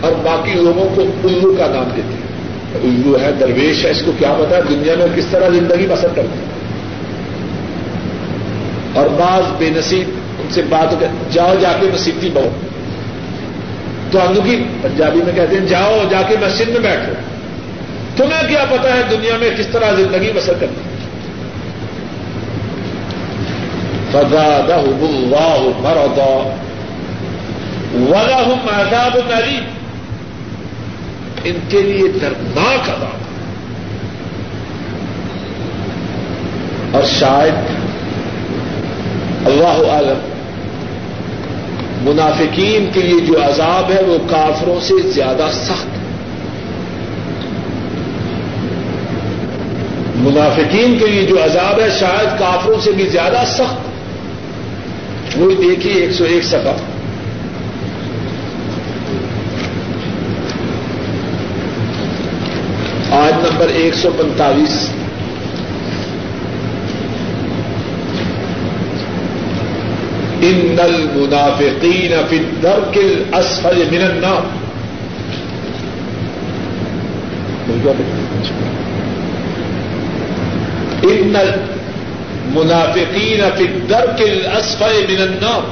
اور 0.00 0.12
باقی 0.12 0.52
لوگوں 0.52 0.88
کو 0.94 1.02
الو 1.02 1.52
کا 1.58 1.66
نام 1.66 1.88
دیتے 1.96 2.14
ہیں۔ 2.14 2.28
الو 2.74 3.18
ہے 3.20 3.32
درویش 3.40 3.84
ہے، 3.84 3.90
اس 3.90 4.02
کو 4.06 4.12
کیا 4.18 4.34
پتا 4.38 4.56
ہے؟ 4.56 4.62
دنیا 4.70 4.94
میں 4.98 5.06
کس 5.16 5.26
طرح 5.26 5.48
زندگی 5.48 5.86
بسر 5.88 6.08
کرتے 6.08 6.38
ہیں۔ 6.38 6.58
اور 8.94 9.06
بعض 9.06 9.42
بے 9.58 9.70
نصیب 9.70 10.10
ان 10.38 10.46
سے 10.50 10.62
بات 10.62 11.00
کر 11.00 11.06
جاؤ 11.30 11.54
جا 11.60 11.72
کے 11.80 11.86
نصیبتی 11.94 12.30
بہو۔ 12.34 12.50
تو 14.10 14.20
اندوکی 14.20 14.64
پنجابی 14.82 15.20
میں 15.24 15.32
کہتے 15.34 15.58
ہیں، 15.58 15.66
جاؤ 15.66 16.02
جا 16.10 16.22
کے 16.28 16.36
مسجد 16.40 16.68
میں 16.68 16.80
بیٹھو۔ 16.80 17.12
تمہیں 18.16 18.48
کیا 18.48 18.64
پتا 18.70 18.96
ہے 18.96 19.02
دنیا 19.10 19.36
میں 19.36 19.50
کس 19.58 19.66
طرح 19.66 19.92
زندگی 19.96 20.32
بسر 20.34 20.52
کرتی 20.60 20.74
ہے 20.74 20.98
فزادہم 24.10 25.06
اللہ 25.08 25.68
مرضا، 25.78 26.54
ولہم 27.94 28.68
عذاب 28.72 29.18
علیم 29.30 29.77
ان 31.44 31.56
کے 31.68 31.82
لیے 31.82 32.08
دردناک 32.08 32.88
عذاب 32.88 33.28
اور 36.94 37.02
شاید 37.04 37.54
اللہ 39.46 39.90
عالم 39.90 40.18
منافقین 42.02 42.90
کے 42.92 43.00
لیے 43.00 43.20
جو 43.20 43.44
عذاب 43.44 43.92
ہے 43.92 44.02
وہ 44.02 44.18
کافروں 44.30 44.80
سے 44.80 44.94
زیادہ 45.02 45.48
سخت 45.52 45.86
ہے۔ 45.86 45.98
منافقین 50.16 50.98
کے 50.98 51.06
لیے 51.06 51.26
جو 51.26 51.44
عذاب 51.44 51.80
ہے 51.80 51.90
شاید 51.98 52.38
کافروں 52.38 52.80
سے 52.80 52.92
بھی 52.92 53.04
زیادہ 53.04 53.42
سخت 53.46 53.88
وہی 55.36 55.54
دیکھیے 55.54 55.94
ایک 55.94 56.12
سو 56.12 56.24
ایک 56.24 56.44
سفا 56.44 56.76
آج 63.38 63.52
نمبر 63.52 63.66
ایک 63.68 63.94
سو 63.94 64.10
پینتالیس 64.10 64.90
ان 70.40 70.76
المنافقین 70.78 72.12
فی 72.28 72.38
الدرک 72.38 72.98
الاسفل 72.98 73.84
من 73.90 74.02
النار۔ 74.02 74.42
ان 81.02 81.36
منافقین 82.54 83.40
فی 83.56 83.64
الدرک 83.64 84.20
الاسفل 84.20 85.04
من 85.08 85.22
النار۔ 85.22 85.62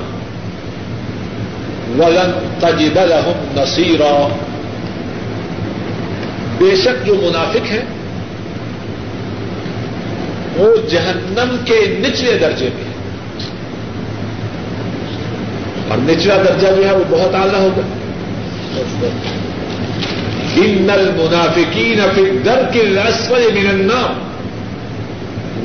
ولن 1.98 2.48
تجد 2.60 2.96
لهم 2.96 3.62
نصیرا۔ 3.62 4.45
بے 6.58 6.76
شک 6.76 7.06
جو 7.06 7.14
منافق 7.14 7.70
ہیں، 7.70 7.84
وہ 10.56 10.76
جہنم 10.90 11.56
کے 11.64 11.96
نچلے 12.00 12.38
درجے 12.38 12.68
میں 12.74 12.84
اور 15.88 15.98
نچلا 15.98 16.36
درجہ 16.36 16.66
جو 16.76 16.88
ہے، 16.88 16.96
وہ 16.96 17.04
بہت 17.08 17.34
اعلیٰ 17.34 17.60
ہوگا۔ 17.60 17.82
ان 20.56 20.90
المنافقین 20.90 22.00
فی 22.14 22.20
الدرک 22.20 22.76
الاسفل 22.76 23.48
من 23.54 23.66
النار 23.68 24.26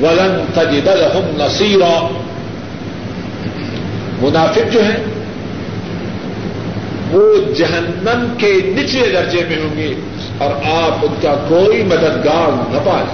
ولن 0.04 0.44
تجد 0.54 0.86
لهم 0.86 1.46
نصیرا۔ 1.46 2.08
منافق 4.20 4.72
جو 4.72 4.84
ہیں 4.84 5.11
وہ 7.12 7.52
جہنم 7.54 8.34
کے 8.38 8.52
نچلے 8.64 9.08
درجے 9.08 9.44
میں 9.48 9.56
ہوں 9.56 9.76
گے 9.76 9.94
اور 10.38 10.50
آپ 10.64 10.98
ان 11.02 11.14
کا 11.22 11.34
کوئی 11.48 11.82
مددگار 11.82 12.72
نہ 12.72 12.78
پائے 12.84 13.04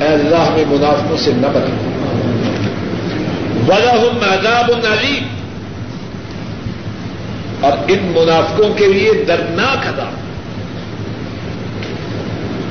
اے 0.00 0.14
اللہ 0.14 0.48
میں 0.50 0.64
منافقوں 0.68 1.16
سے 1.16 1.30
نہ 1.36 1.46
بنے 1.46 1.92
ولہم 3.68 4.18
عذاب 4.32 4.70
علیم 4.92 5.26
اور 7.60 7.72
ان 7.88 7.98
منافقوں 8.02 8.74
کے 8.76 8.86
لیے 8.86 9.24
دردناک 9.28 9.86
عذاب۔ 9.86 10.12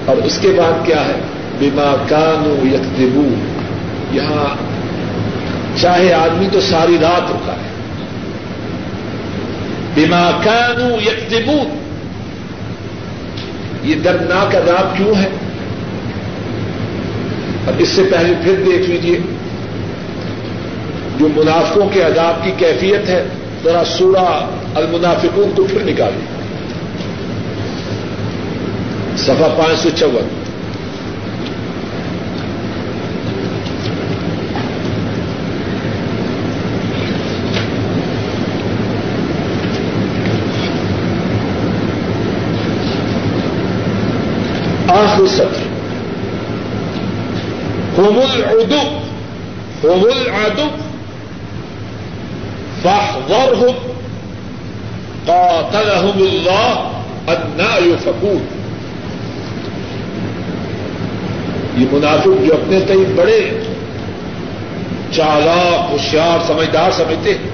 اور 0.05 0.17
اس 0.17 0.39
کے 0.41 0.49
بعد 0.57 0.85
کیا 0.85 1.05
ہے؟ 1.05 1.21
بیما 1.59 1.95
کانو 2.09 2.75
یکدبو 2.75 3.27
یہاں 4.11 4.55
چاہے 5.81 6.13
آدمی 6.13 6.47
تو 6.51 6.61
ساری 6.61 6.97
رات 7.01 7.31
رکا 7.31 7.53
ہے۔ 7.53 7.74
بیما 9.95 10.31
کانو 10.43 10.95
یکدبو 11.01 11.63
یہ 13.83 13.95
دردناک 13.95 14.55
عذاب 14.55 14.97
کیوں 14.97 15.15
ہے؟ 15.15 15.29
اور 17.65 17.73
اس 17.77 17.89
سے 17.89 18.03
پہلے 18.11 18.33
پھر 18.43 18.55
دیکھ 18.65 18.89
لیجیے 18.89 19.19
جو 21.17 21.27
منافقوں 21.35 21.89
کے 21.93 22.01
عذاب 22.01 22.43
کی 22.43 22.51
کیفیت 22.57 23.09
ہے، 23.09 23.23
ذرا 23.63 23.83
سورہ 23.85 24.47
المنافقون 24.75 25.51
کو 25.55 25.63
پھر 25.63 25.79
نکالیے۔ 25.83 26.25
سفا 29.17 29.55
پانچ 29.57 29.79
سو 29.79 29.89
چون۔ 29.95 30.44
آخر 45.25 45.35
سطر 45.35 45.75
ہوم 47.97 48.19
العدو. 48.31 48.99
ہوم 49.83 50.03
العدو. 50.03 50.67
فاحذرهم. 52.81 53.95
قاتلهم 55.25 56.21
الله 56.21 56.91
انا 57.27 57.77
يفكون. 57.77 58.45
یہ 61.77 61.85
منافق 61.91 62.45
جو 62.45 62.53
اپنے 62.53 62.79
تئی 62.87 63.05
بڑے 63.15 63.59
چالاک، 65.11 65.91
ہوشیار، 65.91 66.47
سمجھدار 66.47 66.91
سمجھتے 66.91 67.29
ہیں، 67.29 67.49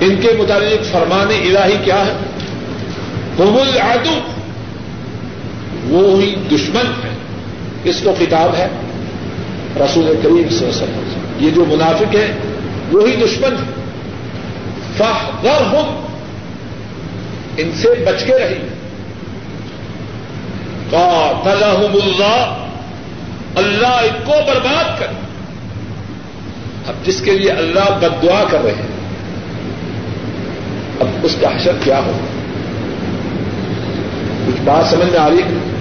ان 0.00 0.16
کے 0.22 0.28
متعلق 0.38 0.92
فرمان 0.92 1.26
الہی 1.26 1.76
کیا 1.84 2.06
ہے؟ 2.06 2.12
ہوم 3.38 3.56
العدو. 3.56 4.33
وہی 5.88 6.34
دشمن 6.50 6.86
ہے۔ 7.04 7.14
اس 7.84 8.00
کو 8.04 8.14
کتاب 8.20 8.54
ہے 8.54 8.66
رسول 9.76 10.06
کریم 10.22 10.48
صلی 10.48 10.58
اللہ 10.58 10.68
علیہ 10.68 10.68
وسلم۔ 10.68 11.24
یہ 11.38 11.50
جو 11.50 11.64
منافق 11.64 12.14
ہے 12.14 12.32
وہی 12.92 13.16
دشمن 13.16 13.52
ہے۔ 13.52 13.74
فاحذرهم 14.96 16.06
ان 17.56 17.70
سے 17.74 17.88
بچ 18.06 18.24
کے 18.24 18.38
رہی۔ 18.38 18.68
قاتلهم 20.90 21.96
اللہ۔ 22.02 22.66
اللہ 23.56 23.86
ان 23.86 24.24
کو 24.24 24.32
برباد 24.46 25.00
کر۔ 25.00 25.06
اب 26.86 27.06
جس 27.06 27.20
کے 27.20 27.30
لیے 27.30 27.50
اللہ 27.50 27.98
بد 28.00 28.22
دعا 28.22 28.44
کر 28.50 28.62
رہے 28.64 28.70
ہیں، 28.70 28.86
اب 31.00 31.06
اس 31.22 31.36
کا 31.40 31.48
حشر 31.56 31.72
کیا 31.84 31.98
ہوگا؟ 31.98 32.26
کچھ 34.46 34.62
بات 34.64 34.90
سمجھ 34.90 35.10
میں 35.10 35.18
آ 35.18 35.28
رہی 35.28 35.38
ہے؟ 35.38 35.73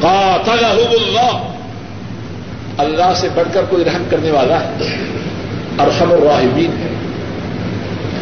قاتلهم 0.00 0.92
اللہ۔ 1.02 1.52
اللہ 2.78 3.12
سے 3.16 3.28
بڑھ 3.34 3.48
کر 3.52 3.62
کوئی 3.68 3.84
رحم 3.84 4.02
کرنے 4.10 4.30
والا 4.30 4.60
ہے 4.60 4.70
ارحم 5.78 6.12
الراحمین 6.12 6.70
ہے۔ 6.80 6.88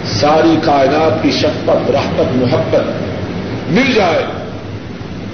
ساری 0.07 0.57
کائنات 0.64 1.22
کی 1.22 1.31
شفقت، 1.31 1.91
رحمت، 1.91 2.37
محبت 2.37 2.85
مل 3.68 3.93
جائے۔ 3.93 4.25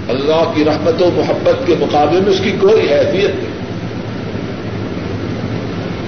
اللہ 0.09 0.53
کی 0.55 0.65
رحمت 0.65 1.03
و 1.03 1.11
محبت 1.17 1.67
کے 1.67 1.75
مقابلے 1.81 2.21
میں 2.21 2.31
اس 2.31 2.41
کی 2.45 2.53
کوئی 2.61 2.93
حیثیت 2.93 3.31
نہیں۔ 3.35 3.61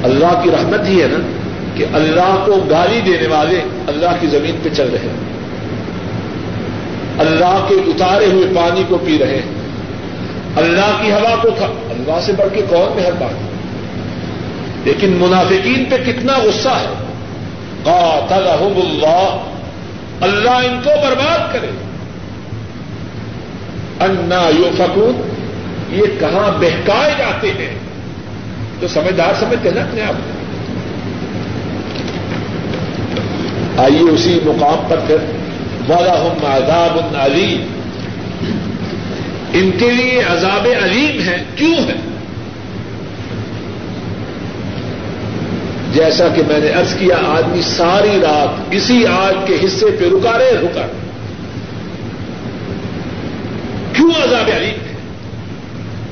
اللہ 0.04 0.40
کی 0.42 0.50
رحمت 0.50 0.88
ہی 0.88 1.02
ہے 1.02 1.06
نا 1.10 1.18
کہ 1.74 1.84
اللہ 1.94 2.42
کو 2.46 2.52
گالی 2.70 3.00
دینے 3.00 3.26
والے 3.26 3.60
اللہ 3.86 4.16
کی 4.20 4.26
زمین 4.26 4.56
پہ 4.62 4.68
چل 4.68 4.88
رہے 4.92 4.98
ہیں۔ 4.98 5.32
اللہ 7.18 7.66
کے 7.68 7.74
اتارے 7.74 8.26
ہوئے 8.26 8.46
پانی 8.56 8.82
کو 8.88 8.98
پی 8.98 9.18
رہے 9.18 9.36
ہیں۔ 9.36 9.61
اللہ 10.56 11.02
کی 11.02 11.12
ہوا 11.12 11.36
کو 11.42 11.50
تھا۔ 11.50 11.66
اللہ 11.66 12.20
سے 12.20 12.32
بڑھ 12.32 12.48
کے 12.52 12.62
کون 12.68 13.02
مہربان؟ 13.02 13.46
لیکن 14.84 15.10
منافقین 15.10 15.84
پہ 15.84 15.96
کتنا 15.96 16.32
غصہ 16.32 16.68
ہے۔ 16.68 16.94
قاتلہم 17.82 18.72
اللہ۔ 18.76 19.44
اللہ 20.20 20.50
ان 20.50 20.80
کو 20.84 20.90
برباد 21.02 21.52
کرے۔ 21.52 21.66
انا 24.00 24.48
یو 24.58 24.70
فکون 24.76 25.28
یہ 25.90 26.02
کہاں 26.20 26.58
بہکائے 26.58 27.14
جاتے 27.18 27.50
ہیں؟ 27.50 27.78
تو 28.80 28.88
سمجھدار 28.88 29.34
سمجھتے 29.40 29.68
ہیں 29.68 29.76
نا 29.76 29.82
اپنے 29.82 30.00
آپ 30.00 30.14
آئیے 33.80 34.10
اسی 34.10 34.40
مقام 34.44 34.86
پر 34.88 34.98
پھر۔ 35.06 35.16
والا 35.88 36.20
ہم 36.20 36.46
عذاب 36.46 36.98
علیم 37.16 37.66
ان 39.52 39.70
کے 39.78 39.90
لیے 39.90 40.22
عذاب 40.22 40.68
علیم 40.82 41.22
ہے 41.28 41.42
کیوں 41.56 41.74
ہے 41.74 41.94
جیسا 45.92 46.28
کہ 46.28 46.42
میں 46.48 46.58
نے 46.58 46.68
ارض 46.68 46.94
کیا، 46.94 47.16
آدمی 47.26 47.62
ساری 47.62 48.20
رات 48.22 48.60
اسی 48.70 49.06
آگ 49.06 49.32
کے 49.46 49.56
حصے 49.64 49.86
پہ 49.98 50.04
رکا 50.04 50.38
رہے 50.38 50.50
رکا 50.62 50.80
رہے۔ 50.80 50.92
کیوں 53.92 54.10
عذاب 54.10 54.50
علیم 54.56 54.86
ہے؟ 54.86 54.96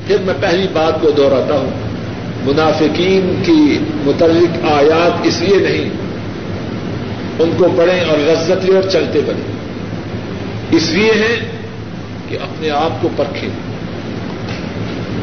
پھر 0.07 0.17
میں 0.25 0.33
پہلی 0.41 0.67
بات 0.73 1.01
کو 1.01 1.11
دوہراتا 1.11 1.53
ہوں۔ 1.53 1.69
منافقین 2.43 3.41
کی 3.45 3.79
متعلق 4.05 4.65
آیات 4.71 5.19
اس 5.23 5.41
لیے 5.41 5.57
نہیں، 5.57 5.89
ان 7.39 7.51
کو 7.57 7.67
پڑھیں 7.77 8.03
اور 8.03 8.17
لذت 8.17 8.65
لے 8.65 8.75
اور 8.75 8.83
چلتے 8.83 9.19
بنے 9.25 9.51
اس 10.71 10.89
لیے 10.89 11.11
ہیں 11.11 11.50
کہ 12.31 12.37
اپنے 12.41 12.69
آپ 12.69 13.01
کو 13.01 13.09
پرکھیں۔ 13.15 13.49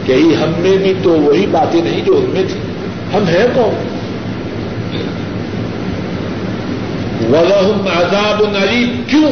کہیں 0.07 0.37
ہم 0.37 0.51
میں 0.59 0.77
بھی 0.77 0.95
تو 1.03 1.11
وہی 1.11 1.47
باتیں 1.47 1.83
نہیں 1.83 2.01
جو 2.07 2.17
ان 2.17 2.31
میں 2.31 2.43
تھی 2.49 2.61
ہم 3.15 3.25
ہیں 3.29 3.47
کون 3.55 3.89
ولہم 7.31 7.89
عذاب 7.97 8.43
علیم 8.63 9.03
کیوں؟ 9.07 9.31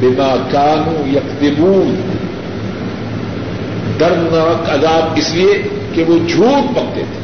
بما 0.00 0.36
کانو 0.50 1.16
یکذبون 1.16 1.94
درناک 4.00 4.70
عذاب 4.70 5.12
اس 5.16 5.34
لیے 5.34 5.62
کہ 5.94 6.04
وہ 6.04 6.18
جھوٹ 6.28 6.76
پکتے 6.76 7.02
تھے۔ 7.12 7.20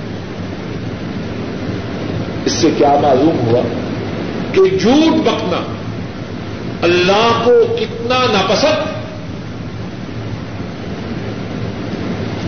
اس 2.45 2.53
سے 2.53 2.68
کیا 2.77 2.99
معلوم 3.03 3.47
ہوا 3.47 3.61
کہ 4.53 4.77
جھوٹ 4.79 5.27
پکنا 5.27 5.62
اللہ 6.85 7.43
کو 7.45 7.76
کتنا 7.80 8.18
ناپسند۔ 8.32 9.05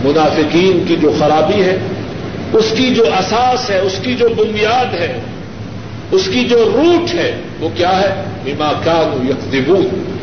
منافقین 0.05 0.83
کی 0.87 0.95
جو 0.95 1.11
خرابی 1.19 1.63
ہے، 1.63 1.77
اس 2.53 2.73
کی 2.77 2.95
جو 2.95 3.03
اساس 3.03 3.69
ہے، 3.69 3.79
اس 3.79 3.95
کی 4.03 4.15
جو 4.15 4.29
بنیاد 4.29 4.93
ہے، 4.93 5.19
اس 6.11 6.29
کی 6.33 6.45
جو 6.45 6.71
روٹ 6.73 7.15
ہے، 7.15 7.41
وہ 7.59 7.69
کیا 7.75 8.01
ہے؟ 8.01 8.23
بیما 8.43 8.71
کان 8.83 9.27
یکذبون۔ 9.29 10.17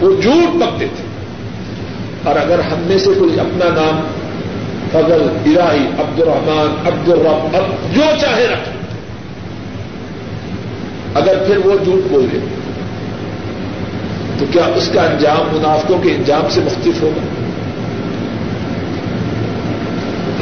وہ 0.00 0.22
جھوٹ 0.22 0.60
پکتے 0.60 0.86
تھے۔ 0.96 1.04
اور 2.24 2.36
اگر 2.36 2.58
ہم 2.58 2.78
میں 2.80 2.98
سے 2.98 3.10
کوئی 3.18 3.40
اپنا 3.40 3.64
نام، 3.64 4.06
فضل، 4.88 5.22
الہی 5.44 5.86
عبد 5.98 6.20
الرحمان 6.20 6.86
عبد 6.86 7.08
الرب 7.08 7.94
جو 7.94 8.02
چاہے 8.20 8.46
رکھ 8.46 8.68
اگر 11.14 11.38
پھر 11.46 11.56
وہ 11.56 11.84
جھوٹ 11.84 12.12
بولے 12.12 12.55
تو 14.38 14.44
کیا 14.52 14.62
اس 14.74 14.90
کا 14.94 15.02
انجام 15.02 15.56
منافقوں 15.56 15.98
کے 15.98 16.14
انجام 16.14 16.42
سے 16.50 16.60
مختلف 16.60 17.02
ہوگا؟ 17.02 17.20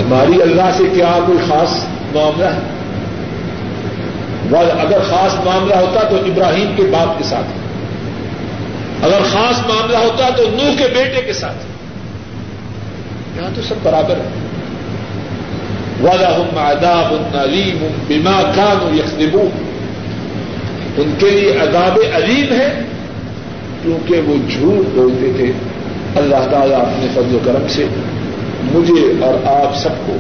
ہماری 0.02 0.42
اللہ 0.42 0.70
سے 0.76 0.84
کیا 0.94 1.18
کوئی 1.26 1.38
خاص 1.48 1.70
معاملہ 2.14 2.44
ہے؟ 2.44 2.60
اگر 4.80 4.98
خاص 5.10 5.44
معاملہ 5.44 5.74
ہوتا 5.74 6.08
تو 6.08 6.16
ابراہیم 6.16 6.72
کے 6.76 6.82
باپ 6.82 7.18
کے 7.18 7.24
ساتھ۔ 7.24 7.46
اگر 9.04 9.18
خاص 9.32 9.58
معاملہ 9.66 9.96
ہوتا 9.96 10.28
تو 10.36 10.42
نوح 10.42 10.76
کے 10.76 10.84
بیٹے 10.94 11.22
کے 11.26 11.32
ساتھ۔ 11.32 11.56
یہاں 13.36 13.50
تو 13.54 13.62
سب 13.62 13.74
برابر 13.82 14.14
ہے۔ 14.16 14.28
ہوں 16.02 16.58
آداب 16.58 17.14
ان 17.14 17.38
علیم 17.38 17.86
بیما 18.06 18.40
خان 18.54 18.98
یکسبو 18.98 19.48
ان 20.96 21.14
کے 21.18 21.30
لیے 21.30 21.58
عذاب 21.58 21.98
علیم 22.14 22.52
ہے 22.52 22.80
کیونکہ 23.84 24.20
وہ 24.26 24.34
جھوٹ 24.50 24.94
بولتے 24.94 25.32
تھے۔ 25.36 25.52
اللہ 26.16 26.50
تعالیٰ 26.50 26.80
اپنے 26.80 27.06
فضل 27.12 27.34
و 27.34 27.38
کرم 27.44 27.68
سے 27.68 27.86
مجھے 28.72 29.24
اور 29.24 29.46
آپ 29.46 29.76
سب 29.76 29.88
کو 30.06 30.16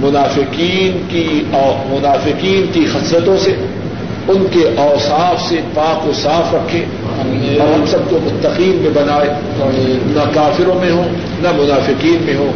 منافقین 0.00 1.02
کی 1.08 1.44
منافقین 1.88 2.72
کی 2.72 2.86
خصلتوں 2.92 3.36
سے 3.36 3.54
ان 4.28 4.46
کے 4.50 4.60
اوصاف 4.76 5.48
سے 5.48 5.56
پاک 5.74 6.08
و 6.08 6.12
صاف 6.12 6.54
رکھے 6.54 6.84
اور 7.60 7.74
ہم 7.74 7.84
سب 7.86 8.10
کو 8.10 8.18
متقین 8.24 8.76
میں 8.76 8.90
بنائے۔ 8.90 9.28
نہ 10.06 10.34
کافروں 10.34 10.74
میں 10.74 10.92
ہوں 10.92 11.08
نہ 11.40 11.48
منافقین 11.56 12.16
میں 12.24 12.36
ہوں۔ 12.36 12.52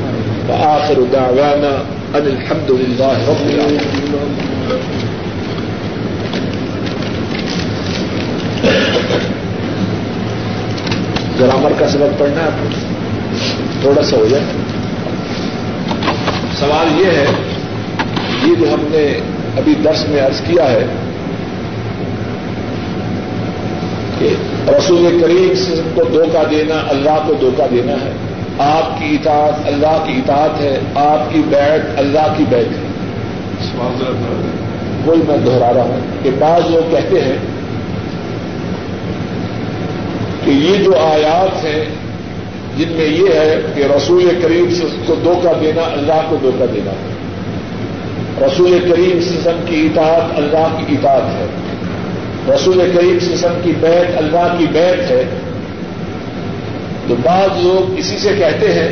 آخر 0.62 0.94
دعوانا 1.12 1.82
ان 2.18 2.24
الحمد 2.24 2.70
للہ 2.70 3.12
رب 3.28 4.55
گرامر 11.40 11.72
کا 11.78 11.88
سبق 11.88 12.18
پڑھنا 12.18 12.40
ہے 12.40 12.46
آپ 12.46 12.62
کو؟ 12.62 12.68
تھوڑا 13.80 14.02
سا 14.02 14.16
ہو 14.16 14.26
جائے۔ 14.30 14.42
سوال 16.58 17.00
یہ 17.00 17.06
ہے 17.06 17.26
یہ 18.44 18.54
جو 18.54 18.74
ہم 18.74 18.80
نے 18.82 19.20
ابھی 19.56 19.74
درس 19.84 20.08
میں 20.08 20.22
عرض 20.22 20.40
کیا 20.40 20.70
ہے 20.70 20.86
کہ 24.18 24.28
رسول 24.70 25.18
کریم 25.20 25.80
کو 25.94 26.04
دھوکہ 26.04 26.48
دینا 26.50 26.74
اللہ 26.88 27.18
کو 27.26 27.34
دھوکہ 27.34 27.64
دینا 27.70 27.92
ہے۔ 27.92 28.12
آپ 28.58 28.98
کی 28.98 29.14
اطاعت 29.14 29.66
اللہ 29.66 30.04
کی 30.06 30.12
اطاعت 30.12 30.60
ہے 30.60 30.80
آپ 30.94 31.32
کی 31.32 31.42
بیٹھ 31.48 31.86
اللہ 31.96 32.34
کی 32.36 32.44
بیٹھ 32.48 32.68
ہے۔ 32.68 32.86
وہی 35.04 35.22
میں 35.28 35.36
دوہرا 35.36 35.74
رہا 35.74 35.82
ہوں 35.82 36.00
کہ 36.22 36.30
بعض 36.38 36.70
لوگ 36.70 36.90
کہتے 36.90 37.20
ہیں 37.20 37.36
کہ 40.46 40.50
یہ 40.50 40.84
جو 40.84 40.98
آیات 40.98 41.64
ہیں، 41.64 41.84
جن 42.76 42.88
میں 42.88 43.06
یہ 43.06 43.38
ہے 43.40 43.60
کہ 43.74 43.84
رسول 43.96 44.28
کریم 44.42 44.86
کو 45.06 45.14
دھوکہ 45.14 45.60
دینا، 45.60 45.82
اللہ 45.82 46.26
کو 46.28 46.36
دھوکہ 46.42 46.66
دینا 46.74 46.90
ہے۔ 46.90 47.12
رسول 48.46 48.78
کریم 48.90 49.20
سسم 49.20 49.60
کی 49.66 49.86
اطاعت 49.86 50.38
اللہ 50.38 50.84
کی 50.86 50.94
اطاعت 50.94 51.22
ہے۔ 51.22 51.46
رسول 52.54 52.90
کریم 52.94 53.18
سسم 53.20 53.60
کی 53.62 53.72
بیت 53.80 54.18
اللہ 54.18 54.54
کی 54.58 54.66
بیت 54.72 55.10
ہے۔ 55.10 55.24
تو 57.08 57.14
بعض 57.22 57.48
لوگ 57.56 57.98
اسی 57.98 58.18
سے 58.18 58.28
کہتے 58.38 58.72
ہیں، 58.72 58.88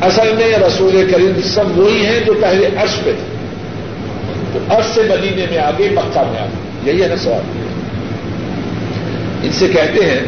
اصل 0.00 0.32
میں 0.36 0.58
رسول 0.58 1.08
کریم 1.12 1.32
سسم 1.44 1.72
وہی 1.76 2.06
ہیں 2.06 2.20
جو 2.26 2.34
پہلے 2.40 2.66
عرش 2.66 2.96
پہ 3.04 3.12
تھے۔ 3.12 3.36
تو 4.52 4.58
عرش 4.68 4.84
سے 4.94 5.02
مدینے 5.02 5.46
میں 5.50 5.58
آگے، 5.58 5.88
مکہ 5.90 6.20
میں 6.30 6.40
آگے۔ 6.40 6.90
یہی 6.90 7.02
ہے 7.02 7.08
نا 7.08 7.16
سوال۔ 7.16 7.65
ان 9.42 9.50
سے 9.52 9.68
کہتے 9.68 10.04
ہیں 10.06 10.20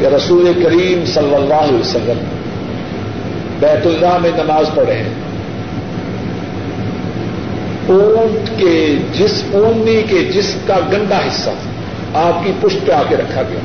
کہ 0.00 0.06
رسول 0.06 0.52
کریم 0.64 1.04
صلی 1.06 1.34
اللہ 1.34 1.54
علیہ 1.54 1.78
وسلم 1.78 2.18
بیت 3.60 3.86
اللہ 3.86 4.18
میں 4.18 4.30
نماز 4.44 4.66
پڑھے 4.74 4.92
ہیں۔ 4.92 5.14
اونٹ 7.88 8.60
کے 8.60 8.96
جس، 9.12 9.42
اونی 9.52 10.02
کے 10.08 10.24
جس 10.24 10.54
کا 10.66 10.76
گندا 10.92 11.18
حصہ 11.18 11.50
آپ 12.14 12.44
کی 12.44 12.52
پشت 12.60 12.86
پہ 12.86 12.92
آ 12.92 13.02
کے 13.08 13.16
رکھا 13.16 13.42
گیا۔ 13.42 13.60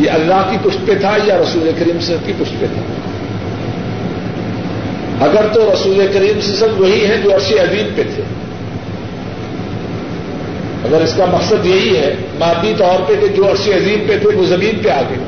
یہ 0.00 0.10
اللہ 0.10 0.50
کی 0.50 0.56
پشت 0.62 0.86
پہ 0.86 0.94
تھا 1.00 1.16
یا 1.24 1.38
رسول 1.38 1.70
کریم 1.78 1.96
سے 2.00 2.16
کی 2.26 2.32
پشت 2.38 2.60
پہ 2.60 2.66
تھا؟ 2.74 2.82
اگر 5.24 5.46
تو 5.52 5.72
رسول 5.74 6.06
کریم 6.12 6.40
سے 6.40 6.66
وہی 6.78 7.06
ہیں 7.06 7.16
جو 7.24 7.34
عرصے 7.34 7.58
عظیم 7.58 7.88
پہ 7.94 8.02
تھے۔ 8.02 8.22
اگر 10.86 11.00
اس 11.00 11.14
کا 11.16 11.24
مقصد 11.24 11.66
یہی 11.66 11.96
ہے، 11.96 12.14
مادی 12.38 12.74
طور 12.78 13.02
پہ 13.06 13.12
کہ 13.20 13.26
جو 13.26 13.50
عرصے 13.50 13.74
عظیم 13.74 14.04
پہ 14.08 14.18
تھے، 14.18 14.36
وہ 14.36 14.44
زمین 14.44 14.82
پہ 14.82 14.88
آ 14.88 15.00
گئے۔ 15.10 15.18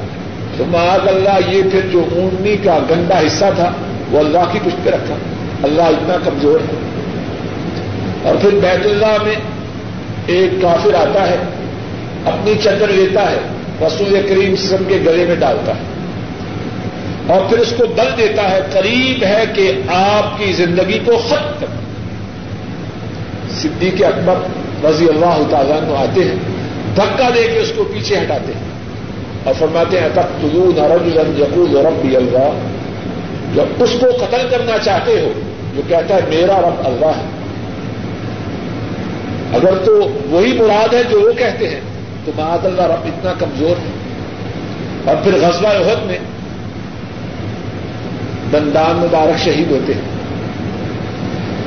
تو 0.56 0.64
معاذ 0.64 1.08
اللہ، 1.08 1.50
یہ 1.50 1.62
پھر 1.72 1.80
جو 1.92 2.04
اونٹنی 2.12 2.56
کا 2.64 2.78
گندا 2.90 3.18
حصہ 3.18 3.44
تھا، 3.56 3.72
وہ 4.10 4.18
اللہ 4.18 4.38
کی 4.52 4.58
پشت 4.64 4.84
پہ 4.84 4.90
رکھا۔ 4.90 5.14
اللہ 5.62 5.82
اتنا 5.82 6.16
کمزور 6.24 6.60
ہے۔ 6.60 6.76
اور 8.22 8.34
پھر 8.40 8.50
بیت 8.50 8.86
اللہ 8.86 9.22
میں 9.22 9.34
ایک 10.26 10.62
کافر 10.62 10.94
آتا 10.94 11.30
ہے، 11.30 11.36
اپنی 12.24 12.52
چندر 12.62 12.88
لیتا 12.88 13.30
ہے، 13.30 13.36
رسول 13.86 14.20
کریم 14.28 14.56
سم 14.56 14.84
کے 14.88 14.98
گلے 15.06 15.24
میں 15.26 15.36
ڈالتا 15.36 15.72
ہے۔ 15.72 15.80
اور 17.32 17.40
پھر 17.48 17.58
اس 17.58 17.74
کو 17.76 17.86
دل 17.86 18.18
دیتا 18.18 18.50
ہے، 18.50 18.60
قریب 18.72 19.24
ہے 19.24 19.44
کہ 19.54 19.72
آپ 19.88 20.38
کی 20.38 20.52
زندگی 20.52 20.98
کو 21.04 21.16
ختم۔ 21.28 21.52
کر 21.60 21.66
صدیق 23.50 24.02
اکبر 24.04 24.34
رضی 24.84 25.08
اللہ 25.08 25.42
تعالیٰ 25.50 25.88
کو 25.88 25.94
آتے 25.94 26.24
ہیں، 26.24 26.34
دھکا 26.96 27.28
دے 27.34 27.48
کے 27.52 27.58
اس 27.58 27.72
کو 27.76 27.84
پیچھے 27.84 28.16
ہٹاتے 28.16 28.52
ہیں۔ 28.52 28.68
اور 29.44 29.54
فرماتے 29.58 30.00
ہیں 30.00 30.08
تک 30.12 30.42
تلو 30.42 30.70
نرج 30.76 31.16
یقول 31.40 31.76
رب 31.86 32.04
اللہ۔ 32.04 32.58
جب 33.54 33.64
اس 33.78 33.90
کو 34.00 34.06
قتل 34.24 34.48
کرنا 34.50 34.78
چاہتے 34.78 35.20
ہو، 35.20 35.32
جو 35.76 35.82
کہتا 35.88 36.14
ہے، 36.14 36.20
میرا 36.28 36.60
رب 36.60 36.86
اللہ 36.86 37.06
ہے۔ 37.06 37.28
اگر 39.52 39.78
تو 39.84 40.10
وہی 40.30 40.52
مراد 40.52 40.94
ہے 40.94 41.02
جو 41.10 41.20
وہ 41.20 41.32
کہتے 41.32 41.68
ہیں، 41.68 41.80
تو 42.24 42.32
معاذ 42.36 42.66
اللہ 42.66 42.82
رب 42.82 43.06
اتنا 43.06 43.32
کمزور 43.38 43.70
ہے۔ 43.70 43.92
اور 45.04 45.16
پھر 45.22 45.32
غزوہ 45.34 45.68
عہد 45.68 46.06
میں 46.06 46.18
دندان 48.52 48.96
مبارک 48.96 49.38
شہید 49.38 49.70
ہوتے 49.70 49.94
ہیں۔ 49.94 50.00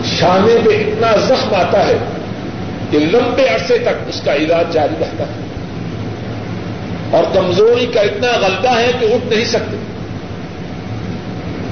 شانے 0.03 0.57
پہ 0.65 0.69
اتنا 0.69 1.15
زخم 1.25 1.55
آتا 1.55 1.87
ہے 1.87 1.97
کہ 2.91 2.99
لمبے 2.99 3.47
عرصے 3.47 3.77
تک 3.77 4.09
اس 4.09 4.21
کا 4.25 4.33
علاج 4.33 4.73
جاری 4.73 4.95
رہتا 4.99 5.23
ہے۔ 5.23 5.51
اور 7.11 7.23
کمزوری 7.33 7.85
کا 7.85 8.01
اتنا 8.01 8.27
غلطہ 8.41 8.67
ہے 8.67 8.91
کہ 8.99 9.05
اٹھ 9.05 9.33
نہیں 9.33 9.45
سکتے۔ 9.45 9.77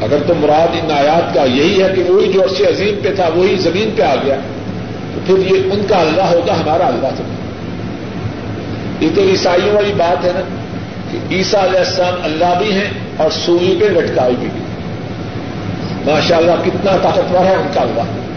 اگر 0.01 0.17
تو 0.28 0.34
مراد 0.39 0.76
ان 0.84 0.91
آیات 0.91 1.34
کا 1.34 1.43
یہی 1.43 1.84
ہے 1.84 1.88
کہ 1.95 2.03
وہی 2.03 2.32
جو 2.32 2.43
عرصے 2.43 2.63
عظیم 2.65 2.99
پہ 3.03 3.09
تھا، 3.15 3.30
وہی 3.36 3.55
زمین 3.55 3.89
پہ 3.95 4.01
آ 4.01 4.15
گیا، 4.15 4.36
تو 5.13 5.20
پھر 5.26 5.55
یہ 5.55 5.59
ان 5.74 5.86
کا 5.89 5.97
اللہ 5.97 6.22
ہوگا، 6.22 6.53
ہمارا 6.53 6.88
اللہ 6.88 7.07
تو 7.17 7.24
یہ 8.99 9.09
تو 9.15 9.22
عیسائیوں 9.22 9.76
والی 9.76 9.93
بات 9.97 10.26
ہے 10.26 10.32
نا، 10.36 10.41
کہ 11.11 11.34
عیسا 11.34 11.65
علیہ 11.65 11.80
السلام 11.80 12.13
اللہ 12.24 12.59
بھی 12.59 12.72
ہیں 12.72 12.89
اور 13.17 13.30
سوئی 13.32 13.78
پہ 13.80 13.86
لٹکائی 13.86 14.36
بھی۔ 14.39 14.47
ماشاء 16.05 16.38
اللہ 16.38 16.51
کتنا 16.65 16.97
طاقتور 17.01 17.45
ہے 17.45 17.55
ان 17.55 17.67
کا 17.74 17.82
اللہ۔ 17.82 18.28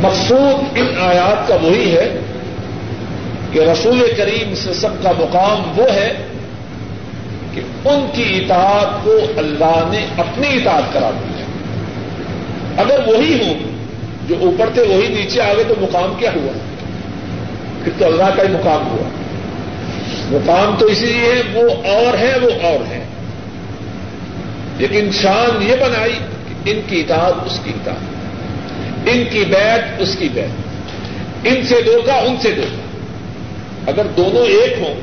مقصود 0.00 0.78
ان 0.78 0.86
آیات 1.00 1.48
کا 1.48 1.54
وہی 1.54 1.96
ہے 1.96 2.18
کہ 3.52 3.58
رسول 3.58 4.12
کریم 4.16 4.54
سے 4.54 4.74
سب 4.74 5.02
کا 5.02 5.12
مقام 5.18 5.80
وہ 5.80 5.86
ہے 5.94 6.12
کہ 7.54 7.60
ان 7.84 8.06
کی 8.12 8.38
اطاعت 8.38 9.04
کو 9.04 9.18
اللہ 9.36 9.88
نے 9.90 10.06
اپنی 10.16 10.48
اطاعت 10.56 10.82
کرا 10.92 11.10
دی 11.10 11.40
ہے۔ 11.40 11.44
اگر 12.76 13.00
وہی 13.06 13.34
ہوں، 13.34 13.54
جو 14.28 14.34
اوپر 14.40 14.68
تھے 14.74 14.82
وہی 14.82 15.08
نیچے 15.08 15.40
آ 15.40 15.54
گئے 15.54 15.64
تو 15.64 15.74
مقام 15.80 16.14
کیا 16.18 16.30
ہوا؟ 16.34 16.52
پھر 17.84 17.92
تو 17.98 18.06
اللہ 18.06 18.36
کا 18.36 18.42
ہی 18.42 18.48
مقام 18.48 18.88
ہوا۔ 18.88 19.08
مقام 20.30 20.76
تو 20.78 20.86
اسی 20.86 21.06
لیے 21.06 21.42
وہ 21.54 21.70
اور 21.70 22.18
ہے، 22.18 22.32
وہ 22.42 22.50
اور 22.62 22.88
ہے۔ 22.88 23.04
لیکن 24.78 25.10
شان 25.12 25.62
یہ 25.62 25.76
بنائی 25.80 26.18
کہ 26.64 26.70
ان 26.70 26.80
کی 26.86 27.00
اطاعت، 27.00 27.34
اس 27.46 27.60
کی 27.64 27.70
اطاعت۔ 27.70 28.17
ان 29.06 29.24
کی 29.30 29.44
بیت 29.48 30.00
اس 30.00 30.16
کی 30.18 30.28
بیت۔ 30.34 31.46
ان 31.46 31.66
سے 31.66 31.74
دھوکا 31.86 32.14
ان 32.14 32.36
سے 32.42 32.52
دھوکا 32.56 33.90
اگر 33.90 34.06
دونوں 34.16 34.46
ایک 34.46 34.76
ہوں، 34.80 34.94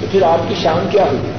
تو 0.00 0.06
پھر 0.10 0.22
آپ 0.22 0.48
کی 0.48 0.54
شان 0.62 0.86
کیا 0.90 1.04
ہوگی؟ 1.04 1.30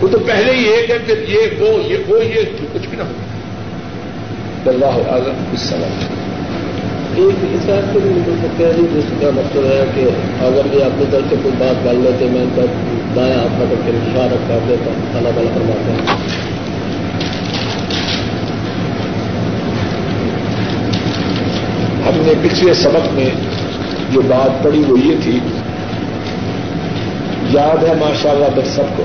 وہ 0.00 0.08
تو 0.08 0.18
پہلے 0.18 0.52
ہی 0.52 0.64
ایک 0.64 0.90
ہے، 0.90 0.98
پھر 1.06 1.28
یہ، 1.28 1.62
وہ 1.62 1.84
یہ 1.84 1.96
وہ، 2.08 2.24
یہ 2.24 2.40
کچھ 2.74 2.88
بھی 2.88 2.96
نہ 2.96 3.02
ہوگا 3.02 4.70
اللہ 4.70 5.10
عالم 5.10 5.44
اس 5.52 5.60
سوال 5.60 6.20
ایک 7.16 7.44
اس 7.54 7.66
کو 7.92 7.98
بھی 7.98 8.10
مل 8.10 8.36
سکتا 8.42 8.64
ہے 8.64 8.72
جس 8.94 9.04
کا 9.20 9.30
مطلب 9.34 9.64
ہے 9.64 9.84
کہ 9.94 10.04
اگر 10.44 10.74
یہ 10.74 10.84
اپنی 10.84 11.04
طرف 11.10 11.22
سے 11.30 11.36
کوئی 11.42 11.54
بات 11.58 11.84
ڈال 11.84 11.96
لیتے، 11.96 12.26
میں 12.30 12.44
تب 12.54 13.16
دایا 13.16 13.34
ہاتھ 13.34 13.52
پکڑ 13.52 13.80
کے 13.84 13.90
اشارہ 13.90 14.36
کر 14.48 14.58
دیتا، 14.68 14.90
اللہ 15.18 15.28
تعالیٰ 15.28 15.54
فرماتے 15.54 15.92
ہیں 15.92 16.61
ہم 22.12 22.22
نے 22.24 22.32
پچھلے 22.42 22.74
سبق 22.74 23.12
میں 23.12 23.30
جو 24.12 24.20
بات 24.20 24.62
پڑی 24.62 24.84
وہ 24.88 24.98
یہ 24.98 25.14
تھی، 25.22 25.40
یاد 27.50 27.84
ہے 27.84 27.92
ماشاء 27.98 28.30
اللہ 28.30 28.44
در 28.56 28.64
سب 28.64 28.82
کو۔ 28.96 29.02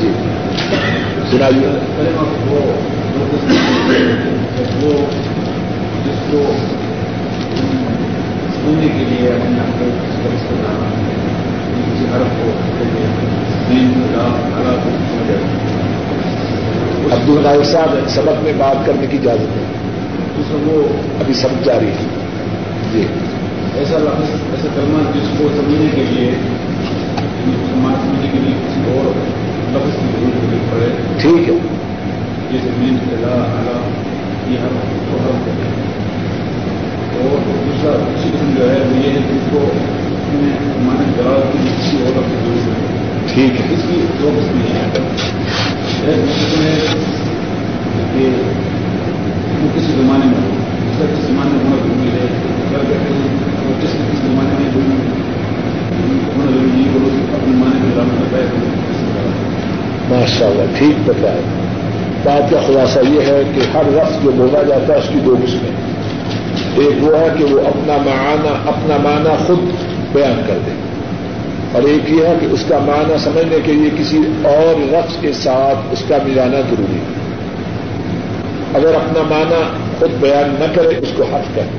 جی۔ 0.00 0.08
سنائیے۔ 1.30 1.68
جس 6.04 6.18
کو 6.30 6.52
سننے 8.54 8.88
کے 8.98 9.04
لیے 9.08 9.28
اپنے 9.28 9.58
کو 15.62 15.67
عبد 17.04 17.28
القادر 17.28 17.64
صاحب 17.64 18.08
سبق 18.08 18.42
میں 18.42 18.52
بات 18.56 18.86
کرنے 18.86 19.06
کی 19.10 19.16
اجازت 19.16 19.56
ہے 19.56 19.62
وہ 20.50 20.82
ابھی 21.20 21.34
سب 21.34 21.48
جاری 21.64 21.86
ہے۔ 21.86 22.04
جی۔ 22.92 23.06
ایسا 23.76 23.98
لفظ 23.98 24.30
ایسا 24.30 24.68
کرنا 24.76 25.10
جس 25.14 25.38
کو 25.38 25.48
سمجھنے 25.56 25.86
کے 25.94 26.02
لیے 26.08 26.30
سماج 27.46 27.94
سمجھنے 27.94 28.28
کے 28.32 28.38
لیے 28.38 28.54
کسی 28.54 28.80
اور 28.90 29.12
لفظ 29.72 29.96
کی 29.96 30.06
ضرورت 30.20 30.70
پڑے۔ 30.70 30.86
ٹھیک 31.20 31.48
ہے۔ 31.48 31.54
جیسے 32.52 32.70
مین 32.78 32.96
لا 33.10 33.28
اعلیٰ 33.28 33.80
یہ 34.50 34.58
ہر 34.58 34.68
کو 35.10 35.16
حل 35.24 35.38
کرے 35.46 35.68
اور 37.20 37.38
دوسرا 37.66 37.96
دوسری 37.96 38.30
قسم 38.30 38.54
جو 38.58 38.70
ہے 38.70 38.78
وہ 38.78 39.06
یہ 39.06 39.10
ہے 39.10 39.18
کہ 39.28 39.34
اس 39.34 39.48
کو 39.52 39.68
مانے 40.78 41.12
جواب 41.16 41.52
کی 41.52 41.58
کسی 41.58 41.96
اور 42.00 42.10
لفظ 42.10 42.30
کی 42.30 42.60
ضرورت 42.60 42.90
ہے۔ 42.90 43.34
ٹھیک 43.34 43.60
ہے۔ 43.60 43.66
اس 43.70 43.82
کی 43.90 44.00
دو 44.22 44.30
قسمیں 44.38 44.76
ہیں۔ 44.76 45.67
کسی 49.74 49.92
زمانے 49.92 50.26
میں 50.26 50.42
کس 50.98 51.26
زمانے 51.26 51.50
میں 51.52 51.64
ہونا 51.64 51.76
ضروری 51.76 52.08
ہے 52.08 52.26
کیا 52.70 52.78
کہتے 52.88 53.14
ہیں 53.14 53.28
وہ 53.66 53.72
جس 53.82 53.92
کس 53.92 54.18
زمانے 54.18 54.54
میں 54.58 54.70
ہونا 54.74 54.96
ضروری 56.50 56.82
ہے 56.84 56.90
وہ 56.94 57.10
اپنے 57.34 57.54
معنی 57.56 57.80
میں 57.80 57.90
ڈالنا 57.94 58.24
پائے 58.32 58.46
ماشاء 60.10 60.46
اللہ 60.46 60.78
ٹھیک 60.78 61.08
بتایا۔ 61.08 61.40
بات 62.22 62.50
کا 62.50 62.60
خلاصہ 62.66 62.98
یہ 63.08 63.20
ہے 63.20 63.42
کہ 63.54 63.60
ہر 63.76 63.82
لفظ 63.86 64.24
جو 64.24 64.30
بولا 64.30 64.62
جاتا 64.62 64.92
ہے 64.92 64.98
اس 64.98 65.08
کی 65.08 65.20
دو 65.24 65.36
قسمیں 65.44 65.76
ایک 66.76 67.04
وہ 67.04 67.18
ہے 67.18 67.28
کہ 67.38 67.44
وہ 67.44 67.60
اپنا 67.60 67.96
معنی 67.96 68.48
اپنا 68.66 68.96
معنی 69.02 69.44
خود 69.46 69.58
بیان 70.12 70.40
کر 70.46 70.58
دے۔ 70.66 70.70
اور 71.72 71.82
ایک 71.82 72.10
یہ 72.10 72.26
ہے 72.26 72.34
کہ 72.40 72.46
اس 72.46 72.64
کا 72.68 72.78
معنی 72.78 73.18
سمجھنے 73.18 73.56
کے 73.64 73.72
لیے 73.72 73.90
کسی 73.98 74.18
اور 74.44 74.80
لفظ 74.80 75.16
کے 75.20 75.32
ساتھ 75.32 75.78
اس 75.90 76.02
کا 76.08 76.16
ملانا 76.24 76.60
ضروری 76.60 76.96
ہے۔ 76.96 77.28
اگر 78.74 78.94
اپنا 78.94 79.22
معنی 79.28 79.62
خود 79.98 80.10
بیان 80.20 80.54
نہ 80.58 80.64
کرے، 80.74 80.88
اس 80.88 81.08
کو 81.16 81.22
حق 81.22 81.56
کرے 81.56 81.78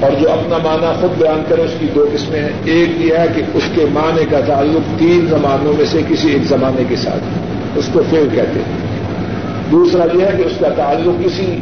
اور 0.00 0.10
جو 0.20 0.32
اپنا 0.32 0.56
معنی 0.56 0.92
خود 1.00 1.18
بیان 1.18 1.42
کرے، 1.48 1.62
اس 1.62 1.70
کی 1.78 1.86
دو 1.94 2.08
قسمیں 2.14 2.40
ہیں۔ 2.40 2.50
ایک 2.64 3.00
یہ 3.00 3.14
ہے 3.18 3.26
کہ 3.34 3.42
اس 3.54 3.62
کے 3.74 3.84
معنی 3.92 4.24
کا 4.30 4.40
تعلق 4.40 4.98
تین 4.98 5.26
زمانوں 5.28 5.72
میں 5.72 5.84
سے 5.90 6.00
کسی 6.08 6.32
ایک 6.32 6.42
زمانے 6.44 6.82
کے 6.88 6.96
ساتھ 6.96 7.24
اس 7.78 7.88
کو 7.92 8.02
فیل 8.10 8.28
کہتے 8.32 8.60
ہیں۔ 8.60 8.90
دوسرا 9.70 10.04
یہ 10.14 10.24
ہے 10.24 10.30
کہ 10.36 10.42
اس 10.42 10.52
کا 10.60 10.68
تعلق 10.68 11.24
کسی 11.24 11.58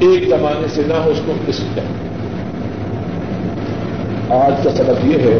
ایک 0.00 0.28
زمانے 0.28 0.66
سے 0.74 0.82
نہ 0.86 0.94
ہو، 0.94 1.10
اس 1.10 1.20
کو 1.26 1.32
قسم 1.46 1.64
کہتے 1.74 1.80
ہیں۔ 1.80 2.06
آج 4.42 4.52
کا 4.64 4.70
سبق 4.70 5.04
یہ 5.04 5.18
ہے 5.18 5.38